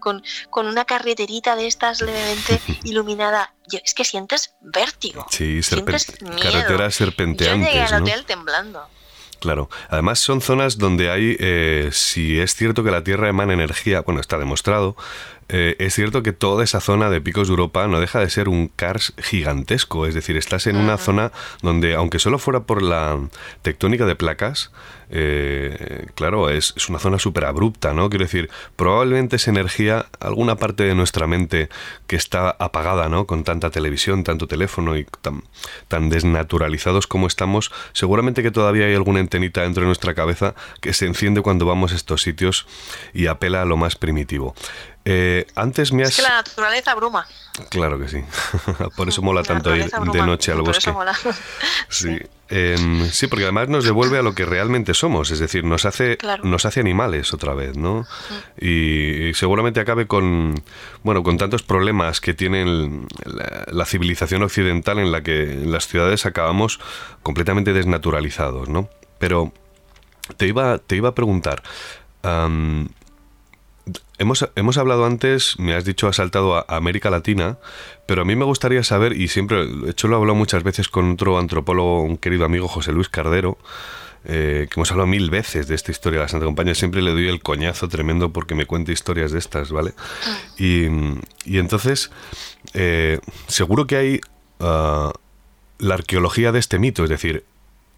con, 0.00 0.22
una 0.66 0.84
carreterita 0.84 1.56
de 1.56 1.66
estas 1.66 2.00
levemente 2.00 2.60
iluminada. 2.84 3.54
es 3.70 3.94
que 3.94 4.04
sientes 4.04 4.54
vértigo. 4.60 5.26
Sí, 5.30 5.62
sientes 5.62 6.20
miedo. 6.22 6.38
carreteras 6.38 6.94
serpenteantes. 6.94 7.68
Yo 7.68 7.72
llegué 7.72 7.84
al 7.84 8.02
hotel 8.02 8.24
temblando. 8.24 8.88
Claro. 9.40 9.70
Además 9.88 10.18
son 10.18 10.42
zonas 10.42 10.76
donde 10.76 11.10
hay, 11.10 11.36
eh, 11.40 11.88
si 11.92 12.38
es 12.38 12.54
cierto 12.54 12.84
que 12.84 12.90
la 12.90 13.02
Tierra 13.02 13.28
emana 13.28 13.54
energía, 13.54 14.02
bueno, 14.02 14.20
está 14.20 14.38
demostrado, 14.38 14.96
eh, 15.52 15.74
es 15.80 15.94
cierto 15.94 16.22
que 16.22 16.32
toda 16.32 16.62
esa 16.62 16.80
zona 16.80 17.10
de 17.10 17.20
picos 17.20 17.48
de 17.48 17.52
Europa 17.52 17.88
no 17.88 17.98
deja 17.98 18.20
de 18.20 18.30
ser 18.30 18.48
un 18.48 18.68
cars 18.68 19.14
gigantesco. 19.18 20.06
Es 20.06 20.14
decir, 20.14 20.36
estás 20.36 20.68
en 20.68 20.76
una 20.76 20.96
zona 20.96 21.32
donde, 21.60 21.94
aunque 21.94 22.20
solo 22.20 22.38
fuera 22.38 22.60
por 22.60 22.82
la 22.82 23.18
tectónica 23.62 24.06
de 24.06 24.14
placas, 24.14 24.70
eh, 25.12 26.06
claro, 26.14 26.50
es, 26.50 26.72
una 26.88 27.00
zona 27.00 27.18
súper 27.18 27.44
abrupta, 27.44 27.92
¿no? 27.92 28.08
Quiero 28.10 28.24
decir, 28.24 28.48
probablemente 28.76 29.36
esa 29.36 29.50
energía, 29.50 30.06
alguna 30.20 30.54
parte 30.54 30.84
de 30.84 30.94
nuestra 30.94 31.26
mente 31.26 31.68
que 32.06 32.14
está 32.14 32.50
apagada, 32.50 33.08
¿no? 33.08 33.26
Con 33.26 33.42
tanta 33.42 33.70
televisión, 33.70 34.22
tanto 34.22 34.46
teléfono 34.46 34.96
y 34.96 35.04
tan, 35.20 35.42
tan 35.88 36.10
desnaturalizados 36.10 37.08
como 37.08 37.26
estamos, 37.26 37.72
seguramente 37.92 38.44
que 38.44 38.52
todavía 38.52 38.86
hay 38.86 38.94
alguna 38.94 39.18
antenita 39.18 39.62
dentro 39.62 39.82
de 39.82 39.86
nuestra 39.88 40.14
cabeza 40.14 40.54
que 40.80 40.92
se 40.92 41.06
enciende 41.06 41.42
cuando 41.42 41.66
vamos 41.66 41.92
a 41.92 41.96
estos 41.96 42.22
sitios 42.22 42.66
y 43.12 43.26
apela 43.26 43.62
a 43.62 43.64
lo 43.64 43.76
más 43.76 43.96
primitivo. 43.96 44.54
Eh, 45.04 45.46
antes 45.54 45.92
me 45.92 46.02
has... 46.02 46.10
Es 46.10 46.16
que 46.16 46.22
la 46.22 46.36
naturaleza 46.36 46.94
bruma. 46.94 47.26
Claro 47.68 47.98
que 47.98 48.08
sí. 48.08 48.22
Por 48.96 49.08
eso 49.08 49.22
mola 49.22 49.42
tanto 49.42 49.74
ir 49.74 49.90
de 49.90 50.22
noche 50.22 50.52
al 50.52 50.62
bosque. 50.62 50.92
sí. 51.88 52.18
Em, 52.48 53.08
sí, 53.10 53.28
porque 53.28 53.44
además 53.44 53.68
nos 53.68 53.84
devuelve 53.84 54.18
a 54.18 54.22
lo 54.22 54.34
que 54.34 54.44
realmente 54.44 54.92
somos, 54.92 55.30
es 55.30 55.38
decir, 55.38 55.62
nos 55.62 55.84
hace, 55.84 56.18
nos 56.42 56.64
hace 56.64 56.80
animales 56.80 57.32
otra 57.32 57.54
vez, 57.54 57.76
¿no? 57.76 58.00
Mm. 58.00 58.64
Y, 58.64 59.34
seguramente 59.34 59.78
acabe 59.78 60.08
con, 60.08 60.60
bueno, 61.04 61.22
con 61.22 61.38
tantos 61.38 61.62
problemas 61.62 62.20
que 62.20 62.34
tiene 62.34 62.64
la, 63.68 63.84
civilización 63.84 64.42
occidental 64.42 64.98
en 64.98 65.12
la 65.12 65.22
que 65.22 65.44
en 65.44 65.70
las 65.70 65.86
ciudades 65.86 66.26
acabamos 66.26 66.80
completamente 67.22 67.72
desnaturalizados, 67.72 68.68
¿no? 68.68 68.90
Pero 69.18 69.52
te 70.36 70.48
iba, 70.48 70.78
te 70.78 70.96
iba 70.96 71.10
a 71.10 71.14
preguntar, 71.14 71.62
Hemos, 74.18 74.48
hemos, 74.54 74.76
hablado 74.76 75.06
antes, 75.06 75.58
me 75.58 75.74
has 75.74 75.84
dicho, 75.84 76.06
has 76.06 76.16
saltado 76.16 76.56
a 76.56 76.64
América 76.68 77.10
Latina, 77.10 77.58
pero 78.06 78.22
a 78.22 78.24
mí 78.24 78.36
me 78.36 78.44
gustaría 78.44 78.84
saber, 78.84 79.14
y 79.14 79.28
siempre, 79.28 79.66
de 79.66 79.90
hecho 79.90 80.08
lo 80.08 80.16
he 80.16 80.18
hablado 80.18 80.34
muchas 80.34 80.62
veces 80.62 80.88
con 80.88 81.12
otro 81.12 81.38
antropólogo, 81.38 82.02
un 82.02 82.18
querido 82.18 82.44
amigo, 82.44 82.68
José 82.68 82.92
Luis 82.92 83.08
Cardero, 83.08 83.56
eh, 84.26 84.68
que 84.68 84.78
hemos 84.78 84.90
hablado 84.90 85.06
mil 85.06 85.30
veces 85.30 85.68
de 85.68 85.74
esta 85.74 85.90
historia 85.90 86.18
de 86.18 86.24
la 86.24 86.28
Santa 86.28 86.44
Compañía, 86.44 86.74
siempre 86.74 87.00
le 87.00 87.12
doy 87.12 87.28
el 87.28 87.40
coñazo 87.40 87.88
tremendo 87.88 88.30
porque 88.32 88.54
me 88.54 88.66
cuenta 88.66 88.92
historias 88.92 89.32
de 89.32 89.38
estas, 89.38 89.72
¿vale? 89.72 89.94
Ah. 90.26 90.38
Y, 90.58 90.88
y 91.46 91.58
entonces, 91.58 92.10
eh, 92.74 93.20
seguro 93.46 93.86
que 93.86 93.96
hay 93.96 94.20
ah, 94.60 95.12
la 95.78 95.94
arqueología 95.94 96.52
de 96.52 96.58
este 96.58 96.78
mito, 96.78 97.04
es 97.04 97.10
decir, 97.10 97.44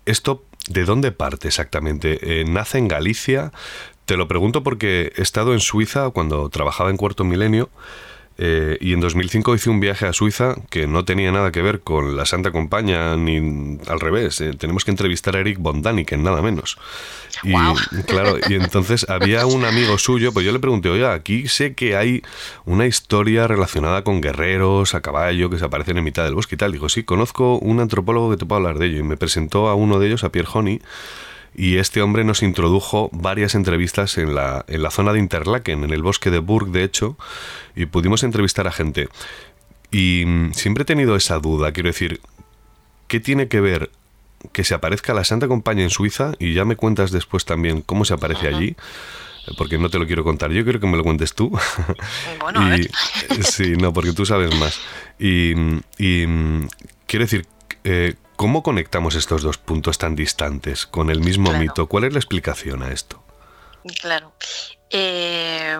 esto 0.07 0.45
¿De 0.69 0.85
dónde 0.85 1.11
parte 1.11 1.49
exactamente? 1.49 2.41
Eh, 2.41 2.45
¿Nace 2.45 2.79
en 2.79 2.87
Galicia? 2.87 3.53
Te 4.13 4.19
lo 4.19 4.29
pregunto 4.29 4.63
porque 4.63 5.11
he 5.17 5.23
estado 5.23 5.55
en 5.55 5.61
Suiza 5.61 6.11
cuando 6.11 6.51
trabajaba 6.51 6.91
en 6.91 6.99
Cuarto 6.99 7.25
Milenio 7.25 7.71
eh, 8.37 8.77
y 8.79 8.93
en 8.93 9.01
2005 9.01 9.55
hice 9.55 9.71
un 9.71 9.81
viaje 9.81 10.05
a 10.05 10.13
Suiza 10.13 10.55
que 10.69 10.87
no 10.87 11.07
tenía 11.07 11.33
nada 11.33 11.51
que 11.51 11.63
ver 11.63 11.81
con 11.81 12.15
la 12.15 12.27
Santa 12.27 12.51
Compañía 12.51 13.17
ni 13.17 13.79
al 13.87 14.01
revés. 14.01 14.39
Eh, 14.43 14.53
tenemos 14.53 14.85
que 14.85 14.91
entrevistar 14.91 15.35
a 15.35 15.41
Eric 15.41 15.57
von 15.61 15.83
en 15.83 16.23
nada 16.23 16.43
menos. 16.43 16.77
Y 17.43 17.55
claro, 18.03 18.37
y 18.51 18.53
entonces 18.53 19.09
había 19.09 19.47
un 19.47 19.65
amigo 19.65 19.97
suyo, 19.97 20.31
pues 20.35 20.45
yo 20.45 20.53
le 20.53 20.59
pregunté, 20.59 20.91
oye, 20.91 21.07
aquí 21.07 21.49
sé 21.49 21.73
que 21.73 21.97
hay 21.97 22.21
una 22.67 22.85
historia 22.85 23.47
relacionada 23.47 24.05
con 24.05 24.21
guerreros 24.21 24.95
a 24.95 25.01
caballo 25.01 25.49
que 25.49 25.57
se 25.57 25.65
aparecen 25.65 25.97
en 25.97 26.05
mitad 26.05 26.25
del 26.25 26.35
bosque 26.35 26.57
y 26.57 26.59
tal. 26.59 26.73
Dijo, 26.73 26.91
sí, 26.91 27.03
conozco 27.03 27.57
un 27.57 27.81
antropólogo 27.81 28.31
que 28.31 28.37
te 28.37 28.45
puede 28.45 28.59
hablar 28.59 28.79
de 28.79 28.89
ello. 28.89 28.99
Y 28.99 29.05
me 29.05 29.17
presentó 29.17 29.71
a 29.71 29.75
uno 29.75 29.99
de 29.99 30.09
ellos, 30.09 30.23
a 30.23 30.29
Pierre 30.29 30.51
Honey 30.53 30.83
y 31.55 31.77
este 31.77 32.03
hombre 32.03 32.25
nos 32.25 32.43
introdujo 32.43 33.11
varias 33.13 33.55
entrevistas 33.55 34.19
en 34.19 34.35
la, 34.35 34.65
en 34.69 34.83
la 34.83 34.91
zona 34.91 35.13
de 35.13 35.19
Interlaken, 35.19 35.85
en 35.85 35.91
el 35.91 36.03
bosque 36.03 36.31
de 36.31 36.39
Burg, 36.39 36.71
de 36.71 36.85
hecho, 36.85 37.17
y 37.77 37.87
pudimos 37.87 38.23
entrevistar 38.23 38.67
a 38.67 38.73
gente. 38.73 39.09
Y 39.91 40.25
mm, 40.27 40.53
siempre 40.55 40.83
he 40.83 40.87
tenido 40.87 41.17
esa 41.17 41.39
duda, 41.39 41.73
quiero 41.73 41.89
decir, 41.89 42.21
¿qué 43.09 43.21
tiene 43.21 43.49
que 43.49 43.61
ver 43.61 43.91
que 44.53 44.65
se 44.65 44.75
aparezca 44.75 45.15
la 45.15 45.25
Santa 45.25 45.49
Compañía 45.49 45.85
en 45.85 45.91
Suiza? 45.91 46.33
Y 46.39 46.55
ya 46.55 46.65
me 46.65 46.77
cuentas 46.77 47.11
después 47.11 47.45
también 47.45 47.83
cómo 47.83 48.05
se 48.05 48.15
aparece 48.15 48.49
allí 48.49 48.77
porque 49.57 49.79
no 49.79 49.91
te 49.91 49.99
lo 49.99 50.07
quiero 50.07 50.25
contar 50.25 50.53
yo, 50.53 50.63
quiero 50.65 50.81
que 50.81 50.87
me 50.87 50.97
lo 50.97 51.03
cuentes 51.03 51.35
tú. 51.35 51.51
Bueno, 52.41 52.61
a 52.63 52.69
ver. 52.69 52.89
Sí, 53.43 53.73
no, 53.77 53.93
porque 53.93 54.13
tú 54.13 54.25
sabes 54.25 54.55
más. 54.59 54.81
Y, 55.19 55.53
y 55.99 56.27
quiero 57.07 57.25
decir, 57.25 57.47
eh, 57.85 58.15
¿cómo 58.43 58.65
conectamos 58.65 59.15
estos 59.15 59.43
dos 59.43 59.57
puntos 59.57 59.99
tan 59.99 60.17
distantes 60.17 60.85
con 60.85 61.11
el 61.11 61.21
mismo 61.21 61.53
mito? 61.53 61.87
¿Cuál 61.87 62.03
es 62.03 62.13
la 62.13 62.19
explicación 62.19 62.83
a 62.83 62.91
esto? 62.91 63.23
Claro. 64.01 64.33
Eh, 64.91 65.79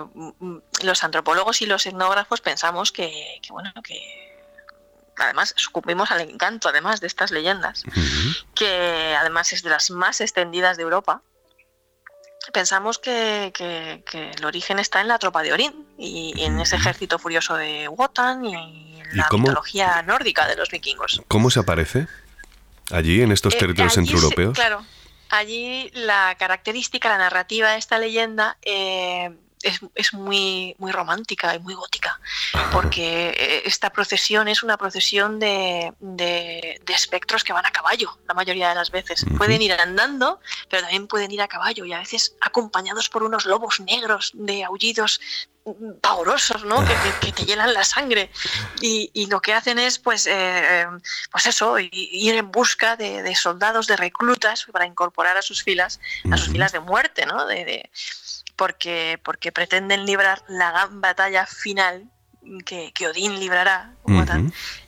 los 0.85 1.03
antropólogos 1.03 1.61
y 1.61 1.67
los 1.67 1.85
etnógrafos 1.87 2.41
pensamos 2.41 2.93
que, 2.93 3.41
bueno, 3.51 3.73
que 3.83 3.99
además 5.17 5.55
sucumbimos 5.57 6.13
al 6.13 6.21
encanto 6.21 6.69
además 6.69 7.01
de 7.01 7.09
estas 7.09 7.33
leyendas, 7.33 7.83
que 8.55 9.17
además 9.19 9.53
es 9.53 9.65
de 9.65 9.71
las 9.71 9.91
más 9.91 10.21
extendidas 10.21 10.77
de 10.77 10.85
Europa 10.85 11.21
pensamos 12.53 12.99
que, 12.99 13.53
el 14.13 14.45
origen 14.45 14.79
está 14.79 15.01
en 15.01 15.09
la 15.09 15.19
tropa 15.19 15.43
de 15.43 15.53
Orin 15.53 15.87
y, 15.99 16.45
en 16.45 16.61
ese 16.61 16.77
ejército 16.77 17.19
furioso 17.19 17.57
de 17.57 17.89
Wotan 17.89 18.45
y 18.45 18.55
en 19.01 19.17
la 19.17 19.29
mitología 19.31 20.03
nórdica 20.03 20.47
de 20.47 20.57
los 20.57 20.69
vikingos. 20.69 21.23
¿Cómo 21.29 21.51
se 21.51 21.61
aparece 21.61 22.09
allí, 22.93 23.23
en 23.23 23.33
estos 23.33 23.55
eh, 23.55 23.59
territorios 23.59 23.95
centroeuropeos? 23.95 24.55
claro, 24.55 24.85
allí 25.31 25.91
la 25.95 26.37
característica, 26.39 27.09
la 27.09 27.19
narrativa 27.19 27.73
de 27.73 27.79
esta 27.79 27.99
leyenda 27.99 28.59
eh, 28.63 29.31
es, 29.63 30.15
muy, 30.15 30.75
muy 30.79 30.93
romántica 30.93 31.55
y 31.55 31.59
muy 31.59 31.75
gótica, 31.75 32.21
porque 32.73 33.31
eh, 33.31 33.63
esta 33.65 33.91
procesión 33.91 34.49
es 34.49 34.63
una 34.63 34.77
procesión 34.77 35.39
de, 35.39 35.93
espectros 36.89 37.43
que 37.43 37.53
van 37.53 37.67
a 37.67 37.71
caballo 37.71 38.19
la 38.29 38.35
mayoría 38.35 38.69
de 38.69 38.75
las 38.75 38.91
veces. 38.91 39.25
Pueden 39.39 39.63
ir 39.63 39.73
andando, 39.73 40.41
pero 40.69 40.83
también 40.83 41.07
pueden 41.07 41.31
ir 41.31 41.41
a 41.43 41.49
caballo 41.49 41.85
y 41.85 41.93
a 41.93 41.99
veces 41.99 42.37
acompañados 42.41 43.09
por 43.09 43.23
unos 43.23 43.47
lobos 43.47 43.81
negros 43.81 44.33
de 44.35 44.65
aullidos 44.65 45.21
pavorosos, 46.01 46.65
¿no? 46.65 46.85
Que, 47.21 47.33
te 47.33 47.45
llenan 47.45 47.73
la 47.73 47.85
sangre. 47.85 48.31
Y, 48.81 49.27
lo 49.27 49.41
que 49.41 49.55
hacen 49.55 49.79
es, 49.79 49.99
pues, 49.99 50.27
eh, 50.27 50.33
eh, 50.35 50.87
pues 51.31 51.47
eso, 51.47 51.79
ir 51.79 52.35
en 52.35 52.51
busca 52.51 52.97
de, 52.97 53.35
soldados, 53.35 53.87
de 53.87 53.97
reclutas 53.97 54.67
para 54.73 54.87
incorporar 54.87 55.37
a 55.37 55.43
sus 55.43 55.63
filas, 55.63 56.01
a 56.31 56.37
sus 56.37 56.49
filas 56.49 56.73
de 56.73 56.81
muerte, 56.81 57.27
¿no? 57.27 57.47
de, 57.47 57.91
porque, 58.57 59.19
porque 59.23 59.53
pretenden 59.53 60.07
librar 60.07 60.43
la 60.49 60.71
gran 60.71 61.01
batalla 61.01 61.47
final 61.47 62.11
que, 62.65 62.93
Odín 63.07 63.39
librará 63.39 63.95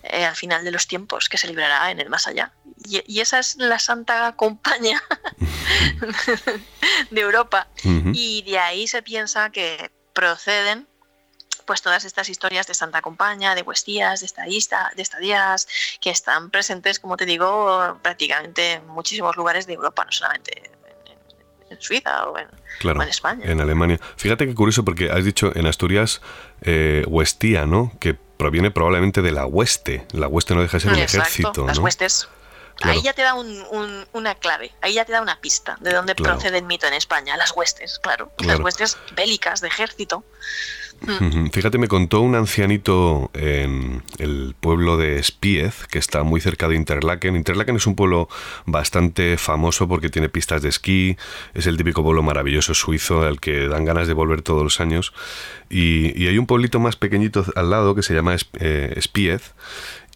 eh, 0.02 0.24
al 0.24 0.36
final 0.36 0.64
de 0.64 0.70
los 0.70 0.86
tiempos, 0.86 1.28
que 1.28 1.38
se 1.38 1.46
librará 1.46 1.90
en 1.90 2.00
el 2.00 2.10
más 2.10 2.26
allá. 2.26 2.52
Y, 2.84 3.20
esa 3.20 3.38
es 3.38 3.56
la 3.56 3.78
santa 3.78 4.32
compañía 4.32 5.02
de 7.10 7.20
Europa. 7.20 7.68
Y 7.84 8.42
de 8.42 8.58
ahí 8.58 8.86
se 8.86 9.02
piensa 9.02 9.50
que 9.50 9.90
proceden 10.12 10.86
pues 11.64 11.80
todas 11.80 12.04
estas 12.04 12.28
historias 12.28 12.66
de 12.66 12.74
Santa 12.74 13.00
Compañía, 13.00 13.54
de 13.54 13.62
Huestías, 13.62 14.20
de 14.20 14.26
Estadista, 14.26 14.92
de 14.96 15.02
Estadías, 15.02 15.66
que 15.98 16.10
están 16.10 16.50
presentes, 16.50 17.00
como 17.00 17.16
te 17.16 17.24
digo, 17.24 17.98
prácticamente 18.02 18.72
en 18.72 18.86
muchísimos 18.88 19.34
lugares 19.36 19.66
de 19.66 19.72
Europa, 19.72 20.04
no 20.04 20.12
solamente 20.12 20.70
en 21.74 21.82
Suiza 21.82 22.28
o 22.28 22.38
en, 22.38 23.08
España. 23.08 23.44
En 23.44 23.60
Alemania. 23.60 24.00
Fíjate 24.16 24.46
qué 24.46 24.54
curioso 24.54 24.84
porque 24.84 25.10
has 25.10 25.24
dicho 25.24 25.52
en 25.54 25.66
Asturias 25.66 26.20
eh, 26.62 27.04
Huestía, 27.06 27.66
¿no? 27.66 27.92
Que 28.00 28.14
proviene 28.14 28.70
probablemente 28.70 29.22
de 29.22 29.32
la 29.32 29.46
hueste. 29.46 30.06
La 30.12 30.28
hueste 30.28 30.54
no 30.54 30.62
deja 30.62 30.76
de 30.76 30.80
ser 30.80 30.92
un 30.92 30.98
ejército. 30.98 31.66
Las 31.66 31.78
huestes. 31.78 32.28
Ahí 32.82 33.02
ya 33.02 33.12
te 33.12 33.22
da 33.22 33.34
una 33.34 34.34
clave, 34.34 34.72
ahí 34.80 34.94
ya 34.94 35.04
te 35.04 35.12
da 35.12 35.22
una 35.22 35.40
pista 35.40 35.76
de 35.80 35.92
dónde 35.92 36.14
procede 36.14 36.58
el 36.58 36.64
mito 36.64 36.86
en 36.86 36.94
España, 36.94 37.36
las 37.36 37.52
huestes, 37.52 38.00
claro, 38.00 38.32
las 38.38 38.58
huestes 38.58 38.98
bélicas 39.14 39.60
de 39.60 39.68
ejército. 39.68 40.24
Fíjate, 41.52 41.78
me 41.78 41.88
contó 41.88 42.20
un 42.20 42.34
ancianito 42.34 43.30
en 43.34 44.02
el 44.18 44.54
pueblo 44.58 44.96
de 44.96 45.22
Spiez, 45.22 45.86
que 45.90 45.98
está 45.98 46.22
muy 46.22 46.40
cerca 46.40 46.68
de 46.68 46.76
Interlaken. 46.76 47.36
Interlaken 47.36 47.76
es 47.76 47.86
un 47.86 47.94
pueblo 47.94 48.28
bastante 48.66 49.36
famoso 49.36 49.88
porque 49.88 50.10
tiene 50.10 50.28
pistas 50.28 50.62
de 50.62 50.68
esquí, 50.68 51.16
es 51.54 51.66
el 51.66 51.76
típico 51.76 52.02
pueblo 52.02 52.22
maravilloso 52.22 52.74
suizo 52.74 53.22
al 53.22 53.40
que 53.40 53.68
dan 53.68 53.84
ganas 53.84 54.08
de 54.08 54.14
volver 54.14 54.42
todos 54.42 54.62
los 54.62 54.80
años. 54.80 55.12
Y, 55.70 56.26
hay 56.26 56.38
un 56.38 56.46
pueblito 56.46 56.80
más 56.80 56.96
pequeñito 56.96 57.44
al 57.54 57.70
lado 57.70 57.94
que 57.94 58.02
se 58.02 58.14
llama 58.14 58.36
eh, 58.60 58.98
Spiez 59.00 59.54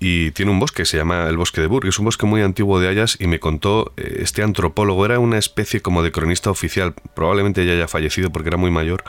y 0.01 0.31
tiene 0.31 0.53
un 0.53 0.61
bosque, 0.61 0.85
se 0.85 0.97
llama 0.97 1.27
el 1.29 1.37
Bosque 1.37 1.61
de 1.61 1.67
Burg, 1.67 1.87
es 1.87 1.99
un 1.99 2.05
bosque 2.05 2.27
muy 2.27 2.43
antiguo 2.43 2.79
de 2.79 2.89
hayas 2.89 3.17
y 3.21 3.27
me 3.27 3.41
contó 3.41 3.93
eh, 3.97 4.19
este 4.21 4.43
antropólogo, 4.43 5.05
era 5.05 5.19
una 5.19 5.39
especie 5.39 5.81
como 5.81 6.03
de 6.03 6.13
cronista 6.13 6.51
oficial, 6.51 6.95
probablemente 7.15 7.67
ya 7.67 7.73
haya 7.73 7.89
fallecido 7.89 8.31
porque 8.31 8.49
era 8.49 8.57
muy 8.57 8.71
mayor, 8.71 9.03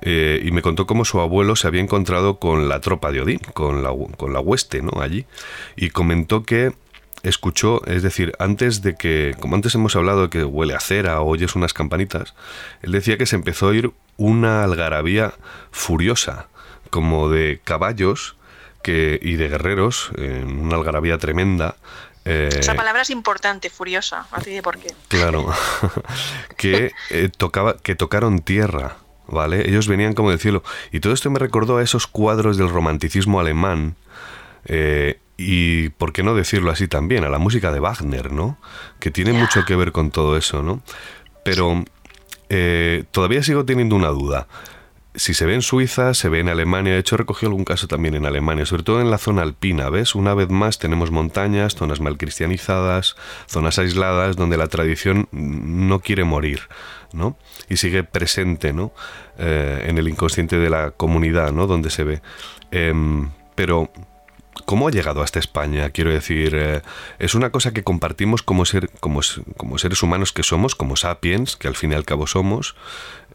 eh, 0.00 0.40
y 0.44 0.50
me 0.50 0.62
contó 0.62 0.86
cómo 0.86 1.04
su 1.04 1.20
abuelo 1.20 1.56
se 1.56 1.66
había 1.66 1.80
encontrado 1.80 2.38
con 2.38 2.68
la 2.68 2.80
tropa 2.80 3.10
de 3.12 3.22
Odín, 3.22 3.40
con 3.54 3.82
la, 3.82 3.92
con 4.16 4.32
la 4.32 4.40
hueste, 4.40 4.82
¿no? 4.82 5.00
Allí, 5.00 5.26
y 5.76 5.90
comentó 5.90 6.44
que 6.44 6.72
escuchó, 7.22 7.84
es 7.86 8.02
decir, 8.02 8.32
antes 8.38 8.82
de 8.82 8.94
que, 8.94 9.34
como 9.40 9.56
antes 9.56 9.74
hemos 9.74 9.96
hablado 9.96 10.22
de 10.22 10.30
que 10.30 10.44
huele 10.44 10.74
a 10.74 10.80
cera 10.80 11.20
o 11.20 11.26
oyes 11.26 11.56
unas 11.56 11.74
campanitas, 11.74 12.34
él 12.82 12.92
decía 12.92 13.18
que 13.18 13.26
se 13.26 13.36
empezó 13.36 13.66
a 13.66 13.70
oír 13.70 13.92
una 14.16 14.64
algarabía 14.64 15.34
furiosa, 15.70 16.48
como 16.90 17.28
de 17.28 17.60
caballos 17.64 18.38
y 18.88 19.36
de 19.36 19.48
guerreros, 19.48 20.10
en 20.16 20.60
una 20.60 20.76
algarabía 20.76 21.18
tremenda. 21.18 21.76
Eh, 22.24 22.48
Esa 22.58 22.74
palabra 22.74 23.02
es 23.02 23.10
importante, 23.10 23.70
furiosa, 23.70 24.26
así 24.32 24.50
de 24.50 24.62
por 24.62 24.78
qué. 24.78 24.94
Claro, 25.08 25.46
que, 26.56 26.92
eh, 27.10 27.28
tocaba, 27.36 27.76
que 27.78 27.94
tocaron 27.94 28.40
tierra, 28.40 28.96
¿vale? 29.28 29.68
Ellos 29.68 29.88
venían 29.88 30.14
como 30.14 30.30
del 30.30 30.38
cielo. 30.38 30.62
Y 30.92 31.00
todo 31.00 31.12
esto 31.12 31.30
me 31.30 31.38
recordó 31.38 31.78
a 31.78 31.82
esos 31.82 32.06
cuadros 32.06 32.56
del 32.56 32.68
romanticismo 32.68 33.40
alemán. 33.40 33.96
Eh, 34.64 35.18
y 35.36 35.90
por 35.90 36.12
qué 36.12 36.22
no 36.22 36.34
decirlo 36.34 36.70
así 36.70 36.88
también, 36.88 37.24
a 37.24 37.28
la 37.28 37.38
música 37.38 37.70
de 37.70 37.80
Wagner, 37.80 38.32
¿no? 38.32 38.58
Que 38.98 39.10
tiene 39.10 39.32
mucho 39.32 39.64
que 39.64 39.76
ver 39.76 39.92
con 39.92 40.10
todo 40.10 40.36
eso, 40.36 40.62
¿no? 40.62 40.82
Pero 41.44 41.84
todavía 43.12 43.42
sigo 43.42 43.64
teniendo 43.64 43.94
una 43.94 44.08
duda 44.08 44.48
si 45.18 45.34
se 45.34 45.46
ve 45.46 45.54
en 45.54 45.62
Suiza, 45.62 46.14
se 46.14 46.28
ve 46.28 46.38
en 46.40 46.48
Alemania. 46.48 46.92
De 46.92 47.00
hecho, 47.00 47.16
he 47.16 47.18
recogido 47.18 47.50
algún 47.50 47.64
caso 47.64 47.88
también 47.88 48.14
en 48.14 48.24
Alemania, 48.24 48.64
sobre 48.64 48.84
todo 48.84 49.00
en 49.00 49.10
la 49.10 49.18
zona 49.18 49.42
alpina. 49.42 49.90
¿Ves? 49.90 50.14
Una 50.14 50.32
vez 50.32 50.48
más 50.48 50.78
tenemos 50.78 51.10
montañas, 51.10 51.74
zonas 51.74 52.00
mal 52.00 52.16
cristianizadas, 52.16 53.16
zonas 53.46 53.78
aisladas 53.78 54.36
donde 54.36 54.56
la 54.56 54.68
tradición 54.68 55.28
no 55.32 55.98
quiere 56.00 56.24
morir, 56.24 56.60
¿no? 57.12 57.36
Y 57.68 57.76
sigue 57.76 58.04
presente, 58.04 58.72
¿no? 58.72 58.92
Eh, 59.38 59.86
en 59.88 59.98
el 59.98 60.08
inconsciente 60.08 60.56
de 60.58 60.70
la 60.70 60.92
comunidad, 60.92 61.52
¿no? 61.52 61.66
Donde 61.66 61.90
se 61.90 62.04
ve. 62.04 62.22
Em, 62.70 63.30
pero 63.54 63.90
¿Cómo 64.64 64.88
ha 64.88 64.90
llegado 64.90 65.22
hasta 65.22 65.38
España? 65.38 65.90
Quiero 65.90 66.10
decir, 66.10 66.54
eh, 66.54 66.82
es 67.18 67.34
una 67.34 67.50
cosa 67.50 67.72
que 67.72 67.84
compartimos 67.84 68.42
como, 68.42 68.64
ser, 68.64 68.90
como, 69.00 69.20
como, 69.56 69.78
seres 69.78 70.02
humanos 70.02 70.32
que 70.32 70.42
somos, 70.42 70.74
como 70.74 70.96
sapiens, 70.96 71.56
que 71.56 71.68
al 71.68 71.76
fin 71.76 71.92
y 71.92 71.94
al 71.94 72.04
cabo 72.04 72.26
somos. 72.26 72.76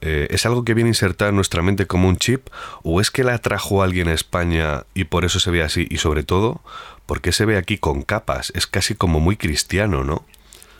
Eh, 0.01 0.27
¿Es 0.31 0.45
algo 0.45 0.63
que 0.65 0.73
viene 0.73 0.89
insertado 0.89 1.29
en 1.29 1.35
nuestra 1.35 1.61
mente 1.61 1.87
como 1.87 2.07
un 2.07 2.17
chip? 2.17 2.49
¿O 2.83 3.01
es 3.01 3.11
que 3.11 3.23
la 3.23 3.37
trajo 3.37 3.83
alguien 3.83 4.07
a 4.07 4.13
España 4.13 4.85
y 4.93 5.05
por 5.05 5.25
eso 5.25 5.39
se 5.39 5.51
ve 5.51 5.63
así? 5.63 5.87
Y 5.89 5.97
sobre 5.97 6.23
todo, 6.23 6.61
¿por 7.05 7.21
qué 7.21 7.31
se 7.31 7.45
ve 7.45 7.57
aquí 7.57 7.77
con 7.77 8.03
capas? 8.03 8.51
Es 8.55 8.67
casi 8.67 8.95
como 8.95 9.19
muy 9.19 9.37
cristiano, 9.37 10.03
¿no? 10.03 10.25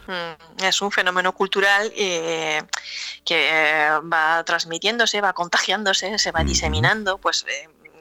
Mm, 0.08 0.64
es 0.64 0.82
un 0.82 0.91
fenómeno 0.91 1.34
cultural 1.34 1.91
eh, 1.96 2.62
que 3.24 3.89
va 4.12 4.44
transmitiéndose, 4.44 5.22
va 5.22 5.34
contagiándose, 5.34 6.20
se 6.20 6.32
va 6.32 6.44
diseminando, 6.44 7.18
pues 7.18 7.46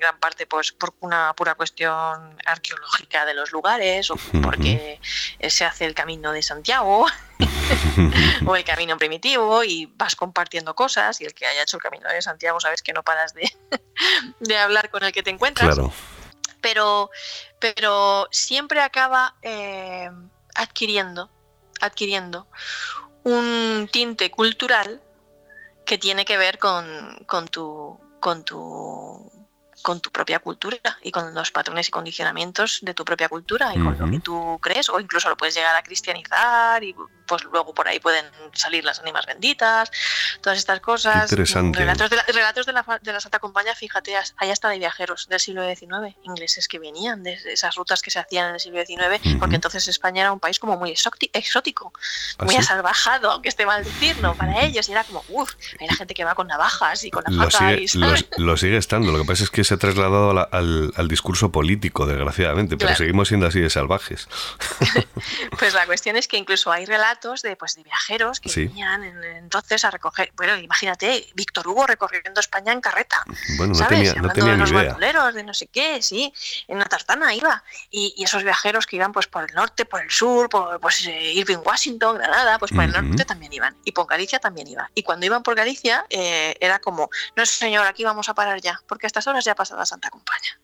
gran 0.02 0.18
parte 0.18 0.46
pues 0.46 0.72
por 0.72 0.94
una 1.00 1.32
pura 1.34 1.54
cuestión 1.54 2.36
arqueológica 2.44 3.24
de 3.24 3.34
los 3.34 3.52
lugares 3.52 4.10
o 4.10 4.16
porque 4.42 5.00
se 5.48 5.64
hace 5.64 5.84
el 5.84 5.94
camino 5.94 6.32
de 6.32 6.42
Santiago 6.42 7.06
o 8.46 8.56
el 8.56 8.64
camino 8.64 8.98
primitivo 8.98 9.62
y 9.62 9.86
vas 9.94 10.16
compartiendo 10.16 10.74
cosas 10.74 11.20
y 11.20 11.24
el 11.24 11.34
que 11.34 11.46
haya 11.46 11.62
hecho 11.62 11.76
el 11.76 11.82
camino 11.82 12.08
de 12.08 12.20
Santiago 12.20 12.58
sabes 12.58 12.82
que 12.82 12.92
no 12.92 13.04
paras 13.04 13.32
de, 13.34 13.48
de 14.40 14.58
hablar 14.58 14.90
con 14.90 15.04
el 15.04 15.12
que 15.12 15.22
te 15.22 15.30
encuentras. 15.30 15.78
Pero, 16.60 17.10
pero 17.60 18.28
siempre 18.32 18.80
acaba 18.80 19.36
eh, 19.42 20.10
adquiriendo, 20.56 21.30
adquiriendo 21.80 22.48
un 23.22 23.88
tinte 23.92 24.32
cultural 24.32 25.00
que 25.86 25.96
tiene 25.96 26.24
que 26.24 26.38
ver 26.38 26.58
con, 26.58 27.24
con 27.26 27.46
tu 27.46 28.00
con 28.22 28.44
tu 28.44 29.41
con 29.82 30.00
tu 30.00 30.10
propia 30.10 30.38
cultura 30.38 30.78
y 31.02 31.10
con 31.10 31.34
los 31.34 31.50
patrones 31.50 31.88
y 31.88 31.90
condicionamientos 31.90 32.78
de 32.82 32.94
tu 32.94 33.04
propia 33.04 33.28
cultura 33.28 33.72
y 33.74 33.78
con 33.82 33.98
lo 33.98 34.10
que 34.10 34.20
tú 34.20 34.58
crees, 34.62 34.88
o 34.88 34.98
incluso 35.00 35.28
lo 35.28 35.36
puedes 35.36 35.54
llegar 35.54 35.74
a 35.76 35.82
cristianizar 35.82 36.82
y 36.82 36.94
pues 37.26 37.44
luego 37.44 37.74
por 37.74 37.88
ahí 37.88 37.98
pueden 37.98 38.24
salir 38.52 38.84
las 38.84 39.00
ánimas 39.00 39.26
benditas, 39.26 39.90
todas 40.40 40.58
estas 40.58 40.80
cosas. 40.80 41.30
interesante. 41.30 41.78
Relatos, 41.78 42.10
de 42.10 42.16
la, 42.16 42.24
relatos 42.24 42.66
de, 42.66 42.72
la, 42.72 43.00
de 43.00 43.12
la 43.12 43.20
Santa 43.20 43.38
Compañía, 43.38 43.74
fíjate, 43.74 44.14
hay 44.36 44.50
hasta 44.50 44.68
de 44.68 44.78
viajeros 44.78 45.28
del 45.28 45.40
siglo 45.40 45.66
XIX, 45.66 46.14
ingleses 46.24 46.68
que 46.68 46.78
venían 46.78 47.22
de 47.22 47.38
esas 47.46 47.74
rutas 47.74 48.02
que 48.02 48.10
se 48.10 48.18
hacían 48.18 48.50
en 48.50 48.54
el 48.54 48.60
siglo 48.60 48.84
XIX, 48.84 49.38
porque 49.38 49.54
entonces 49.54 49.88
España 49.88 50.22
era 50.22 50.32
un 50.32 50.40
país 50.40 50.58
como 50.58 50.76
muy 50.76 50.90
exótico, 50.90 51.92
¿Ah, 52.38 52.44
muy 52.44 52.56
asalvajado, 52.56 53.30
aunque 53.30 53.48
esté 53.48 53.66
mal 53.66 53.82
decirlo, 53.82 54.34
para 54.34 54.62
ellos, 54.62 54.88
y 54.88 54.92
era 54.92 55.04
como, 55.04 55.24
uff, 55.28 55.54
hay 55.80 55.86
la 55.86 55.94
gente 55.94 56.14
que 56.14 56.24
va 56.24 56.34
con 56.34 56.46
navajas 56.46 57.04
y 57.04 57.10
con 57.10 57.24
la 57.24 57.30
lo 57.30 57.50
sigue, 57.50 57.86
lo, 58.36 58.56
sigue 58.56 58.76
estando, 58.76 59.10
lo 59.10 59.18
que 59.18 59.24
pasa 59.24 59.44
es 59.44 59.50
que 59.50 59.62
se 59.72 59.76
ha 59.76 59.78
trasladado 59.78 60.48
al, 60.50 61.08
discurso 61.08 61.50
político, 61.50 62.06
desgraciadamente, 62.06 62.76
pero 62.76 62.94
seguimos 62.94 63.28
siendo 63.28 63.46
así 63.46 63.60
de 63.60 63.70
salvajes. 63.70 64.28
pues 65.58 65.72
la 65.72 65.86
cuestión 65.86 66.16
es 66.16 66.28
que 66.28 66.36
incluso 66.36 66.70
hay 66.70 66.84
relatos 66.84 67.42
de, 67.42 67.56
pues, 67.56 67.74
de 67.74 67.82
viajeros 67.82 68.40
que 68.40 68.52
venían 68.54 69.02
entonces 69.02 69.84
a 69.84 69.90
recoger, 69.90 70.32
bueno, 70.36 70.56
imagínate, 70.58 71.26
Víctor 71.34 71.66
Hugo 71.68 71.86
recorriendo 71.86 72.40
España 72.40 72.72
en 72.72 72.80
carreta. 72.80 73.24
Bueno, 73.56 73.74
no 73.74 73.86
tenía, 73.86 74.14
no 74.14 74.28
tenía 74.30 74.52
de 74.52 74.58
los 74.58 74.70
idea. 74.70 75.32
de 75.32 75.42
no 75.42 75.54
sé 75.54 75.68
qué, 75.68 76.02
sí, 76.02 76.32
en 76.68 76.76
una 76.76 76.86
tartana 76.86 77.34
iba. 77.34 77.62
Y, 77.90 78.22
esos 78.22 78.44
viajeros 78.44 78.86
que 78.86 78.96
iban 78.96 79.12
pues 79.12 79.26
por 79.26 79.48
el 79.48 79.54
norte, 79.54 79.84
por 79.84 80.00
el 80.00 80.10
sur, 80.10 80.48
por 80.48 80.80
pues, 80.80 81.06
eh, 81.06 81.32
Irving, 81.32 81.58
Washington, 81.64 82.18
Granada, 82.18 82.58
pues 82.58 82.72
por 82.72 82.84
el 82.84 82.92
norte 82.92 83.24
también 83.24 83.52
iban. 83.52 83.76
Y 83.84 83.92
por 83.92 84.06
Galicia 84.06 84.38
también 84.38 84.68
iba. 84.68 84.90
Y 84.94 85.02
cuando 85.02 85.26
iban 85.26 85.42
por 85.42 85.54
Galicia 85.54 86.04
eh, 86.10 86.54
era 86.60 86.78
como, 86.78 87.10
no 87.36 87.46
señor, 87.46 87.86
aquí 87.86 88.04
vamos 88.04 88.28
a 88.28 88.34
parar 88.34 88.60
ya, 88.60 88.80
porque 88.86 89.06
a 89.06 89.08
estas 89.08 89.26
horas 89.26 89.44
ya 89.44 89.54
la 89.70 89.86
Santa 89.86 90.10
Compañía. 90.10 90.58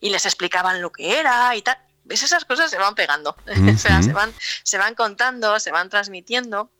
Y 0.00 0.10
les 0.10 0.26
explicaban 0.26 0.80
lo 0.80 0.92
que 0.92 1.18
era 1.18 1.54
y 1.56 1.62
tal. 1.62 1.78
¿Ves? 2.04 2.22
Esas 2.22 2.44
cosas 2.44 2.70
se 2.70 2.76
van 2.76 2.94
pegando, 2.94 3.34
o 3.74 3.78
sea, 3.78 4.02
se 4.02 4.12
van, 4.12 4.32
se 4.62 4.76
van 4.76 4.94
contando, 4.94 5.58
se 5.58 5.70
van 5.70 5.88
transmitiendo 5.88 6.70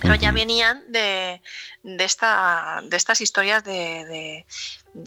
pero 0.00 0.14
ya 0.14 0.32
venían 0.32 0.82
de, 0.90 1.42
de, 1.82 2.04
esta, 2.04 2.80
de 2.84 2.96
estas 2.96 3.20
historias 3.20 3.64
de, 3.64 3.72
de 3.72 4.46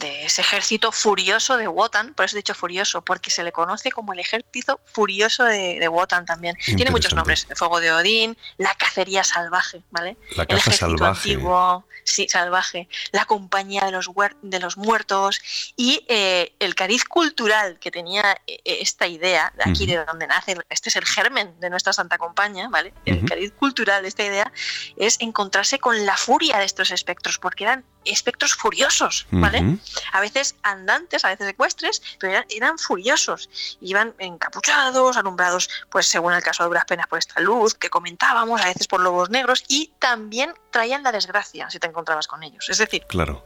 ese 0.00 0.40
ejército 0.40 0.92
furioso 0.92 1.56
de 1.56 1.68
Wotan, 1.68 2.14
por 2.14 2.24
eso 2.24 2.36
he 2.36 2.38
dicho 2.38 2.54
furioso, 2.54 3.02
porque 3.02 3.30
se 3.30 3.42
le 3.44 3.52
conoce 3.52 3.90
como 3.90 4.12
el 4.12 4.18
ejército 4.18 4.80
furioso 4.84 5.44
de, 5.44 5.78
de 5.78 5.88
Wotan 5.88 6.24
también. 6.24 6.56
Tiene 6.64 6.90
muchos 6.90 7.14
nombres, 7.14 7.46
el 7.50 7.56
fuego 7.56 7.80
de 7.80 7.92
Odín, 7.92 8.36
la 8.56 8.74
cacería 8.74 9.24
salvaje, 9.24 9.82
¿vale? 9.90 10.16
La 10.36 10.46
caza 10.46 10.52
el 10.54 10.58
ejército 10.58 10.86
salvaje. 10.86 11.32
antiguo, 11.32 11.86
sí, 12.04 12.26
salvaje, 12.28 12.88
la 13.12 13.24
compañía 13.24 13.84
de 13.84 13.90
los, 13.90 14.10
de 14.42 14.60
los 14.60 14.76
muertos 14.76 15.40
y 15.76 16.04
eh, 16.08 16.54
el 16.58 16.74
cariz 16.74 17.04
cultural 17.04 17.78
que 17.78 17.90
tenía 17.90 18.40
eh, 18.46 18.60
esta 18.64 19.06
idea, 19.06 19.52
de 19.56 19.70
aquí 19.70 19.86
de 19.86 20.04
donde 20.04 20.26
nace, 20.26 20.56
este 20.70 20.88
es 20.88 20.96
el 20.96 21.04
germen 21.04 21.58
de 21.60 21.70
nuestra 21.70 21.92
Santa 21.92 22.18
Compañía, 22.18 22.68
¿vale? 22.68 22.94
El 23.04 23.24
cariz 23.24 23.52
cultural 23.52 24.02
de 24.02 24.08
esta 24.08 24.24
idea 24.24 24.52
es 24.96 25.18
encontrarse 25.20 25.78
con 25.78 26.06
la 26.06 26.16
furia 26.16 26.58
de 26.58 26.64
estos 26.64 26.90
espectros, 26.90 27.38
porque 27.38 27.64
eran 27.64 27.84
espectros 28.04 28.54
furiosos, 28.54 29.26
¿vale? 29.30 29.78
A 30.12 30.20
veces 30.20 30.56
andantes, 30.62 31.24
a 31.24 31.28
veces 31.28 31.48
ecuestres, 31.48 32.02
pero 32.18 32.44
eran, 32.48 32.78
furiosos. 32.78 33.48
Iban 33.80 34.14
encapuchados, 34.18 35.16
alumbrados, 35.16 35.70
pues 35.90 36.06
según 36.06 36.32
el 36.32 36.42
caso 36.42 36.62
de 36.62 36.68
duras 36.68 36.84
penas 36.84 37.06
por 37.06 37.18
esta 37.18 37.40
luz 37.40 37.74
que 37.74 37.90
comentábamos, 37.90 38.60
a 38.60 38.66
veces 38.66 38.86
por 38.86 39.00
lobos 39.00 39.30
negros, 39.30 39.64
y 39.68 39.92
también 39.98 40.54
traían 40.70 41.02
la 41.02 41.12
desgracia 41.12 41.70
si 41.70 41.78
te 41.78 41.86
encontrabas 41.86 42.26
con 42.26 42.42
ellos. 42.42 42.68
Es 42.68 42.78
decir, 42.78 43.04
claro 43.06 43.44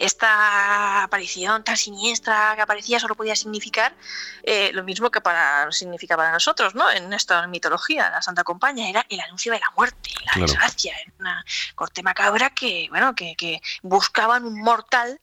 esta 0.00 1.02
aparición 1.02 1.62
tan 1.62 1.76
siniestra 1.76 2.54
que 2.56 2.62
aparecía 2.62 2.98
solo 2.98 3.14
podía 3.14 3.36
significar 3.36 3.94
eh, 4.42 4.70
lo 4.72 4.82
mismo 4.82 5.10
que 5.10 5.20
para 5.20 5.70
significa 5.72 6.16
para 6.16 6.32
nosotros, 6.32 6.74
¿no? 6.74 6.90
En 6.90 7.12
esta 7.12 7.46
mitología, 7.46 8.08
la 8.10 8.22
Santa 8.22 8.42
Compañía 8.42 8.88
era 8.88 9.06
el 9.10 9.20
anuncio 9.20 9.52
de 9.52 9.60
la 9.60 9.70
muerte, 9.76 10.10
la 10.34 10.40
desgracia, 10.40 10.94
una 11.18 11.44
corte 11.74 12.02
macabra 12.02 12.50
que, 12.50 12.86
bueno, 12.88 13.14
que, 13.14 13.36
que 13.36 13.60
buscaban 13.82 14.46
un 14.46 14.60
mortal 14.60 15.20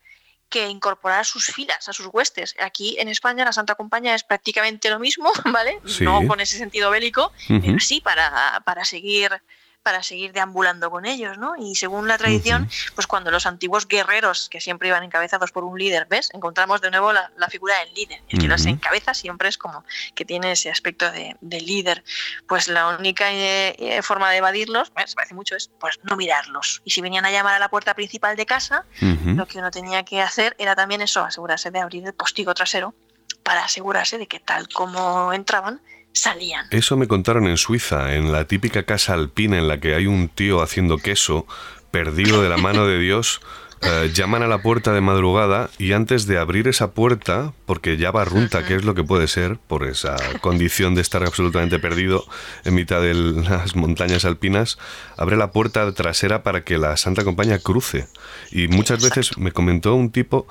que 0.50 0.68
incorporar 0.68 1.22
a 1.22 1.24
sus 1.24 1.48
filas, 1.48 1.90
a 1.90 1.94
sus 1.94 2.08
huestes. 2.14 2.56
Aquí 2.60 2.96
en 3.00 3.08
España 3.08 3.44
la 3.44 3.54
Santa 3.54 3.76
Compañía 3.76 4.14
es 4.14 4.24
prácticamente 4.24 4.90
lo 4.90 5.00
mismo, 5.00 5.32
¿vale? 5.46 5.82
No 6.02 6.26
con 6.28 6.40
ese 6.40 6.58
sentido 6.58 6.92
bélico, 6.92 7.34
pero 7.48 7.80
sí 7.80 8.00
para, 8.00 8.62
para 8.64 8.86
seguir 8.86 9.42
para 9.88 10.04
seguir 10.04 10.34
deambulando 10.34 10.92
con 10.92 11.06
ellos, 11.06 11.38
¿no? 11.38 11.56
Y 11.56 11.76
según 11.76 12.10
la 12.10 12.18
tradición, 12.18 12.70
pues 12.94 13.08
cuando 13.08 13.32
los 13.32 13.46
antiguos 13.46 13.88
guerreros, 13.88 14.50
que 14.50 14.60
siempre 14.60 14.90
iban 14.90 15.02
encabezados 15.02 15.54
por 15.54 15.64
un 15.64 15.80
líder, 15.80 16.08
¿ves? 16.10 16.30
Encontramos 16.34 16.82
de 16.82 16.92
nuevo 16.92 17.14
la, 17.14 17.32
figura 17.48 17.80
del 17.80 17.94
líder. 17.94 18.20
El 18.28 18.40
que 18.40 18.50
los 18.50 18.66
encabeza 18.66 19.14
siempre 19.14 19.48
es 19.48 19.58
como 19.58 19.86
que 20.14 20.26
tiene 20.26 20.52
ese 20.52 20.70
aspecto 20.70 21.10
de, 21.10 21.38
líder. 21.40 22.04
Pues 22.50 22.68
la 22.68 22.98
única 22.98 23.32
eh, 23.32 23.78
eh, 23.80 24.02
forma 24.02 24.30
de 24.30 24.40
evadirlos, 24.40 24.92
se 25.06 25.16
parece 25.16 25.34
mucho, 25.34 25.56
es 25.56 25.72
pues 25.80 25.98
no 26.04 26.18
mirarlos. 26.18 26.82
Y 26.84 26.92
si 26.92 27.00
venían 27.00 27.24
a 27.24 27.32
llamar 27.32 27.54
a 27.54 27.60
la 27.60 27.70
puerta 27.70 27.94
principal 27.94 28.36
de 28.36 28.46
casa, 28.46 28.84
lo 29.00 29.48
que 29.48 29.60
uno 29.60 29.72
tenía 29.72 30.04
que 30.04 30.22
hacer 30.22 30.54
era 30.60 30.76
también 30.76 31.00
eso, 31.00 31.24
asegurarse 31.24 31.72
de 31.72 31.80
abrir 31.80 32.06
el 32.06 32.14
postigo 32.14 32.54
trasero 32.54 32.94
para 33.42 33.64
asegurarse 33.64 34.18
de 34.18 34.28
que 34.28 34.42
tal 34.42 34.68
como 34.68 35.32
entraban, 35.32 35.80
salían. 36.18 36.66
Eso 36.72 36.98
me 36.98 37.08
contaron 37.08 37.48
en 37.48 37.58
Suiza, 37.58 38.16
en 38.16 38.32
la 38.32 38.46
típica 38.46 38.84
casa 38.84 39.14
alpina 39.14 39.58
en 39.58 39.68
la 39.68 39.80
que 39.80 39.96
hay 39.96 40.08
un 40.08 40.30
tío 40.30 40.62
haciendo 40.62 40.98
queso, 40.98 41.48
perdido 41.92 42.42
de 42.42 42.50
la 42.50 42.58
mano 42.58 42.86
de 42.86 43.00
Dios. 43.00 43.42
Eh, 43.82 44.10
llaman 44.12 44.42
a 44.42 44.48
la 44.48 44.64
puerta 44.64 44.92
de 44.92 45.02
madrugada 45.02 45.70
y 45.78 45.92
antes 45.92 46.26
de 46.26 46.40
abrir 46.40 46.68
esa 46.68 46.92
puerta, 46.92 47.54
porque 47.68 47.98
ya 47.98 48.10
va 48.10 48.26
runta, 48.26 48.66
que 48.66 48.76
es 48.76 48.84
lo 48.84 48.96
que 48.96 49.04
puede 49.04 49.28
ser, 49.28 49.60
por 49.60 49.88
esa 49.88 50.16
condición 50.42 50.96
de 50.96 51.02
estar 51.02 51.24
absolutamente 51.24 51.78
perdido 51.78 52.26
en 52.66 52.74
mitad 52.74 53.02
de 53.02 53.14
las 53.14 53.76
montañas 53.76 54.26
alpinas, 54.26 54.80
abre 55.16 55.38
la 55.38 55.52
puerta 55.52 55.92
trasera 55.94 56.42
para 56.42 56.64
que 56.64 56.80
la 56.80 56.98
Santa 56.98 57.24
Compañía 57.24 57.60
cruce. 57.60 58.08
Y 58.52 58.68
muchas 58.68 59.04
veces 59.04 59.38
me 59.38 59.52
comentó 59.52 59.94
un 59.94 60.12
tipo 60.12 60.48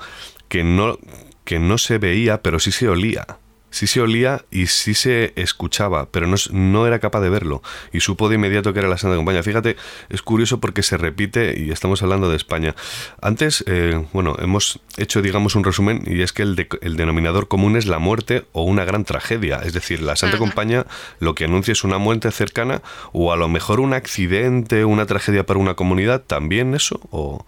que 0.47 0.63
no, 0.63 0.97
que 1.43 1.59
no 1.59 1.77
se 1.77 1.97
veía, 1.97 2.41
pero 2.41 2.59
sí 2.59 2.71
se 2.71 2.87
olía 2.87 3.39
sí 3.69 3.87
se 3.87 4.01
olía 4.01 4.45
y 4.51 4.67
sí 4.67 4.93
se 4.93 5.33
escuchaba, 5.35 6.09
pero 6.09 6.27
no, 6.27 6.35
no, 6.51 6.87
era 6.87 6.99
capaz 6.99 7.21
de 7.21 7.29
verlo. 7.29 7.61
Y 7.91 7.99
supo 7.99 8.29
de 8.29 8.35
inmediato 8.35 8.73
que 8.73 8.79
era 8.79 8.87
la 8.87 8.97
Santa 8.97 9.15
Compañía. 9.15 9.43
Fíjate, 9.43 9.75
es 10.09 10.21
curioso 10.21 10.59
porque 10.59 10.83
se 10.83 10.97
repite 10.97 11.59
y 11.59 11.71
estamos 11.71 12.01
hablando 12.01 12.29
de 12.29 12.37
España. 12.37 12.75
Antes, 13.21 13.63
eh, 13.67 14.05
bueno, 14.13 14.35
hemos 14.39 14.79
hecho, 14.97 15.21
digamos, 15.21 15.55
un 15.55 15.63
resumen 15.63 16.03
y 16.05 16.21
es 16.21 16.33
que 16.33 16.43
el, 16.43 16.67
el, 16.81 16.97
denominador 16.97 17.47
común 17.47 17.77
es 17.77 17.85
la 17.85 17.99
muerte 17.99 18.45
o 18.51 18.63
una 18.63 18.85
gran 18.85 19.03
tragedia. 19.03 19.61
Es 19.63 19.73
decir, 19.73 20.01
la 20.01 20.15
Santa 20.15 20.37
Compañía 20.37 20.85
lo 21.19 21.35
que 21.35 21.45
anuncia 21.45 21.71
es 21.71 21.83
una 21.83 21.97
muerte 21.97 22.31
cercana 22.31 22.81
o 23.11 23.31
a 23.31 23.37
lo 23.37 23.47
mejor 23.47 23.79
un 23.79 23.93
accidente, 23.93 24.85
una 24.85 25.05
tragedia 25.05 25.45
para 25.45 25.59
una 25.59 25.75
comunidad, 25.75 26.21
también 26.21 26.73
eso 26.73 26.99
o 27.11 27.45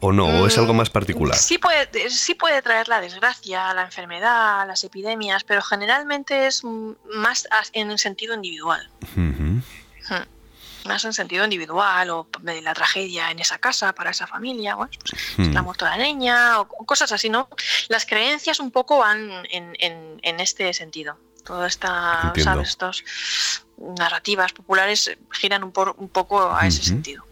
o 0.00 0.12
no? 0.12 0.26
¿O 0.26 0.46
es 0.46 0.58
algo 0.58 0.74
más 0.74 0.90
particular? 0.90 1.36
Sí 1.36 1.58
puede, 1.58 2.10
sí 2.10 2.34
puede 2.34 2.62
traer 2.62 2.88
la 2.88 3.00
desgracia, 3.00 3.72
la 3.74 3.82
enfermedad, 3.82 4.66
las 4.66 4.84
epidemias, 4.84 5.44
pero 5.44 5.62
generalmente 5.62 6.46
es 6.46 6.62
más 6.64 7.48
en 7.72 7.96
sentido 7.98 8.34
individual. 8.34 8.88
Más 10.84 11.04
en 11.04 11.12
sentido 11.12 11.44
individual, 11.44 12.10
o 12.10 12.28
la 12.42 12.74
tragedia 12.74 13.30
en 13.30 13.40
esa 13.40 13.58
casa, 13.58 13.92
para 13.94 14.10
esa 14.10 14.26
familia, 14.26 14.76
pues, 14.76 14.90
la 15.36 15.62
muerte 15.62 15.84
de 15.84 15.90
la 15.90 15.96
niña, 15.98 16.60
o 16.60 16.68
cosas 16.68 17.12
así, 17.12 17.28
¿no? 17.28 17.48
Las 17.88 18.06
creencias 18.06 18.60
un 18.60 18.70
poco 18.70 18.98
van 18.98 19.30
en, 19.50 19.76
en, 19.78 20.40
este 20.40 20.72
sentido. 20.72 21.18
Toda 21.44 21.66
esta, 21.66 22.32
¿sabes? 22.42 22.70
Estas 22.70 23.04
narrativas 23.76 24.52
populares 24.52 25.16
giran 25.32 25.64
un, 25.64 25.72
por, 25.72 25.94
un 25.98 26.08
poco 26.08 26.54
a 26.54 26.66
ese 26.66 26.82
sentido. 26.82 27.24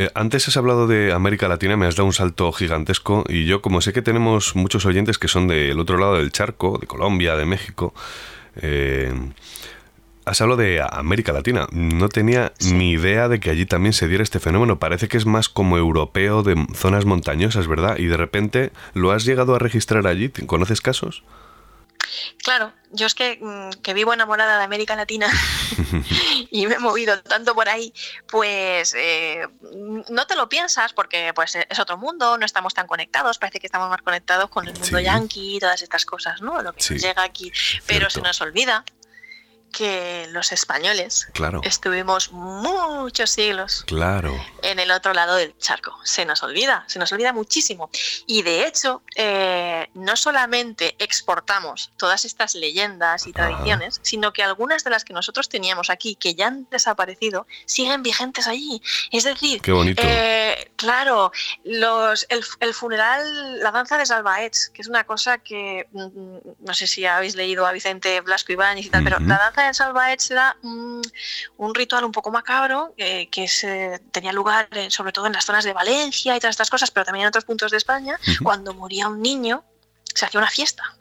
Eh, 0.00 0.12
antes 0.14 0.46
has 0.46 0.56
hablado 0.56 0.86
de 0.86 1.12
América 1.12 1.48
Latina, 1.48 1.76
me 1.76 1.84
has 1.84 1.96
dado 1.96 2.06
un 2.06 2.12
salto 2.12 2.52
gigantesco 2.52 3.24
y 3.28 3.46
yo 3.46 3.60
como 3.60 3.80
sé 3.80 3.92
que 3.92 4.00
tenemos 4.00 4.54
muchos 4.54 4.86
oyentes 4.86 5.18
que 5.18 5.26
son 5.26 5.48
del 5.48 5.80
otro 5.80 5.98
lado 5.98 6.18
del 6.18 6.30
charco, 6.30 6.78
de 6.78 6.86
Colombia, 6.86 7.34
de 7.34 7.46
México, 7.46 7.92
eh, 8.62 9.12
has 10.24 10.40
hablado 10.40 10.60
de 10.62 10.80
América 10.88 11.32
Latina. 11.32 11.66
No 11.72 12.08
tenía 12.08 12.52
ni 12.72 12.92
idea 12.92 13.28
de 13.28 13.40
que 13.40 13.50
allí 13.50 13.66
también 13.66 13.92
se 13.92 14.06
diera 14.06 14.22
este 14.22 14.38
fenómeno. 14.38 14.78
Parece 14.78 15.08
que 15.08 15.16
es 15.16 15.26
más 15.26 15.48
como 15.48 15.78
europeo 15.78 16.44
de 16.44 16.54
zonas 16.74 17.04
montañosas, 17.04 17.66
¿verdad? 17.66 17.98
Y 17.98 18.06
de 18.06 18.16
repente 18.16 18.70
lo 18.94 19.10
has 19.10 19.24
llegado 19.24 19.56
a 19.56 19.58
registrar 19.58 20.06
allí. 20.06 20.28
¿Conoces 20.28 20.80
casos? 20.80 21.24
Claro, 22.48 22.72
yo 22.92 23.06
es 23.06 23.14
que, 23.14 23.38
mm, 23.42 23.82
que, 23.82 23.92
vivo 23.92 24.14
enamorada 24.14 24.56
de 24.56 24.64
América 24.64 24.96
Latina 24.96 25.28
y 26.50 26.66
me 26.66 26.76
he 26.76 26.78
movido 26.78 27.22
tanto 27.22 27.54
por 27.54 27.68
ahí, 27.68 27.92
pues 28.26 28.94
eh, 28.96 29.46
no 30.08 30.26
te 30.26 30.34
lo 30.34 30.48
piensas 30.48 30.94
porque 30.94 31.32
pues 31.34 31.56
es 31.56 31.78
otro 31.78 31.98
mundo, 31.98 32.38
no 32.38 32.46
estamos 32.46 32.72
tan 32.72 32.86
conectados, 32.86 33.36
parece 33.36 33.60
que 33.60 33.66
estamos 33.66 33.90
más 33.90 34.00
conectados 34.00 34.48
con 34.48 34.66
el 34.66 34.72
mundo 34.72 34.98
yanqui 34.98 35.56
y 35.56 35.60
todas 35.60 35.82
estas 35.82 36.06
cosas, 36.06 36.40
¿no? 36.40 36.62
Lo 36.62 36.72
que 36.72 36.94
nos 36.94 37.02
llega 37.02 37.22
aquí, 37.22 37.52
pero 37.86 38.08
se 38.08 38.22
nos 38.22 38.40
olvida 38.40 38.82
que 39.70 40.26
los 40.30 40.52
españoles 40.52 41.28
claro. 41.32 41.60
estuvimos 41.64 42.32
muchos 42.32 43.30
siglos 43.30 43.84
claro. 43.86 44.34
en 44.62 44.78
el 44.78 44.90
otro 44.90 45.12
lado 45.14 45.36
del 45.36 45.56
charco. 45.58 45.96
Se 46.04 46.24
nos 46.24 46.42
olvida, 46.42 46.84
se 46.86 46.98
nos 46.98 47.12
olvida 47.12 47.32
muchísimo. 47.32 47.90
Y 48.26 48.42
de 48.42 48.66
hecho, 48.66 49.02
eh, 49.16 49.88
no 49.94 50.16
solamente 50.16 50.96
exportamos 50.98 51.92
todas 51.96 52.24
estas 52.24 52.54
leyendas 52.54 53.26
y 53.26 53.32
tradiciones, 53.32 54.00
sino 54.02 54.32
que 54.32 54.42
algunas 54.42 54.84
de 54.84 54.90
las 54.90 55.04
que 55.04 55.12
nosotros 55.12 55.48
teníamos 55.48 55.90
aquí, 55.90 56.14
que 56.14 56.34
ya 56.34 56.48
han 56.48 56.66
desaparecido, 56.70 57.46
siguen 57.66 58.02
vigentes 58.02 58.46
allí. 58.46 58.82
Es 59.10 59.24
decir, 59.24 59.60
Qué 59.62 59.72
bonito. 59.72 60.02
Eh, 60.04 60.72
claro, 60.76 61.32
los, 61.64 62.26
el, 62.28 62.74
funeral, 62.74 63.60
la 63.60 63.70
danza 63.70 63.98
de 63.98 64.06
Salvaets, 64.06 64.70
que 64.70 64.82
es 64.82 64.88
una 64.88 65.04
cosa 65.04 65.38
que 65.38 65.88
mm, 65.92 66.36
no 66.60 66.74
sé 66.74 66.86
si 66.86 67.04
habéis 67.06 67.34
leído 67.34 67.66
a 67.66 67.72
Vicente 67.72 68.20
Blasco 68.20 68.52
Ibáñez 68.52 68.86
y 68.86 68.90
tal, 68.90 69.04
pero 69.04 69.18
la 69.20 69.38
danza 69.38 69.57
de 69.66 69.74
Salvaets 69.74 70.30
era 70.30 70.56
un, 70.62 71.02
ritual 71.74 72.04
un 72.04 72.12
poco 72.12 72.30
macabro 72.30 72.94
eh, 72.96 73.28
que 73.30 73.48
se, 73.48 74.00
tenía 74.10 74.32
lugar 74.32 74.68
sobre 74.88 75.12
todo 75.12 75.26
en 75.26 75.32
las 75.32 75.44
zonas 75.44 75.64
de 75.64 75.72
Valencia 75.72 76.36
y 76.36 76.40
todas 76.40 76.54
estas 76.54 76.70
cosas, 76.70 76.90
pero 76.90 77.04
también 77.04 77.24
en 77.24 77.28
otros 77.28 77.44
puntos 77.44 77.70
de 77.70 77.76
España. 77.76 78.18
Cuando 78.42 78.74
moría 78.74 79.08
un 79.08 79.20
niño, 79.20 79.64
se 80.14 80.26
hacía 80.26 80.40
una 80.40 80.50
fiesta 80.50 80.98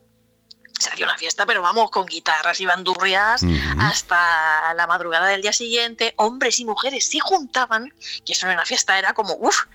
se 0.80 0.90
hacía 0.90 1.06
una 1.06 1.18
fiesta, 1.18 1.46
pero 1.46 1.62
vamos, 1.62 1.90
con 1.90 2.06
guitarras 2.06 2.60
y 2.60 2.66
bandurrias 2.66 3.42
hasta 3.80 4.74
la 4.76 4.88
madrugada 4.88 5.28
del 5.28 5.42
día 5.42 5.54
siguiente. 5.54 6.14
Hombres 6.18 6.60
y 6.60 6.66
mujeres 6.66 7.10
se 7.10 7.20
juntaban, 7.20 7.92
que 8.26 8.34
eso 8.34 8.48
en 8.48 8.54
una 8.54 8.66
fiesta 8.66 8.98
era 8.98 9.14
como, 9.14 9.36
uff, 9.40 9.66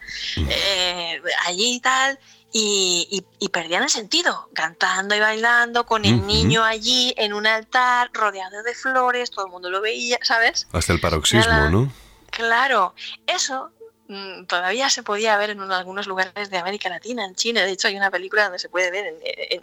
eh, 0.48 1.20
allí 1.46 1.74
y 1.74 1.80
tal, 1.80 2.18
y, 2.52 3.24
perdían 3.52 3.82
el 3.82 3.90
sentido, 3.90 4.48
cantando 4.54 5.14
y 5.14 5.20
bailando, 5.20 5.84
con 5.86 6.04
el 6.04 6.26
niño 6.26 6.64
allí 6.64 7.14
en 7.16 7.32
un 7.32 7.46
altar, 7.46 8.10
rodeado 8.12 8.62
de 8.62 8.74
flores, 8.74 9.30
todo 9.30 9.46
el 9.46 9.52
mundo 9.52 9.70
lo 9.70 9.80
veía, 9.80 10.18
¿sabes? 10.22 10.66
Hasta 10.72 10.92
el 10.92 11.00
paroxismo, 11.00 11.68
¿no? 11.70 11.92
Claro, 12.30 12.94
eso 13.26 13.70
Mm, 14.12 14.44
todavía 14.44 14.90
se 14.90 15.02
podía 15.02 15.38
ver 15.38 15.50
en 15.50 15.60
algunos 15.60 16.06
lugares 16.06 16.50
de 16.50 16.58
América 16.58 16.90
Latina, 16.90 17.24
en 17.24 17.34
Chile. 17.34 17.62
De 17.62 17.72
hecho, 17.72 17.88
hay 17.88 17.96
una 17.96 18.10
película 18.10 18.44
donde 18.44 18.58
se 18.58 18.68
puede 18.68 18.90
ver 18.90 19.14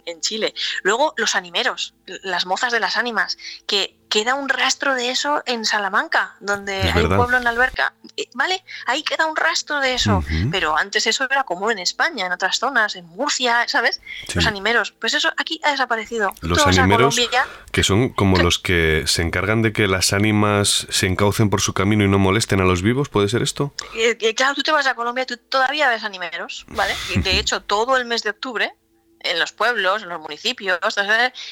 en, 0.04 0.20
Chile. 0.20 0.54
Luego, 0.82 1.14
los 1.16 1.36
animeros, 1.36 1.94
las 2.06 2.46
mozas 2.46 2.72
de 2.72 2.80
las 2.80 2.96
ánimas, 2.96 3.38
que 3.66 3.96
queda 4.10 4.34
un 4.34 4.48
rastro 4.48 4.94
de 4.94 5.10
eso 5.10 5.42
en 5.46 5.64
Salamanca, 5.64 6.34
donde 6.40 6.82
hay 6.82 7.04
un 7.04 7.16
pueblo 7.16 7.38
en 7.38 7.44
la 7.44 7.50
alberca. 7.50 7.94
Eh, 8.16 8.28
¿Vale? 8.34 8.62
Ahí 8.86 9.02
queda 9.02 9.26
un 9.26 9.36
rastro 9.36 9.80
de 9.80 9.94
eso. 9.94 10.22
Pero 10.50 10.76
antes 10.76 11.06
eso 11.06 11.24
era 11.30 11.44
común 11.44 11.72
en 11.72 11.78
España, 11.78 12.26
en 12.26 12.32
otras 12.32 12.58
zonas, 12.58 12.96
en 12.96 13.06
Murcia, 13.06 13.66
¿sabes? 13.68 14.02
Los 14.34 14.46
animeros. 14.46 14.92
Pues 14.92 15.14
eso 15.14 15.30
aquí 15.36 15.60
ha 15.64 15.70
desaparecido. 15.70 16.32
Los 16.40 16.66
animeros, 16.66 17.16
que 17.72 17.82
son 17.82 18.10
como 18.10 18.36
los 18.36 18.58
que 18.58 19.04
se 19.06 19.22
encargan 19.22 19.62
de 19.62 19.72
que 19.72 19.86
las 19.86 20.12
ánimas 20.12 20.86
se 20.90 21.06
encaucen 21.06 21.48
por 21.48 21.60
su 21.60 21.72
camino 21.72 22.04
y 22.04 22.08
no 22.08 22.18
molesten 22.18 22.60
a 22.60 22.64
los 22.64 22.82
vivos, 22.82 23.08
¿puede 23.08 23.28
ser 23.28 23.42
esto? 23.42 23.72
Eh, 23.94 24.18
eh, 24.20 24.34
claro, 24.34 24.54
tú 24.54 24.62
te 24.62 24.72
vas 24.72 24.86
a 24.86 24.94
Colombia 24.94 25.22
y 25.22 25.26
tú 25.26 25.36
todavía 25.36 25.88
ves 25.88 26.02
animeros, 26.02 26.66
¿vale? 26.68 26.94
De 27.16 27.30
hecho, 27.38 27.62
todo 27.62 27.96
el 27.96 28.04
mes 28.04 28.22
de 28.24 28.30
octubre 28.30 28.74
en 29.20 29.38
los 29.38 29.52
pueblos, 29.52 30.02
en 30.02 30.08
los 30.08 30.20
municipios, 30.20 30.78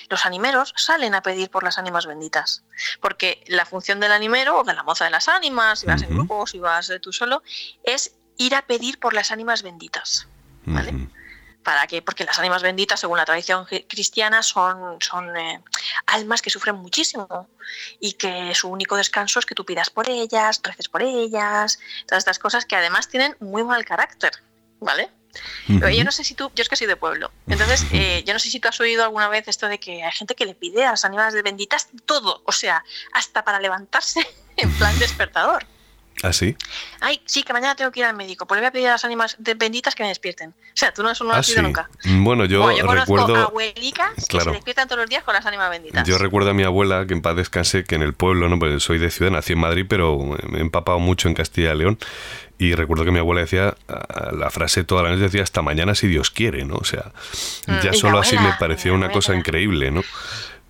los 0.09 0.27
animeros 0.27 0.75
salen 0.77 1.15
a 1.15 1.23
pedir 1.23 1.51
por 1.51 1.63
las 1.63 1.79
ánimas 1.79 2.07
benditas. 2.07 2.65
Porque 3.01 3.43
la 3.47 3.67
función 3.67 4.01
del 4.01 4.13
animero 4.13 4.61
o 4.61 4.65
de 4.65 4.75
la 4.75 4.83
moza 4.83 5.05
de 5.05 5.11
las 5.11 5.29
ánimas, 5.29 5.81
si 5.81 5.87
vas 5.87 6.03
en 6.03 6.11
grupos, 6.11 6.51
si 6.51 6.59
vas 6.59 6.91
tú 7.01 7.13
solo, 7.13 7.43
es 7.85 8.15
ir 8.37 8.55
a 8.55 8.63
pedir 8.63 8.99
por 8.99 9.15
las 9.15 9.31
ánimas 9.33 9.63
benditas. 9.63 10.27
¿Vale? 10.65 11.09
¿Para 11.63 11.87
qué? 11.87 12.01
Porque 12.03 12.25
las 12.25 12.39
ánimas 12.39 12.63
benditas, 12.63 13.01
según 13.01 13.19
la 13.19 13.25
tradición 13.25 13.67
cristiana, 13.89 14.43
son, 14.43 15.01
son 15.01 15.37
eh, 15.37 15.63
almas 16.07 16.41
que 16.41 16.51
sufren 16.51 16.77
muchísimo 16.77 17.49
y 18.01 18.15
que 18.15 18.55
su 18.55 18.69
único 18.69 18.97
descanso 18.97 19.39
es 19.39 19.47
que 19.47 19.55
tú 19.55 19.65
pidas 19.65 19.91
por 19.91 20.09
ellas, 20.09 20.61
reces 20.63 20.89
por 20.89 21.03
ellas, 21.03 21.79
todas 22.07 22.23
estas 22.23 22.39
cosas 22.39 22.65
que 22.65 22.77
además 22.77 23.09
tienen 23.09 23.37
muy 23.41 23.65
mal 23.65 23.85
carácter, 23.85 24.33
¿vale? 24.81 25.11
Yo 25.69 26.05
no 26.05 26.13
sé 26.13 26.25
si 26.25 26.35
tú, 26.35 26.51
yo 26.55 26.63
es 26.63 26.69
que 26.69 26.77
soy 26.77 26.87
de 26.87 26.97
pueblo, 26.97 27.31
entonces 27.47 27.85
eh, 27.93 28.25
yo 28.27 28.33
no 28.33 28.39
sé 28.39 28.51
si 28.51 28.61
tú 28.61 28.69
has 28.69 28.81
oído 28.81 29.05
alguna 29.05 29.29
vez 29.29 29.47
esto 29.49 29.69
de 29.69 29.79
que 29.79 30.03
hay 30.03 30.13
gente 30.13 30.35
que 30.35 30.47
le 30.47 30.55
pide 30.55 30.85
a 30.85 30.93
las 30.93 31.05
ánimas 31.05 31.35
de 31.35 31.43
benditas 31.43 31.89
todo, 32.07 32.43
o 32.45 32.53
sea, 32.53 32.85
hasta 33.13 33.45
para 33.45 33.61
levantarse 33.61 34.27
en 34.57 34.71
plan 34.73 34.99
despertador. 34.99 35.67
¿Ah, 36.23 36.33
sí? 36.33 36.57
Ay, 37.01 37.21
sí, 37.27 37.43
que 37.43 37.53
mañana 37.53 37.77
tengo 37.77 37.93
que 37.93 38.01
ir 38.01 38.07
al 38.07 38.17
médico. 38.17 38.47
Pues 38.47 38.59
le 38.59 38.63
voy 38.63 38.69
a 38.69 38.73
pedir 38.73 38.89
a 38.89 38.93
las 38.93 39.05
ánimas 39.05 39.37
benditas 39.39 39.95
que 39.95 40.03
me 40.03 40.09
despierten. 40.09 40.51
O 40.51 40.55
sea, 40.75 40.93
tú 40.93 41.03
no, 41.03 41.13
no 41.13 41.25
lo 41.27 41.33
has 41.33 41.57
ah, 41.57 41.63
nunca. 41.63 41.89
Bueno, 42.05 42.45
yo, 42.45 42.71
yo 42.77 42.87
recuerdo. 42.93 43.37
abuelicas 43.37 44.27
que 44.29 44.41
se 44.41 44.51
despiertan 44.51 44.89
todos 44.89 45.01
los 45.01 45.11
días 45.11 45.23
con 45.23 45.35
las 45.35 45.47
ánimas 45.47 45.71
benditas. 45.71 46.07
Yo 46.07 46.19
recuerdo 46.19 46.51
a 46.51 46.55
mi 46.55 46.65
abuela, 46.65 47.07
que 47.07 47.15
en 47.15 47.23
paz 47.23 47.37
descanse, 47.37 47.85
que 47.85 47.95
en 47.95 48.03
el 48.03 48.15
pueblo, 48.15 48.49
no 48.49 48.59
pues 48.59 48.83
soy 48.83 48.99
de 48.99 49.11
ciudad, 49.11 49.31
nací 49.31 49.53
en 49.53 49.61
Madrid, 49.61 49.87
pero 49.89 50.19
me 50.49 50.59
he 50.59 50.61
empapado 50.61 50.99
mucho 50.99 51.29
en 51.29 51.35
Castilla 51.35 51.73
y 51.73 51.79
León. 51.79 51.99
Y 52.59 52.75
recuerdo 52.75 53.05
que 53.05 53.13
mi 53.13 53.21
abuela 53.21 53.43
decía, 53.43 53.77
la 54.33 54.51
frase 54.51 54.83
toda 54.83 55.05
la 55.05 55.11
noche 55.11 55.23
decía, 55.23 55.45
hasta 55.45 55.63
mañana 55.63 55.95
si 55.95 56.09
Dios 56.09 56.31
quiere, 56.31 56.65
¿no? 56.65 56.75
O 56.75 56.85
sea, 56.85 57.13
mm, 57.69 57.81
ya 57.85 57.93
solo 57.93 58.19
así 58.19 58.37
me 58.37 58.53
pareció 58.59 58.95
una 58.95 59.13
cosa 59.13 59.37
increíble, 59.37 59.93
¿no? 59.93 60.03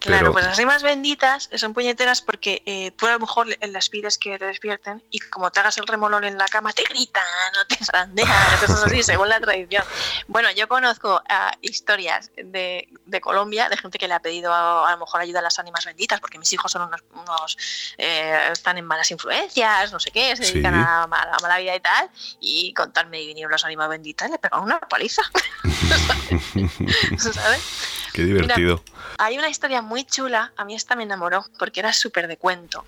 Claro, 0.00 0.32
pues 0.32 0.44
las 0.44 0.56
rimas 0.56 0.82
benditas 0.82 1.50
son 1.56 1.74
puñeteras 1.74 2.22
porque 2.22 2.62
eh, 2.66 2.92
tú 2.92 3.06
a 3.06 3.12
lo 3.12 3.18
mejor 3.18 3.48
las 3.60 3.88
pides 3.88 4.16
que 4.16 4.38
te 4.38 4.44
despierten 4.44 5.02
y 5.10 5.18
como 5.18 5.50
te 5.50 5.60
hagas 5.60 5.76
el 5.78 5.86
remolón 5.86 6.24
en 6.24 6.38
la 6.38 6.46
cama 6.46 6.72
te 6.72 6.84
gritan 6.84 7.24
o 7.60 7.66
te 7.66 7.84
zarandean, 7.84 8.28
cosas 8.60 8.84
así, 8.84 9.02
según 9.02 9.28
la 9.28 9.40
tradición. 9.40 9.84
Bueno, 10.28 10.50
yo 10.52 10.68
conozco 10.68 11.16
uh, 11.16 11.56
historias 11.62 12.30
de, 12.36 12.88
de, 13.06 13.20
Colombia 13.20 13.68
de 13.68 13.76
gente 13.76 13.98
que 13.98 14.06
le 14.06 14.14
ha 14.14 14.20
pedido 14.20 14.54
a, 14.54 14.90
lo 14.92 14.98
mejor 14.98 15.20
ayuda 15.20 15.40
a 15.40 15.42
las 15.42 15.58
ánimas 15.58 15.84
benditas 15.84 16.20
porque 16.20 16.38
mis 16.38 16.52
hijos 16.52 16.70
son 16.70 16.82
unos, 16.82 17.02
unos 17.12 17.56
eh, 17.98 18.50
están 18.52 18.78
en 18.78 18.84
malas 18.84 19.10
influencias, 19.10 19.92
no 19.92 19.98
sé 19.98 20.10
qué, 20.12 20.36
se 20.36 20.44
dedican 20.44 20.74
a, 20.74 21.04
a, 21.04 21.08
la 21.08 21.38
mala 21.42 21.58
vida 21.58 21.74
y 21.74 21.80
tal, 21.80 22.10
y 22.40 22.72
contarme 22.72 23.20
y 23.20 23.26
vinieron 23.26 23.50
las 23.50 23.64
ánimas 23.64 23.88
benditas 23.88 24.28
y 24.28 24.32
le 24.32 24.38
pegaron 24.38 24.66
una 24.66 24.78
paliza. 24.78 25.22
¿Sabes? 27.18 27.97
Qué 28.18 28.24
divertido. 28.24 28.82
hay 29.16 29.38
una 29.38 29.48
historia 29.48 29.80
muy 29.80 30.04
chula, 30.04 30.52
a 30.56 30.64
mí 30.64 30.74
esta 30.74 30.96
me 30.96 31.04
enamoró, 31.04 31.46
porque 31.56 31.78
era 31.78 31.92
súper 31.92 32.26
de 32.26 32.36
cuento. 32.36 32.84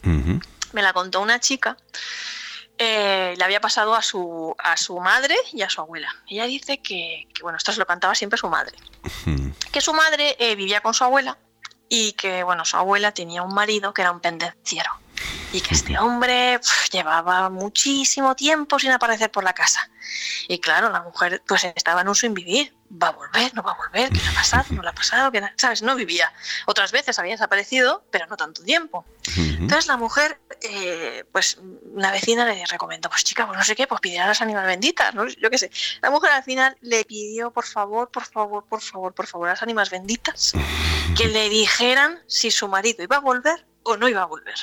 Me 0.73 0.83
la 0.83 0.93
contó 0.93 1.21
una 1.21 1.39
chica, 1.39 1.77
eh, 2.79 3.35
le 3.37 3.45
había 3.45 3.61
pasado 3.61 3.95
a 3.95 4.03
su, 4.03 4.57
a 4.59 4.77
su 4.77 4.99
madre 4.99 5.37
y 5.53 5.63
a 5.63 5.71
su 5.71 5.81
abuela. 5.81 6.13
Ella 6.27 6.47
dice 6.47 6.79
que, 6.79 7.29
bueno, 7.43 7.59
esto 7.59 7.73
se 7.73 7.79
lo 7.79 7.87
cantaba 7.87 8.17
siempre 8.17 8.39
su 8.39 8.49
madre. 8.49 8.77
Que 9.71 9.81
su 9.81 9.93
madre 9.95 10.35
eh, 10.41 10.57
vivía 10.57 10.81
con 10.81 10.95
su 10.95 11.05
abuela 11.05 11.39
y 11.89 12.13
que, 12.15 12.43
bueno, 12.43 12.65
su 12.65 12.77
abuela 12.77 13.13
tenía 13.13 13.43
un 13.43 13.55
marido 13.55 13.95
que 13.95 14.03
era 14.03 14.11
un 14.11 14.21
pendenciero. 14.21 14.91
Y 15.53 15.61
que 15.61 15.75
este 15.75 15.99
hombre 15.99 16.61
llevaba 16.93 17.51
muchísimo 17.51 18.37
tiempo 18.37 18.79
sin 18.79 18.93
aparecer 18.93 19.31
por 19.31 19.43
la 19.43 19.53
casa. 19.53 19.91
Y 20.49 20.59
claro, 20.59 20.91
la 20.91 21.03
mujer 21.03 21.43
pues 21.47 21.65
estaba 21.65 22.03
en 22.03 22.09
un 22.09 22.15
sin 22.15 22.35
vivir. 22.35 22.75
¿Va 22.91 23.09
a 23.09 23.13
volver? 23.13 23.55
¿No 23.55 23.63
va 23.63 23.73
a 23.73 23.77
volver? 23.77 24.11
¿Qué 24.11 24.19
le 24.19 24.29
ha 24.29 24.33
pasado? 24.33 24.65
¿No 24.71 24.83
le 24.83 24.89
ha 24.89 24.93
pasado? 24.93 25.31
¿Qué 25.31 25.41
¿Sabes? 25.57 25.83
No 25.83 25.95
vivía. 25.95 26.33
Otras 26.67 26.91
veces 26.91 27.19
había 27.21 27.35
desaparecido, 27.35 28.05
pero 28.11 28.27
no 28.27 28.37
tanto 28.37 28.65
tiempo. 28.65 29.05
Entonces 29.37 29.87
la 29.87 29.97
mujer, 29.97 30.41
eh, 30.63 31.25
pues 31.31 31.59
una 31.93 32.11
vecina 32.11 32.45
le 32.45 32.67
recomendó, 32.67 33.09
pues 33.09 33.23
chica, 33.23 33.47
pues 33.47 33.57
no 33.57 33.65
sé 33.65 33.77
qué, 33.77 33.87
pues 33.87 34.01
pidiera 34.01 34.25
a 34.25 34.29
las 34.29 34.41
ánimas 34.41 34.67
benditas, 34.67 35.15
¿no? 35.15 35.27
Yo 35.29 35.51
qué 35.51 35.59
sé. 35.59 35.71
La 36.03 36.11
mujer 36.11 36.33
al 36.33 36.43
final 36.43 36.77
le 36.81 37.05
pidió, 37.05 37.53
por 37.53 37.65
favor, 37.65 38.11
por 38.11 38.25
favor, 38.25 38.65
por 38.65 38.81
favor, 38.81 39.15
por 39.15 39.27
favor, 39.27 39.49
a 39.49 39.53
las 39.53 39.63
ánimas 39.63 39.91
benditas, 39.91 40.53
que 41.17 41.29
le 41.29 41.49
dijeran 41.49 42.21
si 42.27 42.51
su 42.51 42.67
marido 42.67 43.05
iba 43.05 43.17
a 43.17 43.21
volver 43.21 43.67
o 43.85 43.97
no 43.97 44.09
iba 44.09 44.23
a 44.23 44.27
volver. 44.27 44.57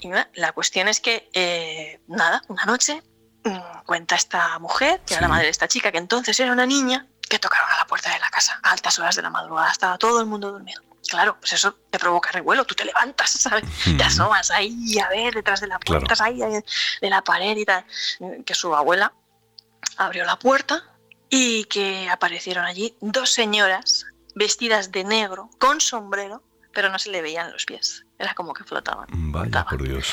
Y 0.00 0.10
la 0.34 0.52
cuestión 0.52 0.88
es 0.88 1.00
que, 1.00 1.28
eh, 1.34 2.00
nada, 2.08 2.42
una 2.48 2.64
noche 2.64 3.02
Mm, 3.42 3.84
cuenta 3.86 4.16
esta 4.16 4.58
mujer, 4.58 5.00
que 5.06 5.14
era 5.14 5.22
la 5.22 5.28
madre 5.28 5.44
de 5.44 5.50
esta 5.50 5.66
chica, 5.66 5.90
que 5.90 5.98
entonces 5.98 6.38
era 6.40 6.52
una 6.52 6.66
niña, 6.66 7.06
que 7.28 7.38
tocaron 7.38 7.70
a 7.70 7.78
la 7.78 7.86
puerta 7.86 8.12
de 8.12 8.18
la 8.18 8.28
casa 8.28 8.60
a 8.62 8.72
altas 8.72 8.98
horas 8.98 9.16
de 9.16 9.22
la 9.22 9.30
madrugada, 9.30 9.70
estaba 9.70 9.96
todo 9.96 10.20
el 10.20 10.26
mundo 10.26 10.52
durmiendo. 10.52 10.82
Claro, 11.08 11.38
pues 11.40 11.54
eso 11.54 11.72
te 11.90 11.98
provoca 11.98 12.30
revuelo, 12.32 12.64
tú 12.64 12.74
te 12.74 12.84
levantas, 12.84 13.30
¿sabes? 13.38 13.64
Te 13.96 14.02
asomas 14.02 14.50
ahí 14.50 14.98
a 14.98 15.08
ver 15.08 15.34
detrás 15.34 15.60
de 15.60 15.68
la 15.68 15.78
puerta, 15.78 16.14
ahí 16.22 16.38
de 16.38 17.10
la 17.10 17.22
pared 17.22 17.56
y 17.56 17.64
tal. 17.64 17.84
Que 18.44 18.54
su 18.54 18.74
abuela 18.74 19.12
abrió 19.96 20.24
la 20.24 20.38
puerta 20.38 20.84
y 21.30 21.64
que 21.64 22.10
aparecieron 22.10 22.64
allí 22.64 22.94
dos 23.00 23.30
señoras 23.30 24.06
vestidas 24.34 24.92
de 24.92 25.04
negro, 25.04 25.48
con 25.58 25.80
sombrero, 25.80 26.42
pero 26.72 26.88
no 26.88 26.98
se 26.98 27.10
le 27.10 27.22
veían 27.22 27.52
los 27.52 27.64
pies. 27.64 28.04
Era 28.18 28.34
como 28.34 28.54
que 28.54 28.64
flotaban. 28.64 29.06
Vaya, 29.10 29.64
por 29.64 29.82
Dios 29.82 30.06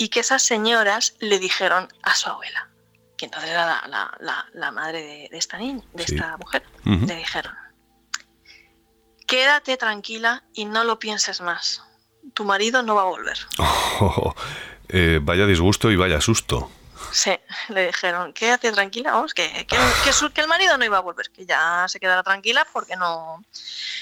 y 0.00 0.08
que 0.08 0.20
esas 0.20 0.42
señoras 0.42 1.14
le 1.20 1.38
dijeron 1.38 1.86
a 2.02 2.14
su 2.14 2.30
abuela, 2.30 2.70
que 3.18 3.26
entonces 3.26 3.50
era 3.50 3.86
la, 3.86 4.70
madre 4.72 5.28
de, 5.30 5.36
esta 5.36 5.58
niña, 5.58 5.84
de 5.92 6.04
esta 6.04 6.38
mujer, 6.38 6.62
le 6.86 7.16
dijeron, 7.16 7.52
quédate 9.26 9.76
tranquila 9.76 10.42
y 10.54 10.64
no 10.64 10.84
lo 10.84 10.98
pienses 10.98 11.42
más. 11.42 11.84
Tu 12.32 12.46
marido 12.46 12.82
no 12.82 12.94
va 12.94 13.02
a 13.02 13.04
volver. 13.04 13.38
Eh, 14.92 15.20
vaya 15.22 15.46
disgusto 15.46 15.92
y 15.92 15.94
vaya 15.94 16.20
susto. 16.20 16.68
Sí, 17.12 17.32
le 17.68 17.86
dijeron, 17.86 18.32
quédate 18.32 18.70
tranquila, 18.72 19.12
vamos, 19.12 19.34
que, 19.34 19.66
que, 19.66 20.40
el 20.40 20.48
marido 20.48 20.78
no 20.78 20.84
iba 20.84 20.98
a 20.98 21.00
volver, 21.00 21.30
que 21.30 21.44
ya 21.44 21.86
se 21.88 22.00
quedara 22.00 22.22
tranquila 22.22 22.66
porque 22.72 22.96
no... 22.96 23.44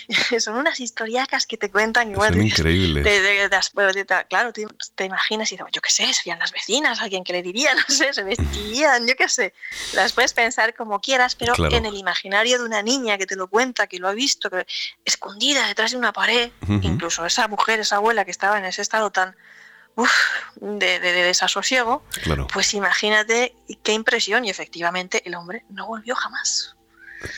Son 0.41 0.57
unas 0.57 0.81
historiacas 0.81 1.47
que 1.47 1.57
te 1.57 1.71
cuentan 1.71 2.11
igual. 2.11 2.33
Son 2.33 2.43
increíbles. 2.43 3.05
claro, 4.29 4.53
te, 4.53 5.05
imaginas 5.05 5.53
y 5.53 5.57
dices, 5.57 5.67
yo 5.73 5.81
qué 5.83 5.91
sé, 5.91 6.13
serían 6.13 6.39
las 6.39 6.53
vecinas, 6.53 7.01
alguien 7.01 7.25
que 7.25 7.33
le 7.33 7.43
diría, 7.43 7.75
no 7.89 7.95
sé, 7.95 8.13
se 8.13 8.23
vestían, 8.23 9.07
yo 9.07 9.15
qué 9.17 9.29
sé. 9.29 9.53
Las 9.93 10.13
puedes 10.13 10.33
pensar 10.33 10.75
como 10.75 11.01
quieras, 11.01 11.35
pero 11.35 11.55
en 11.71 11.87
el 11.87 11.95
imaginario 11.95 12.59
de 12.59 12.65
una 12.65 12.83
niña 12.83 13.19
que 13.19 13.27
te 13.27 13.37
lo 13.37 13.49
cuenta, 13.49 13.87
que 13.87 13.99
lo 13.99 14.09
ha 14.09 14.13
visto, 14.13 14.51
que, 14.51 14.67
escondida 15.05 15.67
detrás 15.67 15.93
de 15.93 15.99
una 15.99 16.13
pared, 16.13 16.51
incluso 16.83 17.27
esa 17.27 17.49
mujer, 17.49 17.81
esa 17.81 17.97
abuela 17.97 18.25
que 18.25 18.31
estaba 18.31 18.59
en 18.59 18.65
ese 18.65 18.83
estado 18.83 19.11
tan 19.11 19.37
de, 20.61 20.99
desasosiego, 21.01 22.03
pues 22.53 22.75
imagínate 22.75 23.55
qué 23.83 23.93
impresión 23.93 24.45
y 24.45 24.51
efectivamente 24.51 25.23
el 25.25 25.35
hombre 25.35 25.65
no 25.71 25.87
volvió 25.87 26.15
jamás. 26.15 26.75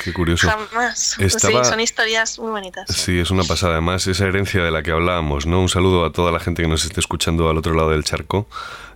Qué 0.04 0.12
curioso. 0.12 0.46
Jamás. 0.46 1.16
Sí, 1.18 1.30
son 1.30 1.80
historias 1.80 2.38
muy 2.38 2.50
bonitas. 2.50 2.86
Sí, 2.94 3.18
es 3.18 3.30
una 3.30 3.44
pasada. 3.44 3.72
Además, 3.72 4.06
esa 4.06 4.26
herencia 4.26 4.62
de 4.62 4.70
la 4.70 4.82
que 4.82 4.90
hablábamos, 4.90 5.46
¿no? 5.46 5.60
Un 5.60 5.70
saludo 5.70 6.04
a 6.04 6.12
toda 6.12 6.32
la 6.32 6.38
gente 6.38 6.62
que 6.62 6.68
nos 6.68 6.84
esté 6.84 7.00
escuchando 7.00 7.48
al 7.48 7.56
otro 7.56 7.72
lado 7.72 7.90
del 7.90 8.04
charco. 8.04 8.46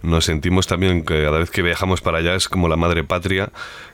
Nos 0.03 0.27
sentimos 0.27 0.67
también 0.67 1.05
que 1.05 1.25
cada 1.25 1.39
vez 1.39 1.51
que 1.51 1.62
viajamos 1.62 2.03
para 2.03 2.19
allá 2.19 2.35
es 2.35 2.49
como 2.51 2.69
la 2.69 2.77
madre 2.77 3.03
patria, 3.03 3.51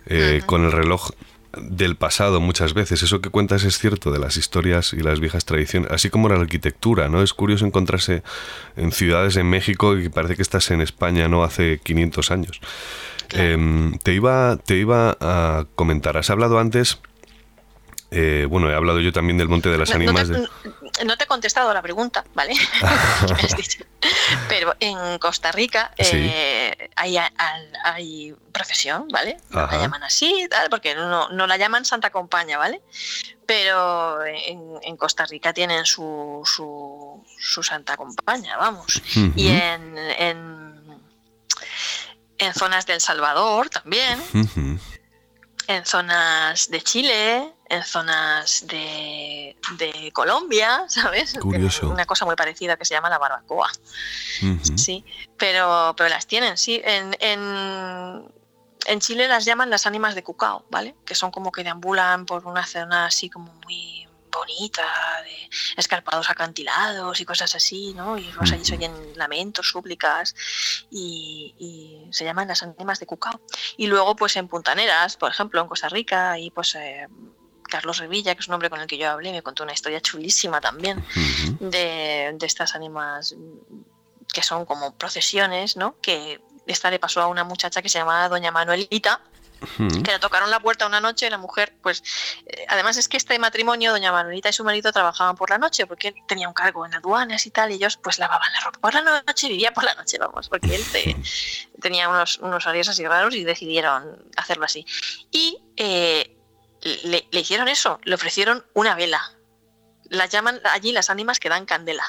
eh, 0.06 0.42
con 0.46 0.64
el 0.64 0.72
reloj 0.72 1.10
del 1.56 1.96
pasado 1.96 2.40
muchas 2.40 2.74
veces. 2.74 3.02
Eso 3.02 3.20
que 3.20 3.30
cuentas 3.30 3.64
es 3.64 3.78
cierto 3.78 4.10
de 4.12 4.18
las 4.18 4.36
historias 4.36 4.92
y 4.92 5.00
las 5.00 5.20
viejas 5.20 5.44
tradiciones, 5.44 5.90
así 5.90 6.10
como 6.10 6.28
la 6.28 6.36
arquitectura, 6.36 7.08
¿no? 7.08 7.22
Es 7.22 7.34
curioso 7.34 7.66
encontrarse 7.66 8.22
en 8.76 8.92
ciudades 8.92 9.36
en 9.36 9.48
México 9.48 9.96
y 9.96 10.08
parece 10.08 10.36
que 10.36 10.42
estás 10.42 10.70
en 10.70 10.80
España, 10.80 11.28
¿no? 11.28 11.42
Hace 11.42 11.80
500 11.82 12.30
años. 12.30 12.60
Em, 13.32 13.98
te, 13.98 14.14
iba, 14.14 14.56
te 14.56 14.76
iba 14.76 15.16
a 15.20 15.66
comentar, 15.76 16.16
has 16.16 16.30
hablado 16.30 16.58
antes 16.58 16.98
eh, 18.10 18.46
bueno, 18.50 18.70
he 18.70 18.74
hablado 18.74 19.00
yo 19.00 19.12
también 19.12 19.38
del 19.38 19.48
Monte 19.48 19.68
de 19.68 19.78
las 19.78 19.92
Ánimas. 19.92 20.28
No, 20.28 20.38
te, 20.38 20.48
he 21.00 21.26
contestado 21.26 21.72
la 21.72 21.82
pregunta, 21.82 22.24
¿vale? 22.34 22.54
Pero 24.48 24.74
en 24.80 25.18
Costa 25.18 25.52
Rica 25.52 25.92
eh, 25.96 26.90
hay, 26.96 28.34
profesión, 28.52 29.08
¿vale? 29.08 29.38
La 29.50 29.70
llaman 29.70 30.02
así, 30.02 30.48
porque 30.70 30.94
no, 30.94 31.28
la 31.30 31.56
llaman 31.56 31.84
Santa 31.84 32.10
Compaña, 32.10 32.58
¿vale? 32.58 32.82
Pero 33.46 34.24
en, 34.24 34.96
Costa 34.96 35.26
Rica 35.26 35.52
tienen 35.52 35.84
su, 35.86 36.42
su, 36.44 37.62
Santa 37.62 37.96
Compaña, 37.96 38.56
vamos. 38.56 39.02
Y 39.36 39.48
en, 39.48 39.98
en, 39.98 41.02
en, 42.38 42.54
zonas 42.54 42.86
del 42.86 43.00
Salvador 43.00 43.68
también 43.68 44.20
en 45.70 45.86
zonas 45.86 46.68
de 46.68 46.82
Chile, 46.82 47.54
en 47.70 47.84
zonas 47.84 48.66
de, 48.66 49.56
Colombia, 50.12 50.84
¿sabes? 50.88 51.38
Curioso. 51.40 51.88
Una 51.88 52.04
cosa 52.04 52.26
muy 52.26 52.34
parecida 52.34 52.76
que 52.76 52.84
se 52.84 52.94
llama 52.94 53.08
la 53.08 53.18
barbacoa. 53.18 53.70
Sí, 54.76 55.04
pero, 55.38 55.94
pero 55.96 56.08
las 56.08 56.26
tienen, 56.26 56.58
sí. 56.58 56.80
En, 56.84 57.16
en, 57.20 59.00
Chile 59.00 59.28
las 59.28 59.44
llaman 59.44 59.70
las 59.70 59.86
ánimas 59.86 60.14
de 60.14 60.22
cucao, 60.24 60.66
¿vale? 60.70 60.96
Que 61.06 61.14
son 61.14 61.30
como 61.30 61.52
que 61.52 61.62
deambulan 61.62 62.26
por 62.26 62.44
una 62.44 62.66
zona 62.66 63.06
así 63.06 63.30
como 63.30 63.52
muy 63.64 64.08
bonita, 64.32 64.84
de 65.24 65.48
escarpados 65.76 66.28
acantilados 66.28 67.20
y 67.20 67.24
cosas 67.24 67.54
así, 67.54 67.94
¿no? 67.94 68.18
Y 68.18 68.32
los 68.32 68.50
allí 68.52 68.64
se 68.64 68.74
oyen 68.74 68.92
lamentos, 69.16 69.68
súplicas 69.68 70.34
y, 70.90 72.08
se 72.10 72.24
llaman 72.24 72.48
las 72.48 72.64
ánimas 72.64 72.98
de 72.98 73.06
Cucao. 73.06 73.40
Y 73.76 73.86
luego, 73.86 74.16
pues 74.16 74.34
en 74.36 74.48
Puntaneras, 74.48 75.16
por 75.16 75.30
ejemplo, 75.30 75.60
en 75.60 75.68
Costa 75.68 75.88
Rica, 75.88 76.38
y 76.38 76.50
pues 76.50 76.74
eh, 76.74 77.06
Carlos 77.70 77.98
Revilla, 77.98 78.34
que 78.34 78.40
es 78.40 78.48
un 78.48 78.54
hombre 78.54 78.68
con 78.68 78.80
el 78.80 78.86
que 78.86 78.98
yo 78.98 79.10
hablé, 79.10 79.32
me 79.32 79.42
contó 79.42 79.62
una 79.62 79.72
historia 79.72 80.00
chulísima 80.00 80.60
también 80.60 81.02
de, 81.60 82.32
de 82.34 82.46
estas 82.46 82.74
ánimas 82.74 83.34
que 84.32 84.42
son 84.42 84.64
como 84.66 84.94
procesiones, 84.94 85.76
¿no? 85.76 85.96
Que 86.00 86.40
esta 86.66 86.90
le 86.90 86.98
pasó 86.98 87.20
a 87.22 87.26
una 87.26 87.44
muchacha 87.44 87.82
que 87.82 87.88
se 87.88 87.98
llamaba 87.98 88.28
Doña 88.28 88.52
Manuelita, 88.52 89.20
que 89.60 90.12
le 90.12 90.18
tocaron 90.18 90.50
la 90.50 90.60
puerta 90.60 90.86
una 90.86 91.00
noche 91.00 91.26
y 91.26 91.30
la 91.30 91.36
mujer, 91.36 91.74
pues, 91.82 92.02
eh, 92.46 92.64
además 92.68 92.96
es 92.96 93.08
que 93.08 93.18
este 93.18 93.38
matrimonio, 93.38 93.92
doña 93.92 94.10
Manuelita 94.10 94.48
y 94.48 94.52
su 94.52 94.64
marido 94.64 94.90
trabajaban 94.90 95.36
por 95.36 95.50
la 95.50 95.58
noche 95.58 95.86
porque 95.86 96.08
él 96.08 96.14
tenía 96.26 96.48
un 96.48 96.54
cargo 96.54 96.86
en 96.86 96.94
aduanas 96.94 97.44
y 97.44 97.50
tal, 97.50 97.70
y 97.70 97.74
ellos 97.74 97.98
pues 98.02 98.18
lavaban 98.18 98.50
la 98.52 98.60
ropa 98.60 98.78
por 98.80 98.94
la 98.94 99.22
noche, 99.22 99.48
vivía 99.48 99.72
por 99.72 99.84
la 99.84 99.94
noche, 99.94 100.16
vamos, 100.18 100.48
porque 100.48 100.74
él 100.74 100.84
tenía 101.80 102.08
unos, 102.08 102.38
unos 102.38 102.64
horarios 102.64 102.88
así 102.88 103.06
raros 103.06 103.34
y 103.34 103.44
decidieron 103.44 104.24
hacerlo 104.36 104.64
así. 104.64 104.86
Y 105.30 105.58
eh, 105.76 106.39
le, 107.30 107.40
hicieron 107.40 107.68
eso, 107.68 108.00
le 108.04 108.14
ofrecieron 108.14 108.64
una 108.74 108.94
vela. 108.94 109.32
Las 110.08 110.30
llaman 110.30 110.60
allí 110.72 110.92
las 110.92 111.10
ánimas 111.10 111.38
que 111.38 111.48
dan 111.48 111.66
candela. 111.66 112.04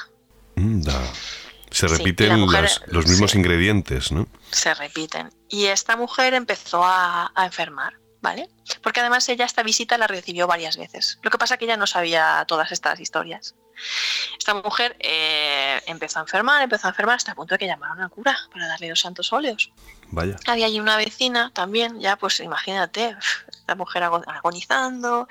Se 1.70 1.88
repiten 1.88 2.46
los 2.86 3.06
mismos 3.06 3.34
ingredientes, 3.34 4.12
¿no? 4.12 4.28
Se 4.50 4.74
repiten. 4.74 5.30
Y 5.48 5.66
esta 5.66 5.96
mujer 5.96 6.34
empezó 6.34 6.82
a, 6.84 7.32
enfermar, 7.36 7.94
¿vale? 8.20 8.48
Porque 8.82 9.00
además 9.00 9.28
ella 9.28 9.44
esta 9.46 9.62
visita 9.62 9.96
la 9.96 10.06
recibió 10.06 10.46
varias 10.46 10.76
veces. 10.76 11.18
Lo 11.22 11.30
que 11.30 11.38
pasa 11.38 11.54
es 11.54 11.58
que 11.58 11.64
ella 11.64 11.76
no 11.76 11.86
sabía 11.86 12.44
todas 12.46 12.72
estas 12.72 13.00
historias. 13.00 13.54
Esta 14.38 14.54
mujer 14.54 14.96
eh, 15.00 15.80
empezó 15.86 16.18
a 16.18 16.22
enfermar, 16.22 16.62
empezó 16.62 16.88
a 16.88 16.90
enfermar 16.90 17.16
hasta 17.16 17.32
el 17.32 17.36
punto 17.36 17.54
de 17.54 17.58
que 17.58 17.66
llamaron 17.66 18.00
al 18.00 18.10
cura 18.10 18.36
para 18.52 18.68
darle 18.68 18.90
los 18.90 19.00
santos 19.00 19.32
óleos. 19.32 19.72
Vaya. 20.08 20.36
Había 20.46 20.66
allí 20.66 20.78
una 20.78 20.98
vecina 20.98 21.50
también, 21.54 22.00
ya 22.00 22.16
pues 22.16 22.40
imagínate, 22.40 23.16
la 23.66 23.74
mujer 23.74 24.02
agonizando, 24.02 25.28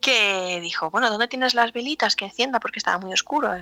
que 0.00 0.60
dijo, 0.60 0.90
bueno, 0.90 1.10
¿dónde 1.10 1.28
tienes 1.28 1.54
las 1.54 1.72
velitas 1.72 2.16
que 2.16 2.26
encienda? 2.26 2.60
Porque 2.60 2.78
estaba 2.78 2.98
muy 2.98 3.12
oscuro. 3.12 3.52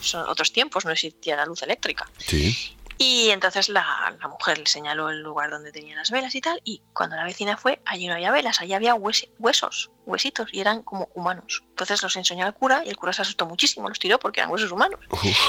Son 0.00 0.28
otros 0.28 0.52
tiempos, 0.52 0.84
no 0.84 0.90
existía 0.90 1.36
la 1.36 1.46
luz 1.46 1.62
eléctrica. 1.62 2.08
Sí. 2.18 2.76
Y 2.96 3.30
entonces 3.30 3.68
la, 3.68 4.16
mujer 4.28 4.58
le 4.58 4.66
señaló 4.66 5.10
el 5.10 5.20
lugar 5.20 5.50
donde 5.50 5.72
tenía 5.72 5.96
las 5.96 6.10
velas 6.10 6.34
y 6.34 6.40
tal, 6.40 6.60
y 6.64 6.80
cuando 6.92 7.16
la 7.16 7.24
vecina 7.24 7.56
fue, 7.56 7.80
allí 7.84 8.06
no 8.06 8.14
había 8.14 8.30
velas, 8.30 8.60
allí 8.60 8.72
había 8.72 8.94
huesos, 8.94 9.90
huesitos, 10.06 10.48
y 10.52 10.60
eran 10.60 10.82
como 10.82 11.08
humanos. 11.14 11.64
Entonces 11.70 12.02
los 12.02 12.14
enseñó 12.16 12.46
al 12.46 12.54
cura 12.54 12.82
y 12.84 12.90
el 12.90 12.96
cura 12.96 13.12
se 13.12 13.22
asustó 13.22 13.46
muchísimo, 13.46 13.88
los 13.88 13.98
tiró 13.98 14.18
porque 14.18 14.40
eran 14.40 14.52
huesos 14.52 14.70
humanos. 14.70 15.00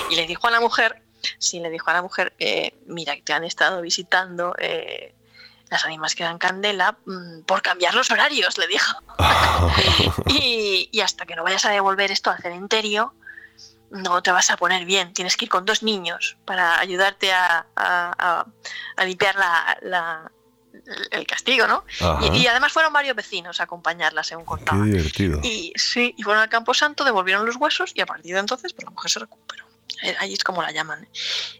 Y 0.09 0.15
le 0.15 0.25
dijo 0.25 0.47
a 0.47 0.51
la 0.51 0.59
mujer, 0.59 1.03
sí, 1.37 1.59
le 1.59 1.69
dijo 1.69 1.89
a 1.91 1.93
la 1.93 2.01
mujer, 2.01 2.33
eh, 2.39 2.73
mira, 2.87 3.15
te 3.23 3.33
han 3.33 3.43
estado 3.43 3.81
visitando 3.81 4.55
eh, 4.57 5.13
las 5.75 5.85
ánimas 5.85 6.15
que 6.15 6.23
dan 6.23 6.37
candela 6.37 6.97
mm, 7.05 7.41
por 7.41 7.61
cambiar 7.61 7.93
los 7.93 8.09
horarios, 8.11 8.57
le 8.57 8.67
dijo. 8.67 8.97
y, 10.27 10.89
y 10.91 11.01
hasta 11.01 11.25
que 11.25 11.35
no 11.35 11.43
vayas 11.43 11.65
a 11.65 11.71
devolver 11.71 12.11
esto 12.11 12.31
al 12.31 12.41
cementerio, 12.41 13.13
no 13.91 14.21
te 14.21 14.31
vas 14.31 14.49
a 14.49 14.57
poner 14.57 14.85
bien, 14.85 15.13
tienes 15.13 15.37
que 15.37 15.45
ir 15.45 15.49
con 15.49 15.65
dos 15.65 15.83
niños 15.83 16.37
para 16.45 16.79
ayudarte 16.79 17.31
a, 17.31 18.45
limpiar 19.05 19.35
la, 19.35 20.31
el 21.11 21.27
castigo, 21.27 21.67
¿no? 21.67 21.85
Y, 22.33 22.47
además 22.47 22.71
fueron 22.71 22.93
varios 22.93 23.15
vecinos 23.15 23.59
a 23.59 23.63
acompañarla, 23.63 24.23
según 24.23 24.45
contaban. 24.45 24.85
Qué 24.85 24.97
divertido. 24.97 25.39
Y 25.43 25.73
sí, 25.75 26.13
y 26.17 26.23
fueron 26.23 26.41
al 26.41 26.49
Campo 26.49 26.73
Santo, 26.73 27.03
devolvieron 27.03 27.45
los 27.45 27.55
huesos 27.55 27.91
y 27.95 28.01
a 28.01 28.05
partir 28.05 28.33
de 28.33 28.39
entonces, 28.39 28.73
pues 28.73 28.85
la 28.85 28.91
mujer 28.91 29.11
se 29.11 29.19
recuperó. 29.19 29.65
Eh, 30.03 30.15
allí 30.19 30.33
es 30.33 30.43
como 30.43 30.61
la 30.61 30.71
llaman. 30.71 31.07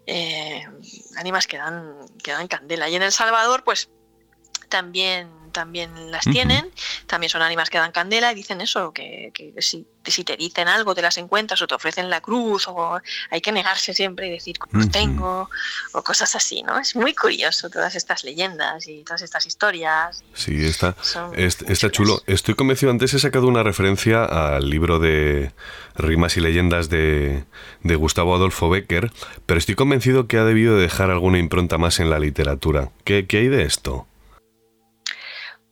Eh, 0.06 0.66
ánimas 1.16 1.46
que 1.46 1.56
dan, 1.56 1.96
que 2.22 2.32
dan 2.32 2.48
candela. 2.48 2.88
Y 2.88 2.96
en 2.96 3.02
El 3.02 3.12
Salvador, 3.12 3.64
pues 3.64 3.88
también 4.68 5.28
también 5.56 6.10
las 6.10 6.26
tienen, 6.26 6.70
también 7.06 7.30
son 7.30 7.40
ánimas 7.40 7.70
que 7.70 7.78
dan 7.78 7.90
candela 7.90 8.30
y 8.30 8.34
dicen 8.34 8.60
eso, 8.60 8.92
que, 8.92 9.32
si, 9.60 9.86
si, 10.04 10.22
te 10.22 10.36
dicen 10.36 10.68
algo, 10.68 10.94
te 10.94 11.00
las 11.00 11.16
encuentras 11.16 11.62
o 11.62 11.66
te 11.66 11.74
ofrecen 11.74 12.10
la 12.10 12.20
cruz, 12.20 12.68
o 12.68 13.00
hay 13.30 13.40
que 13.40 13.52
negarse 13.52 13.94
siempre 13.94 14.26
y 14.26 14.32
decir 14.32 14.58
cruz 14.58 14.90
tengo, 14.90 15.48
o 15.92 16.02
cosas 16.02 16.36
así, 16.36 16.62
¿no? 16.62 16.78
Es 16.78 16.94
muy 16.94 17.14
curioso 17.14 17.70
todas 17.70 17.94
estas 17.94 18.22
leyendas 18.22 18.86
y 18.86 19.02
todas 19.02 19.22
estas 19.22 19.46
historias. 19.46 20.22
Sí, 20.34 20.62
está, 20.62 20.94
está, 21.34 21.90
chulo. 21.90 22.22
Estoy 22.26 22.54
convencido, 22.54 22.92
antes 22.92 23.14
he 23.14 23.18
sacado 23.18 23.46
una 23.46 23.62
referencia 23.62 24.26
al 24.26 24.68
libro 24.68 24.98
de 24.98 25.52
rimas 25.94 26.36
y 26.36 26.40
leyendas 26.40 26.90
de, 26.90 27.44
de 27.82 27.96
Gustavo 27.96 28.34
Adolfo 28.34 28.68
Becker, 28.68 29.10
pero 29.46 29.56
estoy 29.56 29.74
convencido 29.74 30.26
que 30.26 30.36
ha 30.36 30.44
debido 30.44 30.76
dejar 30.76 31.10
alguna 31.10 31.38
impronta 31.38 31.78
más 31.78 31.98
en 31.98 32.10
la 32.10 32.18
literatura. 32.18 32.90
¿Qué, 33.04 33.26
qué 33.26 33.38
hay 33.38 33.48
de 33.48 33.62
esto? 33.62 34.06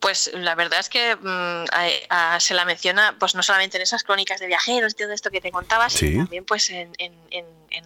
Pues 0.05 0.31
la 0.35 0.55
verdad 0.55 0.81
es 0.81 0.91
que 0.91 1.17
mm, 1.17 1.65
se 2.39 2.53
la 2.53 2.67
menciona, 2.67 3.17
pues 3.19 3.35
no 3.35 3.43
solamente 3.43 3.79
en 3.79 3.85
esas 3.85 4.03
crónicas 4.03 4.39
de 4.39 4.47
viajeros 4.47 4.93
y 4.93 4.97
todo 5.03 5.13
esto 5.13 5.31
que 5.31 5.41
te 5.41 5.51
contaba, 5.51 5.89
sino 5.89 6.25
también 6.25 6.45
pues 6.45 6.69
en, 6.69 6.93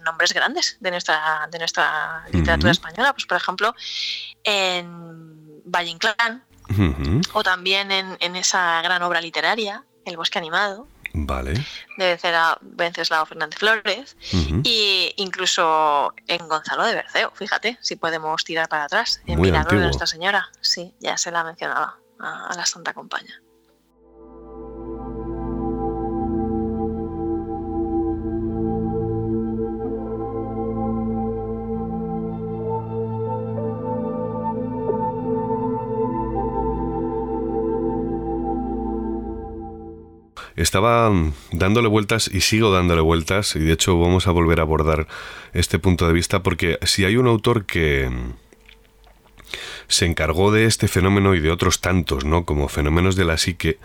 nombres 0.03 0.33
grandes 0.33 0.75
de 0.81 0.91
nuestra, 0.91 1.47
de 1.49 1.59
nuestra 1.59 2.25
literatura 2.33 2.73
española. 2.73 3.13
Pues 3.13 3.25
por 3.25 3.37
ejemplo, 3.37 3.73
en 4.43 5.63
Valle 5.63 5.91
Inclán, 5.91 6.43
o 7.31 7.41
también 7.41 7.89
en, 7.89 8.35
esa 8.35 8.81
gran 8.81 9.01
obra 9.01 9.21
literaria, 9.21 9.85
El 10.03 10.17
bosque 10.17 10.39
animado. 10.39 10.89
Vale. 11.13 11.53
De 11.97 12.19
Venceslao 12.59 13.25
Fernández 13.27 13.57
Flores. 13.57 14.17
Y 14.65 15.13
incluso 15.15 16.13
en 16.27 16.49
Gonzalo 16.49 16.83
de 16.83 16.95
Berceo, 16.95 17.31
fíjate, 17.33 17.77
si 17.79 17.95
podemos 17.95 18.43
tirar 18.43 18.67
para 18.67 18.83
atrás. 18.83 19.21
En 19.25 19.39
Milagro 19.39 19.77
de 19.77 19.85
Nuestra 19.85 20.05
Señora. 20.05 20.49
Sí, 20.59 20.93
ya 20.99 21.15
se 21.15 21.31
la 21.31 21.45
mencionaba 21.45 21.97
a 22.19 22.53
la 22.55 22.65
Santa 22.65 22.93
Compañía. 22.93 23.41
Estaba 40.59 41.09
dándole 41.53 41.87
vueltas 41.87 42.29
y 42.33 42.41
sigo 42.41 42.69
dándole 42.69 42.99
vueltas 42.99 43.55
y 43.55 43.59
de 43.59 43.71
hecho 43.71 43.97
vamos 43.97 44.27
a 44.27 44.31
volver 44.31 44.59
a 44.59 44.63
abordar 44.63 45.07
este 45.53 45.79
punto 45.79 46.05
de 46.05 46.11
vista 46.11 46.43
porque 46.43 46.77
si 46.81 47.05
hay 47.05 47.15
un 47.15 47.27
autor 47.27 47.65
que 47.65 48.11
se 49.89 50.05
encargó 50.05 50.51
de 50.51 50.65
este 50.65 50.87
fenómeno 50.87 51.35
y 51.35 51.39
de 51.39 51.51
otros 51.51 51.81
tantos, 51.81 52.23
¿no? 52.23 52.45
Como 52.45 52.69
fenómenos 52.69 53.15
de 53.15 53.25
la 53.25 53.37
psique, 53.37 53.79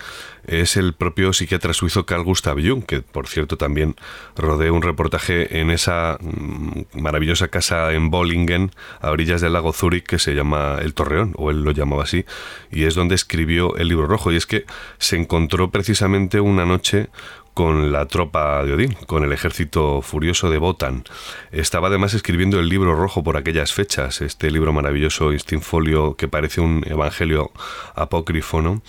es 0.46 0.76
el 0.76 0.92
propio 0.92 1.32
psiquiatra 1.32 1.72
suizo 1.72 2.04
Carl 2.04 2.22
Gustav 2.22 2.58
Jung, 2.62 2.84
que 2.84 3.00
por 3.00 3.26
cierto 3.26 3.56
también 3.56 3.96
rodeó 4.36 4.74
un 4.74 4.82
reportaje 4.82 5.60
en 5.60 5.70
esa 5.70 6.18
mm, 6.20 7.00
maravillosa 7.00 7.48
casa 7.48 7.92
en 7.94 8.10
Bollingen, 8.10 8.70
a 9.00 9.10
orillas 9.10 9.40
del 9.40 9.54
lago 9.54 9.72
Zurich, 9.72 10.04
que 10.04 10.18
se 10.18 10.34
llama 10.34 10.78
El 10.82 10.92
Torreón, 10.92 11.32
o 11.36 11.50
él 11.50 11.62
lo 11.62 11.70
llamaba 11.70 12.02
así, 12.04 12.26
y 12.70 12.84
es 12.84 12.94
donde 12.94 13.14
escribió 13.14 13.74
el 13.76 13.88
libro 13.88 14.06
rojo. 14.06 14.30
Y 14.30 14.36
es 14.36 14.46
que 14.46 14.66
se 14.98 15.16
encontró 15.16 15.70
precisamente 15.70 16.38
una 16.38 16.66
noche 16.66 17.08
con 17.54 17.92
la 17.92 18.06
tropa 18.06 18.64
de 18.64 18.74
Odín, 18.74 18.96
con 19.06 19.22
el 19.24 19.32
ejército 19.32 20.02
furioso 20.02 20.50
de 20.50 20.58
Botan. 20.58 21.04
Estaba 21.52 21.88
además 21.88 22.12
escribiendo 22.12 22.58
el 22.58 22.68
libro 22.68 22.96
rojo 22.96 23.22
por 23.22 23.36
aquellas 23.36 23.72
fechas, 23.72 24.20
este 24.20 24.50
libro 24.50 24.72
maravilloso, 24.72 25.32
instinfolio, 25.32 26.16
que 26.16 26.28
parece 26.28 26.60
un 26.60 26.82
evangelio 26.84 27.52
apócrifo, 27.94 28.60
¿no? 28.60 28.82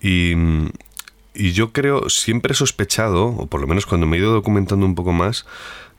Y, 0.00 0.32
y 1.34 1.52
yo 1.52 1.72
creo, 1.72 2.08
siempre 2.08 2.52
he 2.52 2.56
sospechado, 2.56 3.26
o 3.26 3.46
por 3.46 3.60
lo 3.60 3.66
menos 3.66 3.84
cuando 3.84 4.06
me 4.06 4.16
he 4.16 4.20
ido 4.20 4.32
documentando 4.32 4.86
un 4.86 4.94
poco 4.94 5.12
más, 5.12 5.44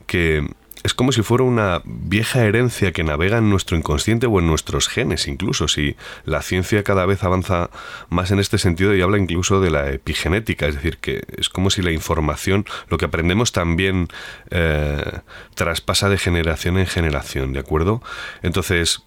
que 0.08 0.48
es 0.84 0.94
como 0.94 1.12
si 1.12 1.22
fuera 1.22 1.44
una 1.44 1.82
vieja 1.86 2.44
herencia 2.44 2.92
que 2.92 3.04
navega 3.04 3.38
en 3.38 3.50
nuestro 3.50 3.78
inconsciente 3.78 4.28
o 4.28 4.40
en 4.40 4.48
nuestros 4.48 4.88
genes, 4.88 5.28
incluso 5.28 5.68
si 5.68 5.96
la 6.26 6.42
ciencia 6.42 6.84
cada 6.84 7.06
vez 7.06 7.24
avanza 7.24 7.70
más 8.10 8.32
en 8.32 8.40
este 8.40 8.58
sentido 8.58 8.96
y 8.96 9.02
habla 9.02 9.18
incluso 9.18 9.60
de 9.60 9.72
la 9.72 9.90
epigenética, 9.92 10.68
es 10.68 10.76
decir, 10.76 10.98
que 10.98 11.24
es 11.38 11.50
como 11.50 11.70
si 11.70 11.82
la 11.82 11.92
información, 11.92 12.66
lo 12.90 12.98
que 12.98 13.06
aprendemos 13.06 13.52
también 13.52 14.08
eh, 14.52 15.20
traspasa 15.56 16.10
de 16.10 16.18
generación 16.18 16.78
en 16.78 16.86
generación, 16.86 17.54
¿de 17.54 17.60
acuerdo? 17.60 18.02
Entonces, 18.44 19.04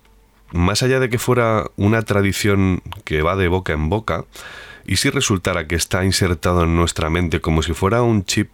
más 0.52 0.82
allá 0.82 0.98
de 1.00 1.08
que 1.08 1.18
fuera 1.18 1.70
una 1.76 2.02
tradición 2.02 2.82
que 3.04 3.22
va 3.22 3.36
de 3.36 3.48
boca 3.48 3.72
en 3.72 3.88
boca, 3.88 4.24
y 4.86 4.96
si 4.96 5.10
resultara 5.10 5.66
que 5.66 5.76
está 5.76 6.04
insertado 6.04 6.64
en 6.64 6.74
nuestra 6.74 7.10
mente 7.10 7.40
como 7.40 7.62
si 7.62 7.74
fuera 7.74 8.02
un 8.02 8.24
chip 8.24 8.50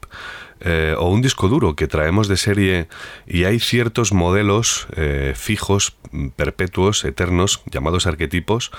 eh, 0.61 0.95
o 0.99 1.11
un 1.11 1.21
disco 1.21 1.49
duro 1.49 1.77
que 1.77 1.87
traemos 1.87 2.29
de 2.29 2.37
serie 2.37 2.89
y 3.27 3.45
hay 3.45 3.61
ciertos 3.61 4.13
modelos 4.13 4.87
eh, 4.97 5.35
fijos, 5.37 5.97
perpetuos, 6.37 7.05
eternos, 7.05 7.63
llamados 7.71 8.07
arquetipos, 8.07 8.71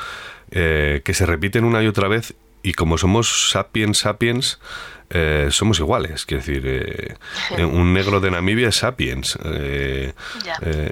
eh, 0.50 1.02
que 1.04 1.14
se 1.14 1.26
repiten 1.26 1.64
una 1.66 1.84
y 1.84 1.88
otra 1.88 2.08
vez 2.08 2.34
y 2.64 2.74
como 2.74 2.98
somos 2.98 3.52
sapiens 3.52 4.00
sapiens, 4.00 4.60
somos 5.50 5.80
iguales. 5.80 6.26
Quiero 6.26 6.44
decir, 6.44 7.18
un 7.72 7.94
negro 7.94 8.20
de 8.20 8.32
Namibia 8.32 8.70
es 8.70 8.76
sapiens 8.76 9.38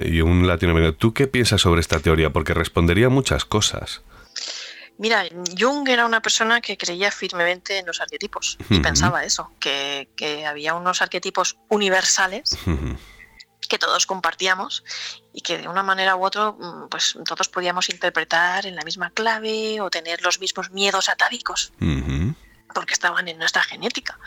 y 0.04 0.20
un 0.22 0.46
latinoamericano. 0.46 0.96
¿Tú 0.96 1.12
qué 1.12 1.26
piensas 1.26 1.60
sobre 1.60 1.80
esta 1.80 1.98
teoría? 1.98 2.30
Porque 2.30 2.54
respondería 2.54 3.10
muchas 3.10 3.44
cosas. 3.44 4.02
Mira, 4.98 5.24
Jung 5.58 5.88
era 5.88 6.06
una 6.06 6.22
persona 6.22 6.60
que 6.60 6.76
creía 6.78 7.10
firmemente 7.10 7.78
en 7.78 7.86
los 7.86 8.00
arquetipos 8.00 8.56
y 8.70 8.80
pensaba 8.80 9.24
eso, 9.24 9.52
que, 9.60 10.08
había 10.46 10.74
unos 10.74 11.02
arquetipos 11.02 11.58
universales 11.68 12.56
que 13.68 13.78
todos 13.78 14.06
compartíamos 14.06 14.84
y 15.32 15.40
que 15.40 15.58
de 15.58 15.68
una 15.68 15.82
manera 15.82 16.16
u 16.16 16.24
otra 16.24 16.52
mm, 16.52 16.88
pues 16.88 17.18
todos 17.26 17.48
podíamos 17.48 17.90
interpretar 17.90 18.66
en 18.66 18.76
la 18.76 18.82
misma 18.82 19.10
clave 19.10 19.80
o 19.80 19.90
tener 19.90 20.22
los 20.22 20.40
mismos 20.40 20.70
miedos 20.70 21.08
atávicos. 21.08 21.72
porque 22.74 22.92
estaban 22.92 23.26
en 23.28 23.38
nuestra 23.38 23.62
genética. 23.62 24.18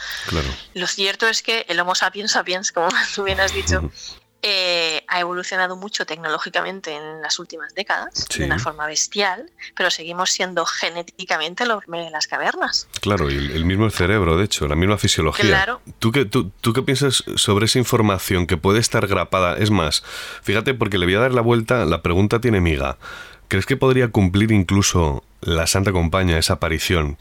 Lo 0.74 0.88
cierto 0.88 1.28
es 1.28 1.44
que 1.44 1.66
el 1.68 1.80
Homo 1.80 1.94
sapiens 1.94 2.32
sapiens, 2.32 2.72
como 2.72 2.88
tú 3.16 3.24
bien 3.24 3.40
has 3.40 3.54
dicho, 3.54 3.92
eh, 4.42 5.04
ha 5.08 5.20
evolucionado 5.20 5.76
mucho 5.76 6.06
tecnológicamente 6.06 6.96
en 6.96 7.22
las 7.22 7.40
últimas 7.40 7.74
décadas, 7.76 8.28
de 8.38 8.46
una 8.46 8.58
forma 8.58 8.86
bestial, 8.88 9.52
pero 9.76 9.92
seguimos 9.92 10.30
siendo 10.30 10.66
genéticamente 10.66 11.66
los 11.66 11.84
de 11.86 12.10
las 12.10 12.28
cavernas. 12.28 12.88
Claro, 13.02 13.30
y 13.30 13.36
el, 13.36 13.66
mismo 13.66 13.90
cerebro, 13.90 14.38
de 14.38 14.46
hecho, 14.46 14.68
la 14.68 14.76
misma 14.76 14.98
fisiología. 14.98 15.46
Claro. 15.46 15.82
¿Tú 16.00 16.12
qué, 16.12 16.26
tú, 16.26 16.52
¿Tú 16.62 16.74
qué 16.74 16.82
piensas 16.82 17.24
sobre 17.36 17.66
esa 17.66 17.80
información 17.80 18.48
que 18.48 18.56
puede 18.56 18.80
estar 18.80 19.08
grapada? 19.08 19.58
Es 19.58 19.72
más, 19.72 20.04
fíjate, 20.42 20.74
porque 20.74 20.98
le 20.98 21.06
voy 21.06 21.16
a 21.16 21.20
dar 21.20 21.34
la 21.34 21.42
vuelta, 21.42 21.84
la 21.86 22.02
pregunta 22.02 22.40
tiene 22.40 22.62
miga. 22.62 22.98
¿Crees 23.50 23.66
que 23.66 23.78
podría 23.78 24.10
cumplir 24.10 24.52
incluso 24.52 25.24
la 25.42 25.68
Santa 25.68 25.92
Compañía 25.92 26.38
esa 26.38 26.54
aparición? 26.54 27.18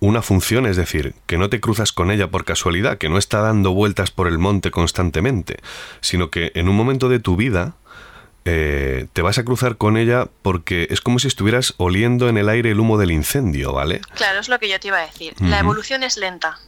Una 0.00 0.22
función, 0.22 0.66
es 0.66 0.76
decir, 0.76 1.14
que 1.26 1.38
no 1.38 1.50
te 1.50 1.60
cruzas 1.60 1.92
con 1.92 2.10
ella 2.10 2.30
por 2.30 2.44
casualidad, 2.44 2.98
que 2.98 3.08
no 3.08 3.18
está 3.18 3.40
dando 3.40 3.72
vueltas 3.72 4.10
por 4.10 4.28
el 4.28 4.38
monte 4.38 4.70
constantemente, 4.70 5.58
sino 6.00 6.30
que 6.30 6.52
en 6.54 6.68
un 6.68 6.76
momento 6.76 7.08
de 7.08 7.18
tu 7.18 7.36
vida 7.36 7.74
eh, 8.44 9.08
te 9.12 9.22
vas 9.22 9.38
a 9.38 9.44
cruzar 9.44 9.76
con 9.76 9.96
ella 9.96 10.28
porque 10.42 10.86
es 10.90 11.00
como 11.00 11.18
si 11.18 11.28
estuvieras 11.28 11.74
oliendo 11.76 12.28
en 12.28 12.38
el 12.38 12.48
aire 12.48 12.70
el 12.70 12.80
humo 12.80 12.96
del 12.96 13.10
incendio, 13.10 13.72
¿vale? 13.72 14.00
Claro, 14.14 14.38
es 14.38 14.48
lo 14.48 14.58
que 14.58 14.68
yo 14.68 14.78
te 14.78 14.88
iba 14.88 14.98
a 14.98 15.06
decir. 15.06 15.34
La 15.40 15.58
evolución 15.58 16.02
es 16.02 16.16
lenta. 16.16 16.58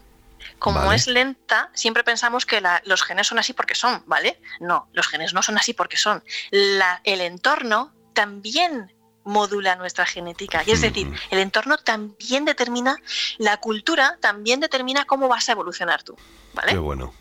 Como 0.58 0.92
es 0.92 1.06
lenta, 1.06 1.70
siempre 1.72 2.04
pensamos 2.04 2.44
que 2.44 2.62
los 2.84 3.02
genes 3.02 3.26
son 3.26 3.38
así 3.38 3.54
porque 3.54 3.74
son, 3.74 4.02
¿vale? 4.06 4.38
No, 4.60 4.88
los 4.92 5.08
genes 5.08 5.32
no 5.32 5.42
son 5.42 5.56
así 5.56 5.72
porque 5.72 5.96
son. 5.96 6.22
el 6.50 7.20
entorno 7.22 7.94
también 8.12 8.92
modula 9.30 9.76
nuestra 9.76 10.04
genética. 10.04 10.62
Y 10.66 10.72
es 10.72 10.80
decir, 10.80 11.10
el 11.30 11.38
entorno 11.38 11.78
también 11.78 12.44
determina, 12.44 12.96
la 13.38 13.56
cultura 13.58 14.18
también 14.20 14.60
determina 14.60 15.04
cómo 15.06 15.28
vas 15.28 15.48
a 15.48 15.52
evolucionar 15.52 16.02
tú. 16.02 16.16
¿Vale? 16.54 16.72
Qué 16.72 16.78
bueno. 16.78 17.14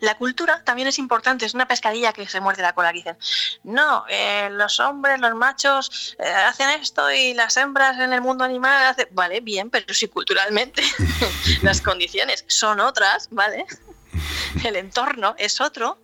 La 0.00 0.16
cultura 0.16 0.62
también 0.64 0.88
es 0.88 0.98
importante, 0.98 1.44
es 1.44 1.52
una 1.52 1.68
pescadilla 1.68 2.12
que 2.12 2.26
se 2.26 2.40
muerde 2.40 2.62
la 2.62 2.72
cola, 2.72 2.90
que 2.90 2.98
dicen, 2.98 3.18
no, 3.64 4.04
eh, 4.08 4.48
los 4.50 4.80
hombres, 4.80 5.20
los 5.20 5.34
machos 5.34 6.16
eh, 6.18 6.26
hacen 6.26 6.70
esto 6.70 7.10
y 7.10 7.34
las 7.34 7.56
hembras 7.58 7.98
en 7.98 8.12
el 8.12 8.22
mundo 8.22 8.44
animal 8.44 8.82
hacen... 8.84 9.08
Vale, 9.10 9.40
bien, 9.40 9.68
pero 9.68 9.92
si 9.92 10.08
culturalmente 10.08 10.82
las 11.62 11.82
condiciones 11.82 12.44
son 12.46 12.80
otras, 12.80 13.28
¿vale? 13.30 13.66
El 14.64 14.76
entorno 14.76 15.34
es 15.36 15.60
otro, 15.60 15.98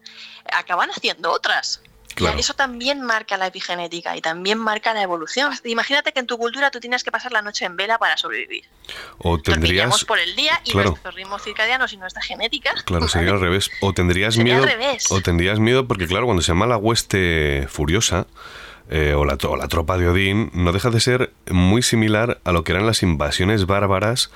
acaban 0.53 0.91
haciendo 0.91 1.33
otras. 1.33 1.81
Eso 2.39 2.55
también 2.55 3.03
marca 3.03 3.37
la 3.37 3.47
epigenética 3.47 4.17
y 4.17 4.21
también 4.21 4.59
marca 4.59 4.95
la 4.95 5.03
evolución. 5.03 5.53
Imagínate 5.65 6.13
que 6.13 6.21
en 6.21 6.27
tu 6.27 6.39
cultura 6.39 6.71
tú 6.71 6.81
tienes 6.81 7.05
que 7.05 7.11
pasar 7.11 7.33
la 7.33 7.43
noche 7.43 7.65
en 7.65 7.77
vela 7.77 7.99
para 7.99 8.17
sobrevivir. 8.17 8.65
O 9.19 9.39
tendrías... 9.39 10.05
por 10.05 10.19
el 10.19 10.35
día 10.37 10.61
y 10.65 10.75
nuestros 10.75 11.15
ritmos 11.15 11.43
circadianos 11.43 11.93
y 11.93 11.97
nuestra 11.97 12.23
genética. 12.23 12.75
Claro, 12.85 13.09
sería 13.09 13.33
al 13.33 13.41
revés. 13.41 13.71
O 13.81 13.93
tendrías 13.93 14.37
miedo. 14.37 14.65
O 15.11 15.21
tendrías 15.21 15.59
miedo 15.59 15.87
porque, 15.87 16.07
claro, 16.07 16.25
cuando 16.27 16.43
se 16.43 16.49
llama 16.49 16.67
la 16.67 16.77
hueste 16.77 17.67
furiosa, 17.69 18.27
eh, 18.89 19.15
o, 19.15 19.25
la, 19.25 19.37
la, 19.59 19.69
tropa 19.69 19.99
de 19.99 20.09
Odín, 20.09 20.51
no 20.55 20.73
deja 20.73 20.91
de 20.91 21.01
ser 21.01 21.33
muy 21.51 21.83
similar 21.83 22.41
a 22.45 22.53
lo 22.53 22.63
que 22.63 22.73
eran 22.73 22.87
las 22.87 23.03
invasiones 23.03 23.67
bárbaras 23.67 24.31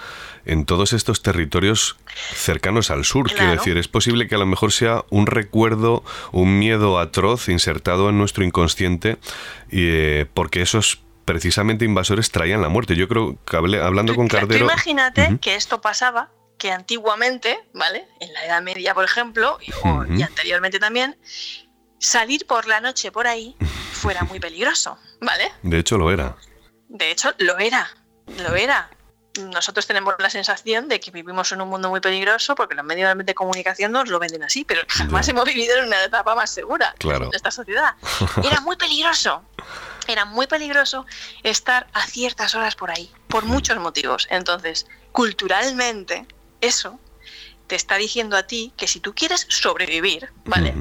en 0.45 0.65
todos 0.65 0.93
estos 0.93 1.23
territorios 1.23 1.97
cercanos 2.35 2.91
al 2.91 3.05
sur. 3.05 3.31
Quiero 3.31 3.53
decir, 3.53 3.77
es 3.77 3.87
posible 3.87 4.27
que 4.27 4.35
a 4.35 4.39
lo 4.39 4.47
mejor 4.47 4.73
sea 4.73 5.05
un 5.11 5.27
recuerdo, 5.27 6.03
un 6.33 6.59
miedo 6.59 6.99
atroz 6.99 7.49
insertado 7.49 8.09
en 8.09 8.19
nuestro 8.19 8.43
inconsciente, 8.43 9.19
y, 9.71 9.87
eh, 9.89 10.27
porque 10.35 10.63
esos 10.63 11.01
precisamente 11.25 11.85
invasores 11.85 12.33
traían 12.33 12.61
la 12.61 12.69
muerte. 12.69 12.97
Yo 12.97 13.07
creo 13.07 13.39
que 13.45 13.57
hablando 13.57 14.17
con 14.17 14.27
Cardero... 14.27 14.65
imagínate 14.65 15.39
que 15.41 15.55
esto 15.55 15.81
pasaba 15.81 16.31
que 16.59 16.73
antiguamente, 16.73 17.59
¿vale? 17.73 18.05
En 18.19 18.33
la 18.33 18.45
Edad 18.45 18.63
Media, 18.63 18.95
por 18.95 19.05
ejemplo, 19.05 19.59
y 19.63 20.23
anteriormente 20.23 20.81
también, 20.81 21.17
salir 21.99 22.47
por 22.47 22.67
la 22.67 22.81
noche 22.81 23.13
por 23.13 23.29
ahí 23.29 23.57
fuera 24.01 24.23
muy 24.25 24.41
peligroso, 24.41 24.99
¿vale? 25.21 25.53
De 25.63 25.79
hecho 25.79 25.99
lo 25.99 26.11
era. 26.11 26.37
De 26.89 27.11
hecho 27.11 27.33
lo 27.39 27.59
era, 27.59 27.89
lo 28.39 28.55
era. 28.57 28.91
Nosotros 29.39 29.87
tenemos 29.87 30.15
la 30.19 30.29
sensación 30.29 30.89
de 30.89 30.99
que 30.99 31.11
vivimos 31.11 31.53
en 31.53 31.61
un 31.61 31.69
mundo 31.69 31.89
muy 31.89 32.01
peligroso 32.01 32.55
porque 32.57 32.75
los 32.75 32.85
medios 32.85 33.17
de 33.17 33.35
comunicación 33.35 33.93
nos 33.93 34.09
lo 34.09 34.19
venden 34.19 34.43
así, 34.43 34.65
pero 34.65 34.81
jamás 34.89 35.29
hemos 35.29 35.45
vivido 35.45 35.77
en 35.79 35.87
una 35.87 36.03
etapa 36.03 36.35
más 36.35 36.51
segura 36.51 36.95
claro. 36.99 37.29
de 37.29 37.37
esta 37.37 37.51
sociedad. 37.51 37.95
Era 38.43 38.61
muy 38.61 38.77
peligroso. 38.77 39.45
Era 40.09 40.25
muy 40.25 40.47
peligroso 40.47 41.07
estar 41.45 41.87
a 41.93 42.07
ciertas 42.07 42.55
horas 42.55 42.75
por 42.75 42.91
ahí, 42.91 43.13
por 43.29 43.45
muchos 43.45 43.79
motivos. 43.79 44.27
Entonces, 44.31 44.87
culturalmente, 45.13 46.27
eso 46.61 46.99
te 47.69 47.77
está 47.77 47.97
diciendo 47.97 48.37
a 48.37 48.43
ti 48.43 48.73
que 48.77 48.89
si 48.89 48.99
tú 48.99 49.15
quieres 49.15 49.47
sobrevivir, 49.49 50.33
¿vale? 50.45 50.75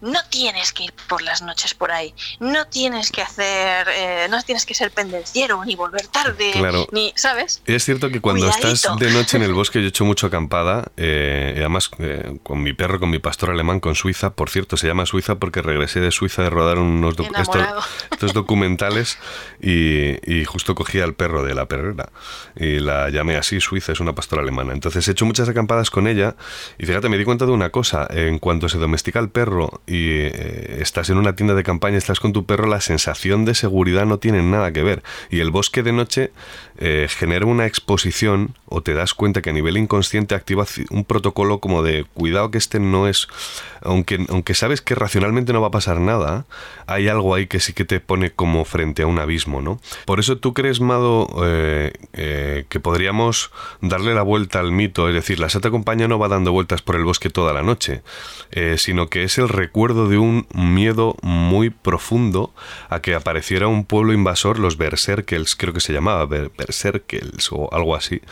No 0.00 0.20
tienes 0.30 0.72
que 0.72 0.84
ir 0.84 0.92
por 1.08 1.22
las 1.22 1.42
noches 1.42 1.74
por 1.74 1.92
ahí, 1.92 2.14
no 2.38 2.66
tienes 2.66 3.10
que 3.10 3.22
hacer, 3.22 3.86
eh, 3.94 4.26
no 4.30 4.42
tienes 4.42 4.66
que 4.66 4.74
ser 4.74 4.90
pendenciero, 4.90 5.64
ni 5.64 5.76
volver 5.76 6.06
tarde, 6.06 6.52
ni, 6.92 7.12
¿sabes? 7.16 7.62
Es 7.66 7.84
cierto 7.84 8.10
que 8.10 8.20
cuando 8.20 8.48
estás 8.48 8.86
de 8.98 9.10
noche 9.10 9.36
en 9.36 9.42
el 9.42 9.52
bosque, 9.52 9.80
yo 9.80 9.86
he 9.86 9.88
hecho 9.88 10.04
mucho 10.04 10.26
acampada, 10.26 10.90
eh, 10.96 11.54
además 11.58 11.90
eh, 11.98 12.38
con 12.42 12.62
mi 12.62 12.72
perro, 12.72 12.98
con 13.00 13.10
mi 13.10 13.18
pastor 13.18 13.50
alemán, 13.50 13.80
con 13.80 13.94
Suiza, 13.94 14.30
por 14.30 14.50
cierto, 14.50 14.76
se 14.76 14.86
llama 14.86 15.06
Suiza 15.06 15.36
porque 15.36 15.62
regresé 15.62 16.00
de 16.00 16.10
Suiza 16.10 16.42
de 16.42 16.50
rodar 16.50 16.78
unos 16.78 17.14
estos, 18.10 18.32
documentales 18.32 19.18
y, 19.60 20.44
justo 20.44 20.74
cogí 20.74 21.00
al 21.00 21.14
perro 21.14 21.44
de 21.44 21.54
la 21.54 21.66
perrera 21.66 22.10
y 22.56 22.80
la 22.80 23.10
llamé 23.10 23.36
así, 23.36 23.60
Suiza, 23.60 23.92
es 23.92 24.00
una 24.00 24.14
pastora 24.14 24.42
alemana. 24.42 24.72
Entonces 24.72 25.06
he 25.06 25.12
hecho 25.12 25.26
muchas 25.26 25.48
acampadas 25.48 25.90
con 25.90 26.06
ella 26.06 26.36
y 26.78 26.86
fíjate, 26.86 27.08
me 27.08 27.18
di 27.18 27.24
cuenta 27.24 27.46
de 27.46 27.52
una 27.52 27.70
cosa, 27.70 28.06
en 28.10 28.38
cuanto 28.38 28.68
se 28.68 28.78
domestica 28.78 29.18
el 29.18 29.28
perro 29.28 29.82
y 29.90 30.10
eh, 30.20 30.76
estás 30.80 31.10
en 31.10 31.18
una 31.18 31.34
tienda 31.34 31.54
de 31.54 31.64
campaña, 31.64 31.98
estás 31.98 32.20
con 32.20 32.32
tu 32.32 32.46
perro, 32.46 32.68
la 32.68 32.80
sensación 32.80 33.44
de 33.44 33.56
seguridad 33.56 34.06
no 34.06 34.18
tiene 34.18 34.40
nada 34.40 34.72
que 34.72 34.84
ver. 34.84 35.02
Y 35.30 35.40
el 35.40 35.50
bosque 35.50 35.82
de 35.82 35.90
noche 35.90 36.30
eh, 36.82 37.08
genera 37.10 37.44
una 37.44 37.66
exposición 37.66 38.56
o 38.64 38.82
te 38.82 38.94
das 38.94 39.12
cuenta 39.12 39.42
que 39.42 39.50
a 39.50 39.52
nivel 39.52 39.76
inconsciente 39.76 40.34
activa 40.34 40.64
un 40.90 41.04
protocolo 41.04 41.60
como 41.60 41.82
de 41.82 42.06
cuidado 42.14 42.50
que 42.50 42.56
este 42.56 42.80
no 42.80 43.06
es, 43.06 43.28
aunque, 43.82 44.24
aunque 44.30 44.54
sabes 44.54 44.80
que 44.80 44.94
racionalmente 44.94 45.52
no 45.52 45.60
va 45.60 45.66
a 45.66 45.72
pasar 45.72 46.00
nada, 46.00 46.46
hay 46.86 47.08
algo 47.08 47.34
ahí 47.34 47.46
que 47.46 47.60
sí 47.60 47.74
que 47.74 47.84
te 47.84 48.00
pone 48.00 48.30
como 48.30 48.64
frente 48.64 49.02
a 49.02 49.06
un 49.06 49.18
abismo, 49.18 49.60
¿no? 49.60 49.78
Por 50.06 50.20
eso 50.20 50.38
tú 50.38 50.54
crees, 50.54 50.80
Mado, 50.80 51.28
eh, 51.44 52.64
que 52.68 52.80
podríamos 52.80 53.50
darle 53.82 54.14
la 54.14 54.22
vuelta 54.22 54.60
al 54.60 54.72
mito, 54.72 55.06
es 55.08 55.14
decir, 55.14 55.38
la 55.38 55.50
Santa 55.50 55.70
Compañía 55.70 56.08
no 56.08 56.18
va 56.18 56.28
dando 56.28 56.52
vueltas 56.52 56.80
por 56.80 56.96
el 56.96 57.04
bosque 57.04 57.28
toda 57.28 57.52
la 57.52 57.62
noche, 57.62 58.02
sino 58.76 59.08
que 59.08 59.24
es 59.24 59.36
el 59.36 59.48
recuerdo 59.48 60.08
de 60.08 60.16
un 60.16 60.46
miedo 60.54 61.16
muy 61.22 61.68
profundo 61.70 62.54
a 62.88 63.00
que 63.00 63.14
apareciera 63.14 63.68
un 63.68 63.84
pueblo 63.84 64.12
invasor, 64.12 64.58
los 64.58 64.78
Berserkels, 64.78 65.56
creo 65.56 65.74
que 65.74 65.80
se 65.80 65.92
llamaba 65.92 66.26
Berserkels 66.70 67.50
o 67.52 67.68
algo 67.72 67.94
así, 67.96 68.22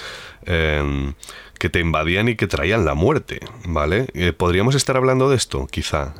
em, 0.46 1.14
que 1.58 1.68
te 1.68 1.80
invadían 1.80 2.28
y 2.28 2.36
que 2.36 2.46
traían 2.46 2.84
la 2.84 2.94
muerte, 2.94 3.40
¿vale? 3.64 4.06
Eh, 4.14 4.32
¿Podríamos 4.32 4.74
estar 4.74 4.96
hablando 4.96 5.28
de 5.28 5.36
esto, 5.36 5.66
quizá? 5.66 6.14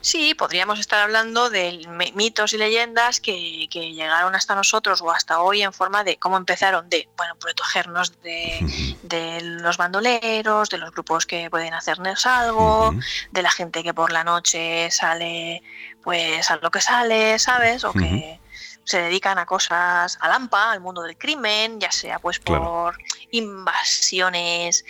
Sí, 0.00 0.34
podríamos 0.34 0.78
estar 0.78 1.00
hablando 1.00 1.50
de 1.50 1.84
mitos 2.14 2.52
y 2.52 2.58
leyendas 2.58 3.20
que, 3.20 3.66
llegaron 3.68 4.36
hasta 4.36 4.54
nosotros 4.54 5.02
o 5.02 5.10
hasta 5.10 5.40
hoy 5.40 5.62
en 5.62 5.72
forma 5.72 6.04
de 6.04 6.16
cómo 6.16 6.36
empezaron 6.36 6.88
de, 6.88 7.08
bueno, 7.16 7.34
protegernos 7.34 8.12
de, 8.22 9.40
los 9.42 9.76
bandoleros, 9.76 10.68
de 10.68 10.78
los 10.78 10.92
grupos 10.92 11.26
que 11.26 11.50
pueden 11.50 11.74
hacernos 11.74 12.24
algo, 12.24 12.94
de 13.32 13.42
la 13.42 13.50
gente 13.50 13.82
que 13.82 13.94
por 13.94 14.12
la 14.12 14.22
noche 14.22 14.92
sale 14.92 15.62
pues 16.04 16.52
a 16.52 16.56
lo 16.58 16.70
que 16.70 16.80
sale, 16.80 17.40
¿sabes? 17.40 17.82
O 17.82 17.92
que 17.92 18.38
se 18.86 19.02
dedican 19.02 19.36
a 19.38 19.46
cosas, 19.46 20.16
a 20.20 20.28
Lampa, 20.28 20.70
al 20.70 20.80
mundo 20.80 21.02
del 21.02 21.18
crimen, 21.18 21.80
ya 21.80 21.90
sea 21.90 22.20
pues 22.20 22.38
por 22.38 22.96
invasiones 23.32 24.84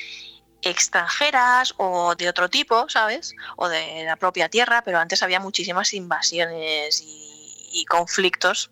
extranjeras 0.60 1.74
o 1.78 2.14
de 2.14 2.28
otro 2.28 2.50
tipo, 2.50 2.88
¿sabes? 2.90 3.34
O 3.56 3.68
de 3.68 4.04
la 4.04 4.16
propia 4.16 4.50
tierra, 4.50 4.82
pero 4.82 4.98
antes 4.98 5.22
había 5.22 5.40
muchísimas 5.40 5.94
invasiones 5.94 7.02
y, 7.04 7.84
conflictos. 7.88 8.70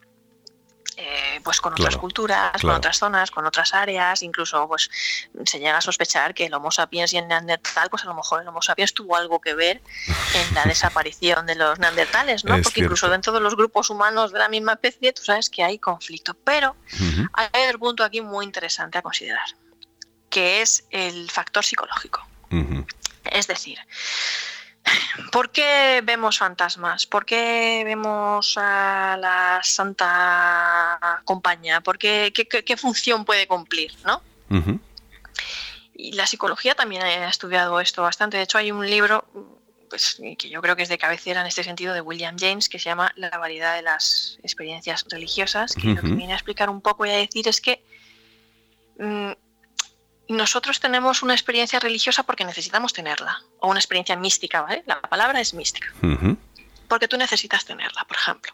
Eh, 0.96 1.40
pues 1.42 1.60
con 1.60 1.72
otras 1.72 1.96
culturas, 1.96 2.60
con 2.60 2.70
otras 2.70 2.98
zonas, 2.98 3.30
con 3.32 3.44
otras 3.44 3.74
áreas, 3.74 4.22
incluso 4.22 4.68
pues 4.68 4.88
se 5.44 5.58
llega 5.58 5.76
a 5.76 5.80
sospechar 5.80 6.34
que 6.34 6.46
el 6.46 6.54
Homo 6.54 6.70
sapiens 6.70 7.12
y 7.12 7.18
el 7.18 7.26
Neandertal, 7.26 7.90
pues 7.90 8.04
a 8.04 8.06
lo 8.06 8.14
mejor 8.14 8.42
el 8.42 8.48
Homo 8.48 8.62
sapiens 8.62 8.94
tuvo 8.94 9.16
algo 9.16 9.40
que 9.40 9.54
ver 9.54 9.82
en 10.34 10.54
la 10.54 10.64
desaparición 10.66 11.46
de 11.46 11.56
los 11.56 11.80
neandertales, 11.80 12.44
¿no? 12.44 12.62
Porque 12.62 12.80
incluso 12.80 13.08
dentro 13.08 13.32
de 13.32 13.40
los 13.40 13.56
grupos 13.56 13.90
humanos 13.90 14.30
de 14.32 14.38
la 14.38 14.48
misma 14.48 14.74
especie, 14.74 15.12
tú 15.12 15.24
sabes 15.24 15.50
que 15.50 15.64
hay 15.64 15.78
conflicto. 15.80 16.34
Pero 16.34 16.76
hay 17.32 17.74
un 17.74 17.80
punto 17.80 18.04
aquí 18.04 18.20
muy 18.20 18.44
interesante 18.44 18.98
a 18.98 19.02
considerar 19.02 19.46
que 20.34 20.62
es 20.62 20.84
el 20.90 21.30
factor 21.30 21.64
psicológico. 21.64 22.26
Es 23.24 23.46
decir, 23.46 23.78
¿por 25.32 25.50
qué 25.50 26.02
vemos 26.04 26.38
fantasmas? 26.38 27.06
¿Por 27.06 27.24
qué 27.24 27.82
vemos 27.84 28.54
a 28.56 29.16
la 29.20 29.60
Santa 29.62 31.22
Compañía? 31.24 31.80
¿Por 31.80 31.98
qué, 31.98 32.32
qué, 32.32 32.76
función 32.76 33.24
puede 33.24 33.46
cumplir? 33.46 33.92
¿no? 34.04 34.22
Y 35.94 36.12
la 36.12 36.26
psicología 36.26 36.74
también 36.74 37.02
ha 37.02 37.28
estudiado 37.28 37.80
esto 37.80 38.02
bastante. 38.02 38.36
De 38.36 38.42
hecho, 38.44 38.58
hay 38.58 38.72
un 38.72 38.88
libro 38.88 39.24
pues, 39.88 40.20
que 40.38 40.48
yo 40.48 40.60
creo 40.60 40.74
que 40.74 40.82
es 40.82 40.88
de 40.88 40.98
cabecera 40.98 41.40
en 41.40 41.46
este 41.46 41.62
sentido 41.62 41.94
de 41.94 42.00
William 42.00 42.36
James, 42.38 42.68
que 42.68 42.78
se 42.78 42.86
llama 42.86 43.12
La 43.14 43.30
variedad 43.38 43.76
de 43.76 43.82
las 43.82 44.38
experiencias 44.42 45.04
religiosas, 45.08 45.74
que 45.74 45.88
lo 45.88 46.00
que 46.00 46.08
viene 46.08 46.32
a 46.32 46.36
explicar 46.36 46.68
un 46.68 46.80
poco 46.80 47.06
y 47.06 47.10
a 47.10 47.16
decir 47.16 47.46
es 47.46 47.60
que 47.60 47.80
mm, 48.98 49.32
nosotros 50.28 50.80
tenemos 50.80 51.22
una 51.22 51.34
experiencia 51.34 51.78
religiosa 51.80 52.22
porque 52.22 52.44
necesitamos 52.44 52.92
tenerla, 52.92 53.42
o 53.60 53.68
una 53.68 53.78
experiencia 53.78 54.16
mística, 54.16 54.62
¿vale? 54.62 54.82
La 54.86 55.00
palabra 55.02 55.40
es 55.40 55.54
mística. 55.54 55.92
Porque 56.88 57.08
tú 57.08 57.16
necesitas 57.16 57.64
tenerla, 57.64 58.04
por 58.04 58.16
ejemplo. 58.16 58.52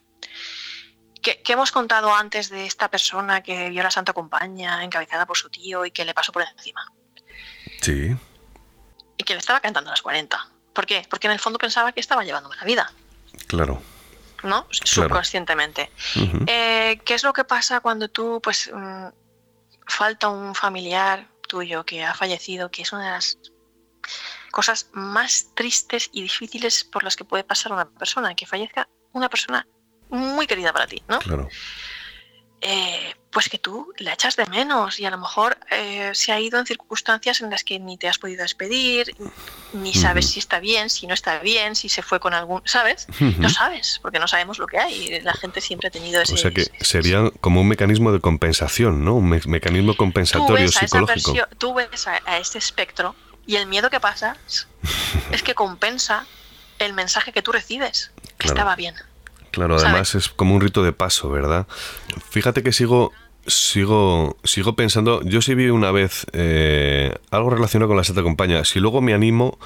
¿Qué, 1.23 1.41
hemos 1.49 1.71
contado 1.71 2.15
antes 2.15 2.49
de 2.49 2.67
esta 2.67 2.91
persona 2.91 3.43
que 3.43 3.69
vio 3.69 3.83
la 3.83 3.91
Santa 3.91 4.13
Compañía 4.13 4.83
encabezada 4.83 5.27
por 5.27 5.37
su 5.37 5.51
tío 5.51 5.85
y 5.85 5.91
que 5.91 6.05
le 6.05 6.15
pasó 6.15 6.33
por 6.33 6.43
encima? 6.43 6.81
Sí. 7.83 8.17
Y 9.17 9.25
que 9.25 9.35
le 9.35 9.39
estaba 9.41 9.61
cantando 9.61 9.91
a 9.91 9.93
las 9.93 10.03
40. 10.03 10.49
¿Por 10.73 10.87
qué? 10.87 11.07
Porque 11.11 11.27
en 11.27 11.33
el 11.33 11.39
fondo 11.39 11.59
pensaba 11.59 11.93
que 11.93 12.01
estaba 12.01 12.25
llevando 12.25 12.51
la 12.55 12.65
vida. 12.65 12.91
Claro. 13.47 13.83
¿No? 14.43 14.67
Subconscientemente. 14.71 15.91
Eh, 16.47 17.01
¿Qué 17.05 17.15
es 17.15 17.23
lo 17.23 17.35
que 17.35 17.45
pasa 17.45 17.81
cuando 17.81 18.09
tú, 18.09 18.41
pues, 18.43 18.71
mm, 18.73 19.09
falta 19.87 20.29
un 20.29 20.55
familiar 20.55 21.27
tuyo 21.51 21.85
que 21.85 22.05
ha 22.05 22.15
fallecido, 22.15 22.71
que 22.71 22.83
es 22.83 22.93
una 22.93 23.05
de 23.07 23.11
las 23.11 23.39
cosas 24.53 24.89
más 24.93 25.51
tristes 25.55 26.09
y 26.13 26.23
difíciles 26.23 26.85
por 26.85 27.03
las 27.03 27.17
que 27.17 27.25
puede 27.25 27.45
pasar 27.45 27.73
una 27.73 27.91
persona, 27.91 28.35
que 28.35 28.47
fallezca 28.47 28.89
una 29.13 29.29
persona 29.29 29.67
muy 30.09 30.47
querida 30.47 30.73
para 30.73 30.87
ti, 30.87 31.03
¿no? 31.09 31.19
Claro. 31.19 31.49
Eh, 32.61 33.15
pues 33.31 33.49
que 33.49 33.59
tú 33.59 33.93
la 33.99 34.13
echas 34.13 34.37
de 34.37 34.45
menos 34.47 34.99
y 34.99 35.05
a 35.05 35.11
lo 35.11 35.19
mejor 35.19 35.57
eh, 35.71 36.11
se 36.15 36.33
ha 36.33 36.41
ido 36.41 36.59
en 36.59 36.67
circunstancias 36.67 37.41
en 37.41 37.51
las 37.51 37.63
que 37.63 37.79
ni 37.79 37.97
te 37.97 38.09
has 38.09 38.19
podido 38.19 38.43
despedir, 38.43 39.15
ni 39.73 39.95
sabes 39.95 40.31
si 40.31 40.41
está 40.41 40.59
bien, 40.59 40.91
si 40.91 41.07
no 41.07 41.15
está 41.15 41.39
bien, 41.39 41.77
si 41.77 41.89
se 41.89 42.03
fue 42.03 42.19
con 42.19 42.35
algún, 42.35 42.63
¿sabes? 42.65 43.07
No 43.39 43.49
sabes, 43.49 44.01
porque 44.03 44.19
no 44.19 44.27
sabemos 44.27 44.59
lo 44.59 44.67
que 44.67 44.79
hay. 44.79 45.21
La 45.21 45.35
gente 45.35 45.61
siempre 45.61 45.89
ha 45.89 45.91
tenido 45.91 46.21
ese... 46.21 46.35
O 46.35 46.37
sea 46.37 46.51
que 46.51 46.65
sería 46.81 47.31
como 47.41 47.61
un 47.61 47.69
mecanismo 47.69 48.11
de 48.11 48.21
compensación, 48.21 49.05
¿no? 49.05 49.15
Un 49.15 49.29
mecanismo 49.29 49.97
compensatorio 49.97 50.69
psicológico. 50.69 51.35
tú 51.59 51.75
ves 51.75 52.09
a, 52.09 52.39
ese 52.39 52.59
espectro 52.59 53.15
y 53.47 53.57
el 53.57 53.67
miedo 53.67 53.91
que 53.91 54.01
pasa 54.01 54.37
es 55.31 55.43
que 55.43 55.55
compensa 55.55 56.27
el 56.81 56.95
mensaje 56.95 57.33
que 57.33 57.43
tú 57.43 57.53
recibes, 57.53 58.11
que 58.39 58.49
estaba 58.49 58.75
bien. 58.75 58.97
Claro, 59.51 59.77
además 59.77 60.15
es 60.15 60.29
como 60.29 60.55
un 60.55 60.61
rito 60.61 60.83
de 60.83 60.93
paso, 60.93 61.31
¿verdad? 61.31 61.67
Fíjate 62.31 62.63
que 62.63 62.73
sigo 62.73 63.13
sigo, 63.47 64.37
sigo 64.45 64.75
pensando, 64.77 65.23
yo 65.23 65.43
sí 65.43 65.55
vi 65.55 65.69
una 65.71 65.91
vez 65.91 66.27
eh, 66.33 67.15
algo 67.31 67.51
relacionado 67.51 67.89
con 67.89 67.97
la 67.97 68.05
Santa 68.05 68.23
Compañía. 68.23 68.65
Si 68.65 68.81
luego 68.81 69.01
me 69.01 69.15
animo, 69.15 69.59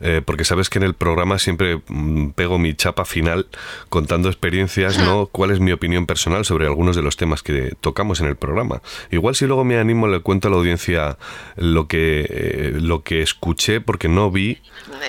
eh, 0.00 0.22
porque 0.24 0.44
sabes 0.44 0.70
que 0.70 0.78
en 0.78 0.84
el 0.84 0.94
programa 0.94 1.38
siempre 1.38 1.82
mm, 1.86 2.30
pego 2.30 2.58
mi 2.58 2.74
chapa 2.74 3.04
final 3.04 3.46
contando 3.88 4.28
experiencias, 4.28 4.98
¿no? 4.98 5.26
¿Cuál 5.26 5.50
es 5.50 5.60
mi 5.60 5.72
opinión 5.72 6.06
personal 6.06 6.44
sobre 6.44 6.66
algunos 6.66 6.96
de 6.96 7.02
los 7.02 7.16
temas 7.16 7.42
que 7.42 7.74
tocamos 7.80 8.20
en 8.20 8.26
el 8.26 8.36
programa? 8.36 8.82
Igual 9.10 9.34
si 9.34 9.46
luego 9.46 9.64
me 9.64 9.78
animo, 9.78 10.08
le 10.08 10.20
cuento 10.20 10.48
a 10.48 10.50
la 10.50 10.56
audiencia 10.56 11.18
lo 11.56 11.86
que, 11.88 12.26
eh, 12.28 12.72
lo 12.80 13.02
que 13.02 13.22
escuché, 13.22 13.80
porque 13.80 14.08
no 14.08 14.30
vi. 14.30 14.60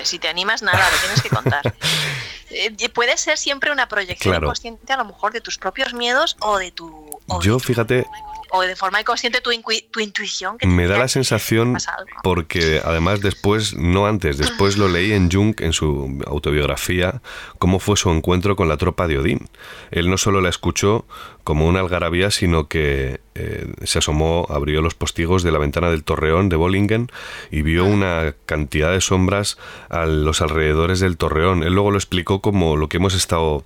Si 0.02 0.18
te 0.18 0.28
animas, 0.28 0.62
nada, 0.62 0.78
lo 0.90 0.98
tienes 0.98 1.22
que 1.22 1.28
contar. 1.28 1.74
puede 2.92 3.16
ser 3.16 3.38
siempre 3.38 3.72
una 3.72 3.88
proyección 3.88 4.36
inconsciente 4.36 4.92
a 4.92 4.98
lo 4.98 5.06
mejor 5.06 5.32
de 5.32 5.40
tus 5.40 5.56
propios 5.56 5.94
miedos 5.94 6.36
o 6.40 6.58
de 6.58 6.70
tu 6.70 7.12
yo, 7.40 7.58
fíjate, 7.58 8.06
o 8.54 8.60
de 8.60 8.76
forma 8.76 9.00
inconsciente 9.00 9.40
tu, 9.40 9.50
tu 9.90 10.00
intuición. 10.00 10.58
me 10.62 10.86
da 10.86 10.98
la 10.98 11.08
sensación, 11.08 11.78
porque 12.22 12.82
además 12.84 13.22
después, 13.22 13.74
no 13.74 14.06
antes, 14.06 14.36
después 14.36 14.76
lo 14.76 14.88
leí 14.88 15.12
en 15.12 15.30
Jung, 15.30 15.54
en 15.60 15.72
su 15.72 16.20
autobiografía, 16.26 17.22
cómo 17.58 17.78
fue 17.78 17.96
su 17.96 18.10
encuentro 18.10 18.54
con 18.54 18.68
la 18.68 18.76
tropa 18.76 19.08
de 19.08 19.18
Odín. 19.18 19.48
Él 19.90 20.10
no 20.10 20.18
solo 20.18 20.42
la 20.42 20.50
escuchó 20.50 21.06
como 21.44 21.66
una 21.66 21.80
algarabía, 21.80 22.30
sino 22.30 22.68
que 22.68 23.20
eh, 23.34 23.72
se 23.84 23.98
asomó, 23.98 24.46
abrió 24.50 24.82
los 24.82 24.94
postigos 24.94 25.42
de 25.42 25.52
la 25.52 25.58
ventana 25.58 25.90
del 25.90 26.04
torreón 26.04 26.48
de 26.48 26.56
Bollingen 26.56 27.10
y 27.50 27.62
vio 27.62 27.86
una 27.86 28.34
cantidad 28.44 28.92
de 28.92 29.00
sombras 29.00 29.56
a 29.88 30.04
los 30.04 30.42
alrededores 30.42 31.00
del 31.00 31.16
torreón. 31.16 31.62
Él 31.62 31.72
luego 31.72 31.90
lo 31.90 31.96
explicó 31.96 32.40
como 32.40 32.76
lo 32.76 32.88
que 32.88 32.98
hemos 32.98 33.14
estado, 33.14 33.64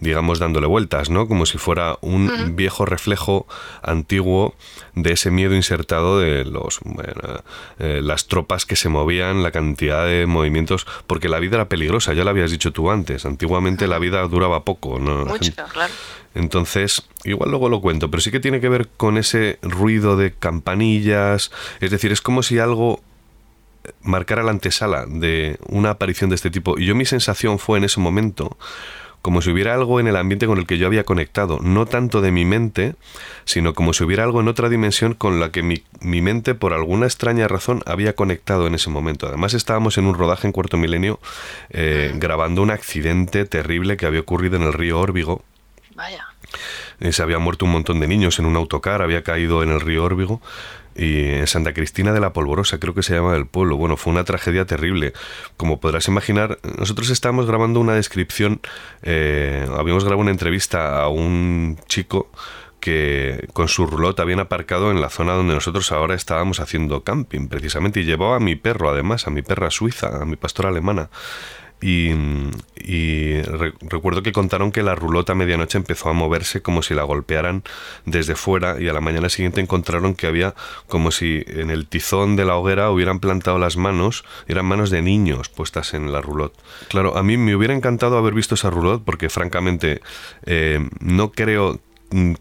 digamos, 0.00 0.38
dándole 0.38 0.66
vueltas, 0.66 1.08
¿no? 1.08 1.28
Como 1.28 1.46
si 1.46 1.56
fuera 1.56 1.98
un 2.02 2.56
viejo 2.56 2.84
reflejo 2.84 3.46
antiguo 3.82 4.54
de 4.94 5.12
ese 5.12 5.30
miedo 5.30 5.54
insertado 5.54 6.18
de 6.18 6.44
los, 6.44 6.80
eh, 7.78 8.00
las 8.02 8.26
tropas 8.26 8.66
que 8.66 8.76
se 8.76 8.88
movían, 8.88 9.42
la 9.42 9.50
cantidad 9.50 10.06
de 10.06 10.26
movimientos, 10.26 10.86
porque 11.06 11.28
la 11.28 11.38
vida 11.38 11.56
era 11.56 11.68
peligrosa, 11.68 12.12
ya 12.12 12.24
lo 12.24 12.30
habías 12.30 12.50
dicho 12.50 12.72
tú 12.72 12.90
antes. 12.90 13.24
Antiguamente 13.24 13.86
la 13.86 13.98
vida 13.98 14.26
duraba 14.28 14.64
poco, 14.64 14.98
¿no? 14.98 15.24
Mucho, 15.24 15.52
claro. 15.72 15.92
Entonces, 16.36 17.02
igual 17.24 17.50
luego 17.50 17.68
lo 17.68 17.80
cuento, 17.80 18.10
pero 18.10 18.20
sí 18.20 18.30
que 18.30 18.40
tiene 18.40 18.60
que 18.60 18.68
ver 18.68 18.88
con 18.96 19.16
ese 19.16 19.58
ruido 19.62 20.16
de 20.16 20.32
campanillas, 20.32 21.50
es 21.80 21.90
decir, 21.90 22.12
es 22.12 22.20
como 22.20 22.42
si 22.42 22.58
algo 22.58 23.00
marcara 24.02 24.42
la 24.42 24.50
antesala 24.50 25.06
de 25.06 25.58
una 25.68 25.90
aparición 25.90 26.30
de 26.30 26.36
este 26.36 26.50
tipo. 26.50 26.78
Y 26.78 26.84
yo 26.86 26.94
mi 26.94 27.06
sensación 27.06 27.58
fue 27.58 27.78
en 27.78 27.84
ese 27.84 28.00
momento 28.00 28.56
como 29.22 29.42
si 29.42 29.50
hubiera 29.50 29.74
algo 29.74 29.98
en 29.98 30.06
el 30.06 30.14
ambiente 30.14 30.46
con 30.46 30.58
el 30.58 30.66
que 30.66 30.78
yo 30.78 30.86
había 30.86 31.02
conectado, 31.02 31.58
no 31.60 31.86
tanto 31.86 32.20
de 32.20 32.30
mi 32.30 32.44
mente, 32.44 32.94
sino 33.44 33.74
como 33.74 33.92
si 33.92 34.04
hubiera 34.04 34.22
algo 34.22 34.40
en 34.40 34.46
otra 34.46 34.68
dimensión 34.68 35.14
con 35.14 35.40
la 35.40 35.50
que 35.50 35.64
mi, 35.64 35.82
mente, 36.00 36.54
por 36.54 36.72
alguna 36.72 37.06
extraña 37.06 37.48
razón, 37.48 37.82
había 37.86 38.14
conectado 38.14 38.68
en 38.68 38.76
ese 38.76 38.88
momento. 38.88 39.26
Además, 39.26 39.52
estábamos 39.52 39.98
en 39.98 40.06
un 40.06 40.14
rodaje 40.14 40.46
en 40.46 40.52
Cuarto 40.52 40.76
Milenio 40.76 41.18
eh, 41.70 42.12
grabando 42.14 42.62
un 42.62 42.70
accidente 42.70 43.46
terrible 43.46 43.96
que 43.96 44.06
había 44.06 44.20
ocurrido 44.20 44.54
en 44.54 44.62
el 44.62 44.72
río 44.72 45.00
Órbigo. 45.00 45.42
Vaya. 45.96 46.26
Eh, 47.00 47.12
se 47.12 47.22
habían 47.22 47.42
muerto 47.42 47.64
un 47.64 47.72
montón 47.72 48.00
de 48.00 48.06
niños 48.06 48.38
en 48.38 48.44
un 48.44 48.56
autocar, 48.56 49.02
había 49.02 49.22
caído 49.22 49.62
en 49.62 49.70
el 49.70 49.80
río 49.80 50.04
Órbigo 50.04 50.42
y 50.94 51.24
en 51.24 51.46
Santa 51.46 51.72
Cristina 51.72 52.12
de 52.12 52.20
la 52.20 52.32
Polvorosa, 52.32 52.78
creo 52.78 52.94
que 52.94 53.02
se 53.02 53.14
llama 53.14 53.34
el 53.34 53.46
pueblo. 53.46 53.76
Bueno, 53.76 53.96
fue 53.96 54.12
una 54.12 54.24
tragedia 54.24 54.66
terrible. 54.66 55.14
Como 55.56 55.80
podrás 55.80 56.08
imaginar, 56.08 56.58
nosotros 56.78 57.10
estábamos 57.10 57.46
grabando 57.46 57.80
una 57.80 57.94
descripción, 57.94 58.60
eh, 59.02 59.66
habíamos 59.76 60.04
grabado 60.04 60.22
una 60.22 60.30
entrevista 60.30 61.02
a 61.02 61.08
un 61.08 61.78
chico 61.86 62.30
que 62.80 63.48
con 63.52 63.68
su 63.68 63.86
roulotte 63.86 64.20
habían 64.20 64.38
aparcado 64.38 64.90
en 64.90 65.00
la 65.00 65.08
zona 65.08 65.32
donde 65.32 65.54
nosotros 65.54 65.90
ahora 65.92 66.14
estábamos 66.14 66.60
haciendo 66.60 67.02
camping, 67.02 67.48
precisamente, 67.48 68.00
y 68.00 68.04
llevaba 68.04 68.36
a 68.36 68.40
mi 68.40 68.54
perro, 68.54 68.90
además, 68.90 69.26
a 69.26 69.30
mi 69.30 69.42
perra 69.42 69.70
suiza, 69.70 70.22
a 70.22 70.24
mi 70.24 70.36
pastora 70.36 70.68
alemana. 70.68 71.10
Y, 71.80 72.12
recuerdo 73.82 74.22
que 74.22 74.32
contaron 74.32 74.72
que 74.72 74.82
la 74.82 74.94
rulota 74.94 75.32
a 75.32 75.34
medianoche 75.34 75.76
empezó 75.76 76.08
a 76.08 76.12
moverse 76.12 76.62
como 76.62 76.82
si 76.82 76.94
la 76.94 77.02
golpearan 77.02 77.64
desde 78.04 78.34
fuera 78.34 78.80
y 78.80 78.88
a 78.88 78.92
la 78.92 79.00
mañana 79.00 79.28
siguiente 79.28 79.60
encontraron 79.60 80.14
que 80.14 80.26
había 80.26 80.54
como 80.86 81.10
si 81.10 81.44
en 81.46 81.70
el 81.70 81.86
tizón 81.86 82.36
de 82.36 82.44
la 82.44 82.56
hoguera 82.56 82.90
hubieran 82.90 83.20
plantado 83.20 83.58
las 83.58 83.76
manos, 83.76 84.24
eran 84.46 84.66
manos 84.66 84.90
de 84.90 85.02
niños 85.02 85.48
puestas 85.48 85.94
en 85.94 86.12
la 86.12 86.20
roulotte. 86.22 86.56
Claro, 86.88 87.16
a 87.16 87.22
mí 87.22 87.36
me 87.36 87.54
hubiera 87.56 87.74
encantado 87.74 88.16
haber 88.16 88.34
visto 88.34 88.54
esa 88.54 88.70
roulotte 88.70 89.04
porque 89.04 89.28
francamente 89.28 90.00
eh, 90.44 90.88
no 91.00 91.32
creo 91.32 91.80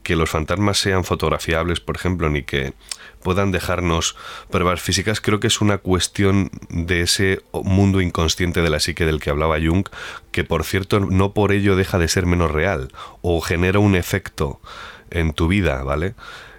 que 0.03 0.15
los 0.15 0.29
fantasmas 0.29 0.77
sean 0.77 1.03
fotografiables, 1.03 1.79
por 1.79 1.95
ejemplo, 1.95 2.29
ni 2.29 2.43
que 2.43 2.73
puedan 3.21 3.51
dejarnos 3.51 4.15
pruebas 4.51 4.81
físicas, 4.81 5.19
creo 5.19 5.39
que 5.39 5.47
es 5.47 5.59
una 5.61 5.79
cuestión 5.79 6.51
de 6.69 7.01
ese 7.01 7.41
mundo 7.51 8.01
inconsciente 8.01 8.61
de 8.61 8.69
la 8.69 8.79
psique 8.79 9.05
del 9.05 9.19
que 9.19 9.31
hablaba 9.31 9.57
Jung, 9.59 9.87
que 10.31 10.43
por 10.43 10.63
cierto 10.63 10.99
no 10.99 11.33
por 11.33 11.51
ello 11.51 11.75
deja 11.75 11.97
de 11.97 12.07
ser 12.07 12.27
menos 12.27 12.51
real 12.51 12.91
o 13.21 13.41
genera 13.41 13.79
un 13.79 13.95
efecto 13.95 14.61
en 15.09 15.33
tu 15.33 15.47
vida, 15.47 15.81
¿vale? 15.83 16.13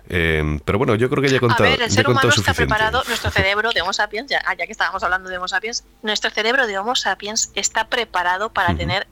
Eh, 0.09 0.61
pero 0.64 0.78
bueno, 0.78 0.94
yo 0.94 1.11
creo 1.11 1.22
que 1.22 1.28
ya 1.28 1.36
he 1.36 1.40
contado. 1.40 1.64
A 1.64 1.70
ver, 1.70 1.82
el 1.82 1.90
ser 1.90 2.09
humano 2.09 2.28
está 2.28 2.54
preparado, 2.54 3.02
nuestro 3.09 3.30
cerebro 3.30 3.72
de 3.72 3.82
Homo 3.82 3.92
sapiens, 3.92 4.30
ya, 4.30 4.40
que 4.57 4.70
estábamos 4.70 5.02
hablando 5.02 5.28
de 5.28 5.36
Homo 5.36 5.48
sapiens, 5.48 5.84
nuestro 6.02 6.30
cerebro 6.30 6.66
de 6.66 6.78
Homo 6.78 6.94
sapiens 6.94 7.50
está 7.54 7.88
preparado 7.88 8.52
para 8.52 8.74
tener 8.76 9.07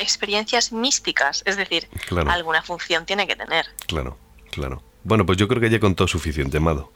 experiencias 0.00 0.72
místicas, 0.72 1.42
es 1.46 1.56
decir, 1.56 1.88
alguna 2.26 2.62
función 2.62 3.06
tiene 3.06 3.26
que 3.26 3.36
tener. 3.36 3.66
Claro, 3.86 4.16
claro. 4.50 4.82
Bueno, 5.02 5.24
pues 5.24 5.38
yo 5.38 5.48
creo 5.48 5.60
que 5.60 5.70
ya 5.70 5.76
he 5.76 5.80
contado 5.80 6.08
suficiente, 6.08 6.58
Amado, 6.58 6.92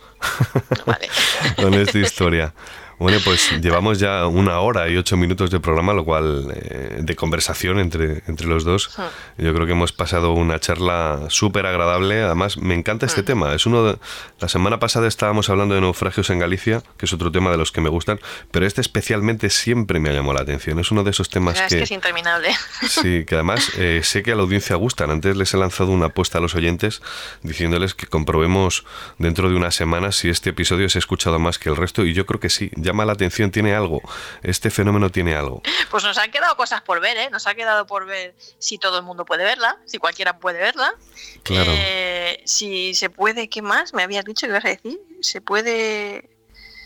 con 1.57 1.75
esta 1.75 1.99
historia. 1.99 2.55
Bueno, 2.99 3.19
pues 3.25 3.61
llevamos 3.61 3.99
ya 3.99 4.27
una 4.27 4.61
hora 4.61 4.89
y 4.89 4.97
ocho 4.97 5.17
minutos 5.17 5.51
de 5.51 5.61
programa, 5.61 5.93
lo 5.93 6.05
cual 6.05 6.53
eh, 6.55 6.99
de 7.01 7.17
conversación 7.17 7.79
entre, 7.79 8.23
entre 8.27 8.47
los 8.47 8.65
dos. 8.65 8.91
Yo 9.37 9.53
creo 9.55 9.67
que 9.67 9.73
hemos 9.73 9.93
pasado 9.93 10.33
una 10.33 10.61
charla 10.61 11.27
súper 11.29 11.67
agradable. 11.67 12.23
Además, 12.23 12.57
me 12.57 12.75
encanta 12.75 13.07
este 13.07 13.23
tema. 13.23 13.55
Es 13.55 13.67
uno 13.67 13.85
de, 13.85 13.99
la 14.39 14.49
semana 14.49 14.79
pasada 14.79 15.09
estábamos 15.09 15.51
hablando 15.51 15.75
de 15.75 15.81
naufragios 15.81 16.31
en 16.31 16.39
Galicia, 16.39 16.83
que 16.97 17.07
es 17.07 17.13
otro 17.13 17.33
tema 17.33 17.51
de 17.51 17.57
los 17.57 17.73
que 17.73 17.81
me 17.81 17.89
gustan, 17.89 18.21
pero 18.51 18.67
este 18.67 18.81
especialmente 18.81 19.51
siempre 19.51 19.99
me 19.99 20.11
ha 20.11 20.13
llamado 20.13 20.35
la 20.35 20.43
atención. 20.43 20.79
Es 20.79 20.91
uno 20.91 21.03
de 21.05 21.11
esos 21.11 21.29
temas 21.29 21.61
que, 21.61 21.67
es 21.67 21.75
que 21.75 21.83
es 21.83 21.91
interminable. 21.91 22.49
Sí, 22.89 23.25
que 23.25 23.35
además 23.35 23.73
eh, 23.77 24.01
sé 24.05 24.23
que 24.23 24.33
a 24.33 24.37
la 24.37 24.43
audiencia 24.43 24.77
gustan. 24.77 25.11
Antes 25.11 25.37
les 25.37 25.53
he 25.53 25.57
lanzado 25.57 25.91
una 25.91 26.07
apuesta 26.07 26.39
a 26.39 26.41
los 26.41 26.55
oyentes 26.55 27.03
diciéndoles 27.43 27.95
que 27.95 28.07
comprobemos 28.07 28.85
dentro 29.19 29.49
de 29.49 29.57
una 29.57 29.71
semana 29.71 30.13
si 30.13 30.29
este 30.29 30.51
episodio 30.51 30.89
se 30.89 30.99
ha 30.99 31.01
escuchado 31.01 31.39
más 31.39 31.59
que 31.59 31.69
el 31.69 31.77
resto 31.77 32.05
y 32.05 32.13
yo 32.13 32.25
creo 32.27 32.41
que 32.41 32.51
sí 32.51 32.71
llama 32.85 33.05
la 33.05 33.13
atención, 33.13 33.51
tiene 33.51 33.75
algo. 33.75 34.01
Este 34.43 34.71
fenómeno 34.71 35.11
tiene 35.11 35.35
algo. 35.35 35.63
Pues 35.91 36.05
nos 36.05 36.19
han 36.19 36.31
quedado 36.31 36.57
cosas 36.57 36.83
por 36.83 37.01
ver, 37.01 37.17
¿eh? 37.17 37.31
Nos 37.31 37.47
ha 37.47 37.55
quedado 37.55 37.87
por 37.87 38.07
ver 38.07 38.35
si 38.59 38.79
todo 38.79 38.99
el 38.99 39.05
mundo 39.05 39.25
puede 39.25 39.45
verla, 39.45 39.79
si 39.85 39.99
cualquiera 39.99 40.39
puede 40.39 40.59
verla. 40.59 40.95
Claro. 41.43 41.71
Eh, 41.75 42.43
si 42.45 42.95
se 42.95 43.11
puede, 43.11 43.49
¿qué 43.49 43.63
más? 43.63 43.95
¿Me 43.95 44.03
habías 44.03 44.25
dicho 44.25 44.47
que 44.47 44.53
ibas 44.53 44.65
a 44.65 44.69
decir? 44.69 45.01
¿Se 45.21 45.41
puede. 45.41 46.31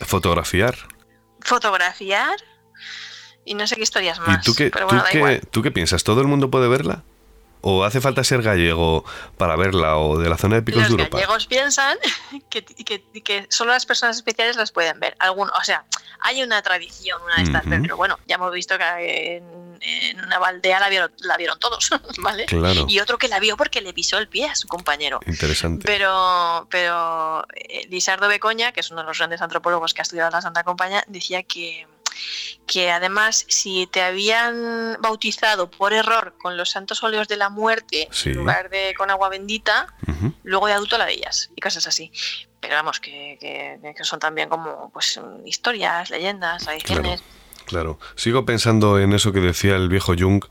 Fotografiar. 0.01 0.75
Fotografiar. 1.41 2.37
Y 3.45 3.55
no 3.55 3.65
sé 3.67 3.75
qué 3.75 3.83
historias 3.83 4.19
más. 4.19 4.41
¿Y 4.41 4.45
tú 4.45 4.55
qué, 4.55 4.71
tú 5.51 5.61
qué 5.61 5.71
piensas? 5.71 6.03
¿Todo 6.03 6.21
el 6.21 6.27
mundo 6.27 6.51
puede 6.51 6.67
verla? 6.67 7.03
¿O 7.61 7.83
hace 7.83 7.99
falta 7.99 8.23
ser 8.23 8.41
gallego 8.41 9.03
para 9.37 9.55
verla 9.57 9.97
o 9.97 10.17
de 10.17 10.29
la 10.29 10.37
zona 10.37 10.55
de 10.55 10.61
Picos 10.61 10.83
de 10.83 10.89
Europa? 10.89 11.17
Los 11.17 11.21
gallegos 11.21 11.47
piensan 11.47 11.97
que, 12.49 12.63
que, 12.63 13.45
solo 13.49 13.71
las 13.71 13.85
personas 13.85 14.15
especiales 14.15 14.55
las 14.55 14.71
pueden 14.71 14.99
ver. 14.99 15.17
O 15.19 15.63
sea, 15.63 15.85
hay 16.21 16.41
una 16.41 16.61
tradición, 16.61 17.21
una 17.21 17.35
de 17.37 17.43
estas, 17.43 17.63
pero 17.67 17.97
bueno, 17.97 18.17
ya 18.27 18.35
hemos 18.35 18.53
visto 18.53 18.77
que 18.77 19.37
en, 19.37 20.23
una 20.23 20.39
baldea 20.39 20.79
la 20.79 20.89
vieron, 20.89 21.11
la 21.19 21.37
vieron 21.37 21.59
todos, 21.59 21.89
¿vale? 22.19 22.45
Claro. 22.45 22.85
Y 22.87 22.99
otro 22.99 23.17
que 23.17 23.27
la 23.27 23.39
vio 23.39 23.57
porque 23.57 23.81
le 23.81 23.93
pisó 23.93 24.17
el 24.17 24.27
pie 24.27 24.47
a 24.47 24.55
su 24.55 24.67
compañero. 24.67 25.19
Interesante. 25.25 25.83
Pero, 25.85 26.67
pero 26.69 27.45
eh, 27.55 27.87
Lizardo 27.89 28.27
Becoña, 28.27 28.71
que 28.71 28.79
es 28.79 28.91
uno 28.91 29.01
de 29.01 29.07
los 29.07 29.17
grandes 29.17 29.41
antropólogos 29.41 29.93
que 29.93 30.01
ha 30.01 30.03
estudiado 30.03 30.31
la 30.31 30.41
Santa 30.41 30.63
Compañía, 30.63 31.03
decía 31.07 31.43
que 31.43 31.87
que 32.65 32.91
además 32.91 33.45
si 33.47 33.87
te 33.87 34.01
habían 34.01 34.97
bautizado 35.01 35.69
por 35.69 35.93
error 35.93 36.35
con 36.37 36.57
los 36.57 36.69
santos 36.69 37.03
óleos 37.03 37.27
de 37.27 37.37
la 37.37 37.49
muerte 37.49 38.09
en 38.25 38.35
lugar 38.35 38.69
de 38.69 38.93
con 38.97 39.09
agua 39.09 39.29
bendita, 39.29 39.87
luego 40.43 40.67
de 40.67 40.73
adulto 40.73 40.97
la 40.97 41.05
veías 41.05 41.49
y 41.55 41.61
cosas 41.61 41.87
así. 41.87 42.11
Pero 42.59 42.75
vamos, 42.75 42.99
que, 42.99 43.37
que, 43.39 44.03
son 44.03 44.19
también 44.19 44.49
como 44.49 44.89
pues 44.91 45.19
historias, 45.45 46.09
leyendas, 46.09 46.63
tradiciones. 46.63 47.23
Claro, 47.65 47.99
sigo 48.15 48.45
pensando 48.45 48.99
en 48.99 49.13
eso 49.13 49.31
que 49.31 49.39
decía 49.39 49.75
el 49.75 49.89
viejo 49.89 50.13
Jung, 50.17 50.43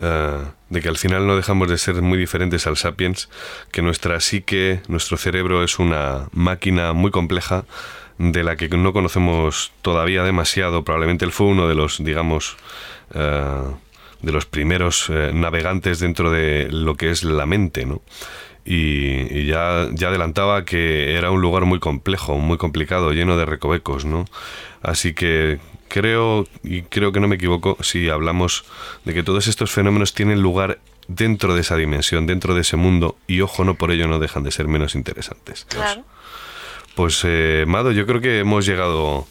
eh, 0.00 0.44
de 0.70 0.80
que 0.80 0.88
al 0.88 0.96
final 0.96 1.26
no 1.26 1.36
dejamos 1.36 1.68
de 1.68 1.78
ser 1.78 2.00
muy 2.02 2.18
diferentes 2.18 2.66
al 2.66 2.76
sapiens, 2.76 3.28
que 3.70 3.82
nuestra 3.82 4.18
psique, 4.20 4.80
nuestro 4.88 5.16
cerebro 5.16 5.62
es 5.62 5.78
una 5.78 6.28
máquina 6.32 6.92
muy 6.92 7.10
compleja 7.10 7.64
de 8.18 8.44
la 8.44 8.56
que 8.56 8.68
no 8.68 8.92
conocemos 8.92 9.72
todavía 9.82 10.22
demasiado. 10.22 10.84
Probablemente 10.84 11.24
él 11.24 11.32
fue 11.32 11.48
uno 11.48 11.68
de 11.68 11.74
los, 11.74 12.02
digamos, 12.02 12.56
eh, 13.14 13.62
de 14.22 14.32
los 14.32 14.46
primeros 14.46 15.06
eh, 15.10 15.32
navegantes 15.34 16.00
dentro 16.00 16.30
de 16.30 16.68
lo 16.70 16.96
que 16.96 17.10
es 17.10 17.24
la 17.24 17.46
mente, 17.46 17.86
¿no? 17.86 18.02
Y, 18.66 19.44
ya, 19.46 19.88
ya 19.92 20.08
adelantaba 20.08 20.64
que 20.64 21.16
era 21.16 21.30
un 21.30 21.42
lugar 21.42 21.66
muy 21.66 21.80
complejo, 21.80 22.38
muy 22.38 22.56
complicado, 22.56 23.12
lleno 23.12 23.36
de 23.36 23.44
recovecos, 23.44 24.06
¿no? 24.06 24.24
Así 24.80 25.12
que 25.12 25.58
creo, 25.88 26.46
y 26.62 26.82
creo 26.82 27.12
que 27.12 27.20
no 27.20 27.28
me 27.28 27.36
equivoco, 27.36 27.76
si 27.82 28.08
hablamos 28.08 28.64
de 29.04 29.12
que 29.12 29.22
todos 29.22 29.48
estos 29.48 29.70
fenómenos 29.70 30.14
tienen 30.14 30.40
lugar 30.40 30.78
dentro 31.08 31.54
de 31.54 31.60
esa 31.60 31.76
dimensión, 31.76 32.26
dentro 32.26 32.54
de 32.54 32.62
ese 32.62 32.76
mundo, 32.76 33.16
y 33.26 33.42
ojo, 33.42 33.64
no 33.64 33.74
por 33.74 33.90
ello 33.90 34.08
no 34.08 34.18
dejan 34.18 34.44
de 34.44 34.50
ser 34.50 34.66
menos 34.66 34.94
interesantes. 34.94 35.66
Claro. 35.68 36.04
Pues, 36.94 37.22
eh, 37.24 37.64
Mado, 37.66 37.90
yo 37.90 38.06
creo 38.06 38.20
que 38.20 38.38
hemos 38.40 38.66
llegado 38.66 39.26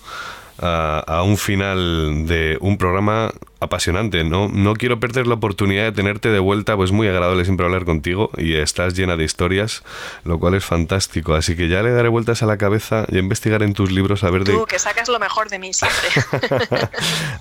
a, 0.64 1.23
un 1.23 1.38
final 1.38 2.26
de 2.26 2.57
un 2.61 2.77
programa 2.77 3.31
apasionante. 3.60 4.23
¿no? 4.23 4.49
no 4.49 4.73
quiero 4.73 4.99
perder 4.99 5.27
la 5.27 5.35
oportunidad 5.35 5.84
de 5.84 5.91
tenerte 5.91 6.30
de 6.30 6.40
vuelta, 6.40 6.76
pues 6.76 6.91
muy 6.91 7.07
agradable 7.07 7.45
siempre 7.45 7.65
hablar 7.65 7.85
contigo 7.85 8.30
y 8.38 8.56
estás 8.56 8.94
llena 8.94 9.15
de 9.15 9.23
historias, 9.23 9.84
lo 10.23 10.40
cual 10.40 10.56
es 10.56 10.65
fantástico. 10.65 11.34
Así 11.35 11.56
que 11.56 11.68
ya 11.68 11.81
le 11.81 11.91
daré 11.91 12.10
vueltas 12.10 12.44
a 12.44 12.45
la 12.45 12.57
cabeza 12.57 13.06
y 13.10 13.18
a 13.18 13.19
investigar 13.19 13.64
en 13.64 13.73
tus 13.73 13.91
libros 13.91 14.23
a 14.23 14.30
ver 14.30 14.44
de... 14.44 14.53
Tú, 14.53 14.65
que 14.65 14.80
sacas 14.80 15.10
lo 15.10 15.19
mejor 15.19 15.49
de 15.49 15.60
mí 15.60 15.73
siempre. 15.73 16.10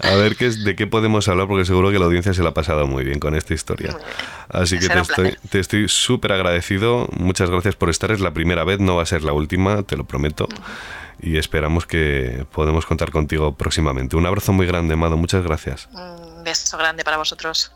a 0.01 0.15
ver 0.15 0.37
qué, 0.37 0.51
de 0.51 0.77
qué 0.77 0.87
podemos 0.87 1.29
hablar, 1.29 1.47
porque 1.47 1.65
seguro 1.65 1.91
que 1.91 1.99
la 1.99 2.07
audiencia 2.07 2.35
se 2.35 2.43
la 2.43 2.51
ha 2.51 2.55
pasado 2.55 2.87
muy 2.87 3.05
bien 3.05 3.19
con 3.19 3.35
esta 3.35 3.55
historia. 3.55 3.97
Así 4.49 4.79
que 4.79 4.89
te 5.51 5.59
estoy 5.61 5.89
súper 5.89 6.33
agradecido. 6.33 7.09
Muchas 7.13 7.51
gracias 7.51 7.77
por 7.77 7.91
estar. 7.91 8.11
Es 8.11 8.21
la 8.21 8.33
primera 8.33 8.65
vez, 8.65 8.81
no 8.81 8.97
va 8.97 9.03
a 9.03 9.07
ser 9.07 9.23
la 9.23 9.33
última, 9.33 9.83
te 9.83 9.97
lo 9.97 10.05
prometo 10.05 10.49
y 11.23 11.39
esperamos 11.39 11.87
que 11.87 12.45
podamos 12.53 12.85
contar 12.85 13.13
contigo 13.13 13.55
próximamente. 13.55 14.17
Un 14.17 14.27
abrazo 14.27 14.53
muy 14.53 14.67
grande, 14.67 14.97
Mado, 14.97 15.17
muchas 15.17 15.45
gracias. 15.45 15.89
Un 15.93 16.43
beso 16.43 16.77
grande 16.77 17.05
para 17.05 17.17
vosotros. 17.17 17.73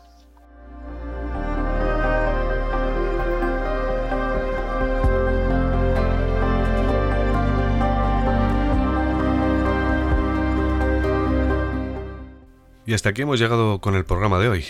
Y 12.85 12.93
hasta 12.93 13.09
aquí 13.09 13.21
hemos 13.21 13.39
llegado 13.39 13.79
con 13.79 13.95
el 13.95 14.05
programa 14.05 14.39
de 14.39 14.49
hoy. 14.49 14.65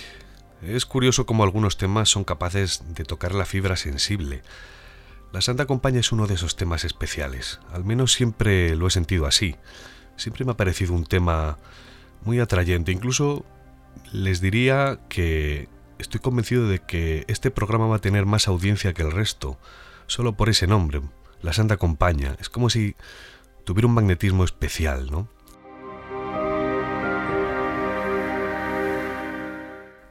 Es 0.64 0.86
curioso 0.88 1.26
cómo 1.26 1.44
algunos 1.44 1.78
temas 1.78 2.10
son 2.10 2.24
capaces 2.24 2.82
de 2.96 3.04
tocar 3.04 3.36
la 3.36 3.46
fibra 3.46 3.76
sensible 3.76 4.42
la 5.34 5.42
Santa 5.42 5.66
Compañía 5.66 6.00
es 6.00 6.12
uno 6.12 6.26
de 6.26 6.36
esos 6.36 6.56
temas 6.56 6.86
especiales, 6.86 7.60
al 7.72 7.84
menos 7.84 8.14
siempre 8.14 8.76
lo 8.76 8.88
he 8.88 8.92
sentido 8.92 9.26
así. 9.26 9.56
Siempre 10.16 10.46
me 10.46 10.52
ha 10.52 10.58
parecido 10.58 10.94
un 10.94 11.06
tema 11.06 11.58
muy 12.24 12.40
atrayente, 12.40 12.92
incluso 12.92 13.46
les 14.12 14.42
diría 14.42 15.00
que 15.10 15.68
estoy 16.00 16.22
convencido 16.22 16.68
de 16.68 16.80
que 16.80 17.26
este 17.28 17.52
programa 17.52 17.88
va 17.88 17.98
a 17.98 18.02
tener 18.02 18.26
más 18.26 18.48
audiencia 18.48 18.94
que 18.94 19.04
el 19.04 19.12
resto, 19.12 19.60
solo 20.08 20.34
por 20.34 20.50
ese 20.50 20.66
nombre, 20.66 21.02
La 21.42 21.54
Santa 21.54 21.78
Compañía. 21.78 22.36
Es 22.40 22.50
como 22.50 22.70
si 22.70 22.96
tuviera 23.64 23.88
un 23.88 23.94
magnetismo 23.94 24.44
especial, 24.44 25.12
¿no? 25.12 25.28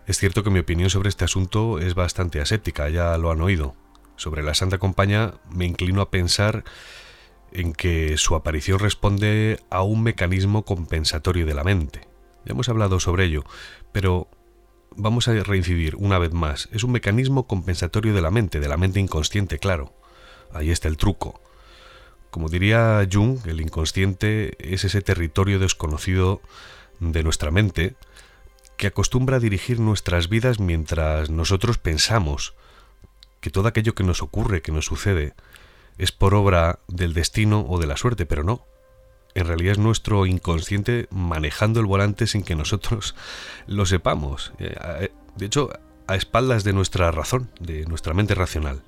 Es 0.07 0.19
cierto 0.19 0.45
que 0.45 0.51
mi 0.51 0.61
opinión 0.61 0.89
sobre 0.89 1.09
este 1.09 1.25
asunto 1.25 1.81
es 1.81 1.95
bastante 1.95 2.41
aséptica, 2.41 2.89
ya 2.91 3.19
lo 3.19 3.33
han 3.33 3.41
oído 3.41 3.75
sobre 4.17 4.43
la 4.43 4.55
Santa 4.55 4.79
Compañía 4.79 5.35
me 5.51 5.67
inclino 5.67 6.01
a 6.01 6.11
pensar 6.11 6.65
en 7.53 7.73
que 7.73 8.19
su 8.19 8.35
aparición 8.35 8.79
responde 8.79 9.61
a 9.71 9.83
un 9.83 10.03
mecanismo 10.03 10.65
compensatorio 10.65 11.47
de 11.47 11.55
la 11.55 11.65
mente. 11.65 12.01
Ya 12.45 12.53
hemos 12.53 12.69
hablado 12.69 13.01
sobre 13.01 13.25
ello, 13.25 13.45
pero 13.93 14.29
vamos 14.95 15.29
a 15.29 15.35
reincidir 15.43 15.97
una 15.97 16.19
vez 16.19 16.33
más. 16.33 16.69
Es 16.73 16.85
un 16.85 16.93
mecanismo 16.93 17.47
compensatorio 17.47 18.15
de 18.15 18.23
la 18.23 18.31
mente, 18.31 18.61
de 18.61 18.69
la 18.69 18.77
mente 18.77 19.01
inconsciente, 19.01 19.59
claro. 19.59 19.95
Ahí 20.53 20.71
está 20.71 20.89
el 20.89 20.97
truco. 20.97 21.41
Como 22.31 22.49
diría 22.49 23.07
Jung, 23.11 23.39
el 23.47 23.61
inconsciente 23.61 24.57
es 24.59 24.85
ese 24.85 25.01
territorio 25.01 25.59
desconocido 25.59 26.41
de 27.01 27.23
nuestra 27.23 27.51
mente 27.51 27.95
que 28.77 28.89
acostumbra 28.89 29.37
a 29.37 29.41
dirigir 29.41 29.81
nuestras 29.81 30.29
vidas 30.29 30.61
mientras 30.61 31.31
nosotros 31.31 31.79
pensamos, 31.79 32.55
que 33.47 33.53
todo 33.53 33.69
aquello 33.69 33.95
que 33.95 34.03
nos 34.03 34.25
ocurre, 34.25 34.61
que 34.61 34.73
nos 34.73 34.87
sucede, 34.87 35.33
es 35.99 36.11
por 36.11 36.35
obra 36.35 36.81
del 36.89 37.15
destino 37.15 37.65
o 37.69 37.79
de 37.79 37.87
la 37.87 37.97
suerte, 37.97 38.27
pero 38.27 38.43
no. 38.43 38.67
En 39.37 39.47
realidad 39.47 39.75
es 39.75 39.79
nuestro 39.79 40.27
inconsciente 40.27 41.07
manejando 41.13 41.79
el 41.79 41.87
volante 41.87 42.27
sin 42.27 42.43
que 42.43 42.57
nosotros 42.57 43.15
lo 43.69 43.87
sepamos. 43.87 44.53
Eh, 44.59 45.13
de 45.37 45.47
hecho, 45.47 45.71
a 46.09 46.17
espaldas 46.17 46.65
de 46.65 46.73
nuestra 46.73 47.13
razón, 47.13 47.49
de 47.61 47.85
nuestra 47.85 48.15
mente 48.15 48.35
racional. 48.35 48.83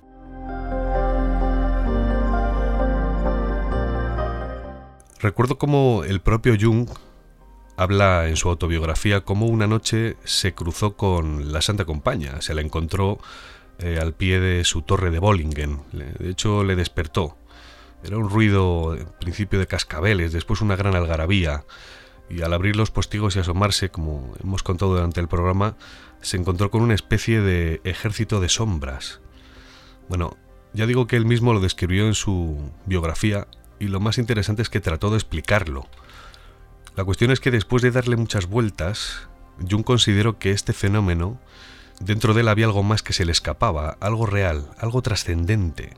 Recuerdo 5.20 5.56
cómo 5.56 6.02
el 6.02 6.20
propio 6.20 6.56
Jung 6.60 6.88
habla 7.76 8.26
en 8.26 8.34
su 8.34 8.48
autobiografía 8.48 9.20
cómo 9.20 9.46
una 9.46 9.68
noche 9.68 10.16
se 10.24 10.52
cruzó 10.52 10.96
con 10.96 11.52
la 11.52 11.62
Santa 11.62 11.84
Compañía, 11.84 12.42
se 12.42 12.54
la 12.54 12.60
encontró 12.60 13.20
eh, 13.78 13.98
al 14.00 14.14
pie 14.14 14.40
de 14.40 14.64
su 14.64 14.82
torre 14.82 15.10
de 15.10 15.18
Bollingen. 15.18 15.82
De 15.92 16.30
hecho, 16.30 16.64
le 16.64 16.76
despertó. 16.76 17.36
Era 18.02 18.16
un 18.16 18.28
ruido, 18.28 18.96
en 18.96 19.08
principio, 19.20 19.58
de 19.58 19.66
cascabeles, 19.66 20.32
después 20.32 20.60
una 20.60 20.76
gran 20.76 20.94
algarabía. 20.94 21.64
Y 22.30 22.42
al 22.42 22.52
abrir 22.52 22.76
los 22.76 22.90
postigos 22.90 23.36
y 23.36 23.38
asomarse, 23.38 23.90
como 23.90 24.34
hemos 24.42 24.62
contado 24.62 24.94
durante 24.94 25.20
el 25.20 25.28
programa, 25.28 25.76
se 26.20 26.36
encontró 26.36 26.70
con 26.70 26.82
una 26.82 26.94
especie 26.94 27.40
de 27.40 27.80
ejército 27.84 28.40
de 28.40 28.48
sombras. 28.48 29.20
Bueno, 30.08 30.36
ya 30.72 30.86
digo 30.86 31.06
que 31.06 31.16
él 31.16 31.24
mismo 31.24 31.52
lo 31.52 31.60
describió 31.60 32.06
en 32.06 32.14
su 32.14 32.70
biografía 32.86 33.46
y 33.78 33.88
lo 33.88 34.00
más 34.00 34.18
interesante 34.18 34.62
es 34.62 34.68
que 34.68 34.80
trató 34.80 35.10
de 35.10 35.16
explicarlo. 35.16 35.86
La 36.96 37.04
cuestión 37.04 37.30
es 37.30 37.40
que 37.40 37.50
después 37.50 37.82
de 37.82 37.90
darle 37.90 38.16
muchas 38.16 38.46
vueltas, 38.46 39.28
Jung 39.70 39.84
consideró 39.84 40.38
que 40.38 40.50
este 40.50 40.72
fenómeno 40.72 41.40
Dentro 42.00 42.34
de 42.34 42.42
él 42.42 42.48
había 42.48 42.66
algo 42.66 42.82
más 42.82 43.02
que 43.02 43.12
se 43.12 43.24
le 43.24 43.32
escapaba, 43.32 43.96
algo 44.00 44.26
real, 44.26 44.70
algo 44.78 45.02
trascendente. 45.02 45.96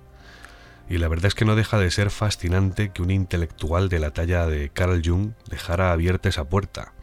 Y 0.89 0.99
la 0.99 1.09
verdad 1.09 1.27
es 1.27 1.35
que 1.35 1.45
no 1.45 1.57
deja 1.57 1.79
de 1.79 1.91
ser 1.91 2.11
fascinante 2.11 2.91
que 2.91 3.03
un 3.03 3.11
intelectual 3.11 3.89
de 3.89 4.01
la 4.01 4.11
talla 4.11 4.47
de 4.47 4.71
Carl 4.71 5.03
Jung 5.05 5.33
dejara 5.49 5.93
abierta 5.93 6.29
esa 6.29 6.49
puerta. 6.49 6.95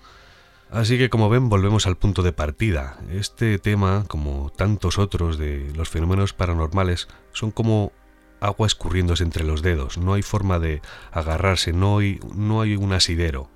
Así 0.70 0.98
que 0.98 1.10
como 1.10 1.30
ven 1.30 1.48
volvemos 1.48 1.88
al 1.88 1.96
punto 1.96 2.24
de 2.24 2.34
partida. 2.34 2.98
Este 3.12 3.60
tema, 3.60 4.04
como 4.08 4.52
tantos 4.52 4.98
otros 4.98 5.38
de 5.38 5.72
los 5.76 5.90
fenómenos 5.90 6.34
paranormales, 6.34 7.08
son 7.32 7.52
como 7.52 7.94
agua 8.42 8.68
escurriéndose 8.68 9.24
entre 9.24 9.46
los 9.46 9.62
dedos. 9.62 9.98
No 9.98 10.14
hay 10.14 10.22
forma 10.22 10.60
de 10.60 10.82
agarrarse, 11.12 11.72
no 11.72 12.00
hay, 12.00 12.20
no 12.36 12.62
hay 12.62 12.76
un 12.76 12.92
asidero. 12.92 13.50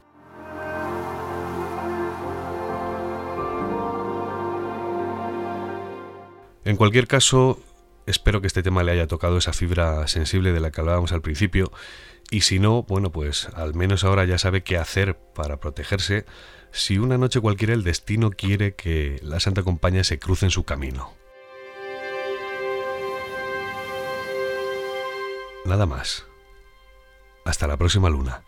En 6.63 6.77
cualquier 6.77 7.07
caso, 7.07 7.59
espero 8.05 8.41
que 8.41 8.47
este 8.47 8.61
tema 8.61 8.83
le 8.83 8.91
haya 8.91 9.07
tocado 9.07 9.38
esa 9.38 9.53
fibra 9.53 10.07
sensible 10.07 10.51
de 10.51 10.59
la 10.59 10.71
que 10.71 10.81
hablábamos 10.81 11.11
al 11.11 11.21
principio. 11.21 11.71
Y 12.29 12.41
si 12.41 12.59
no, 12.59 12.83
bueno, 12.83 13.11
pues 13.11 13.47
al 13.55 13.73
menos 13.73 14.03
ahora 14.03 14.25
ya 14.25 14.38
sabe 14.38 14.63
qué 14.63 14.77
hacer 14.77 15.17
para 15.35 15.59
protegerse 15.59 16.25
si 16.71 16.97
una 16.97 17.17
noche 17.17 17.41
cualquiera 17.41 17.73
el 17.73 17.83
destino 17.83 18.31
quiere 18.31 18.75
que 18.75 19.19
la 19.23 19.39
Santa 19.39 19.63
Compañía 19.63 20.03
se 20.03 20.19
cruce 20.19 20.45
en 20.45 20.51
su 20.51 20.63
camino. 20.63 21.13
Nada 25.65 25.85
más. 25.85 26.25
Hasta 27.43 27.67
la 27.67 27.77
próxima 27.77 28.09
luna. 28.09 28.43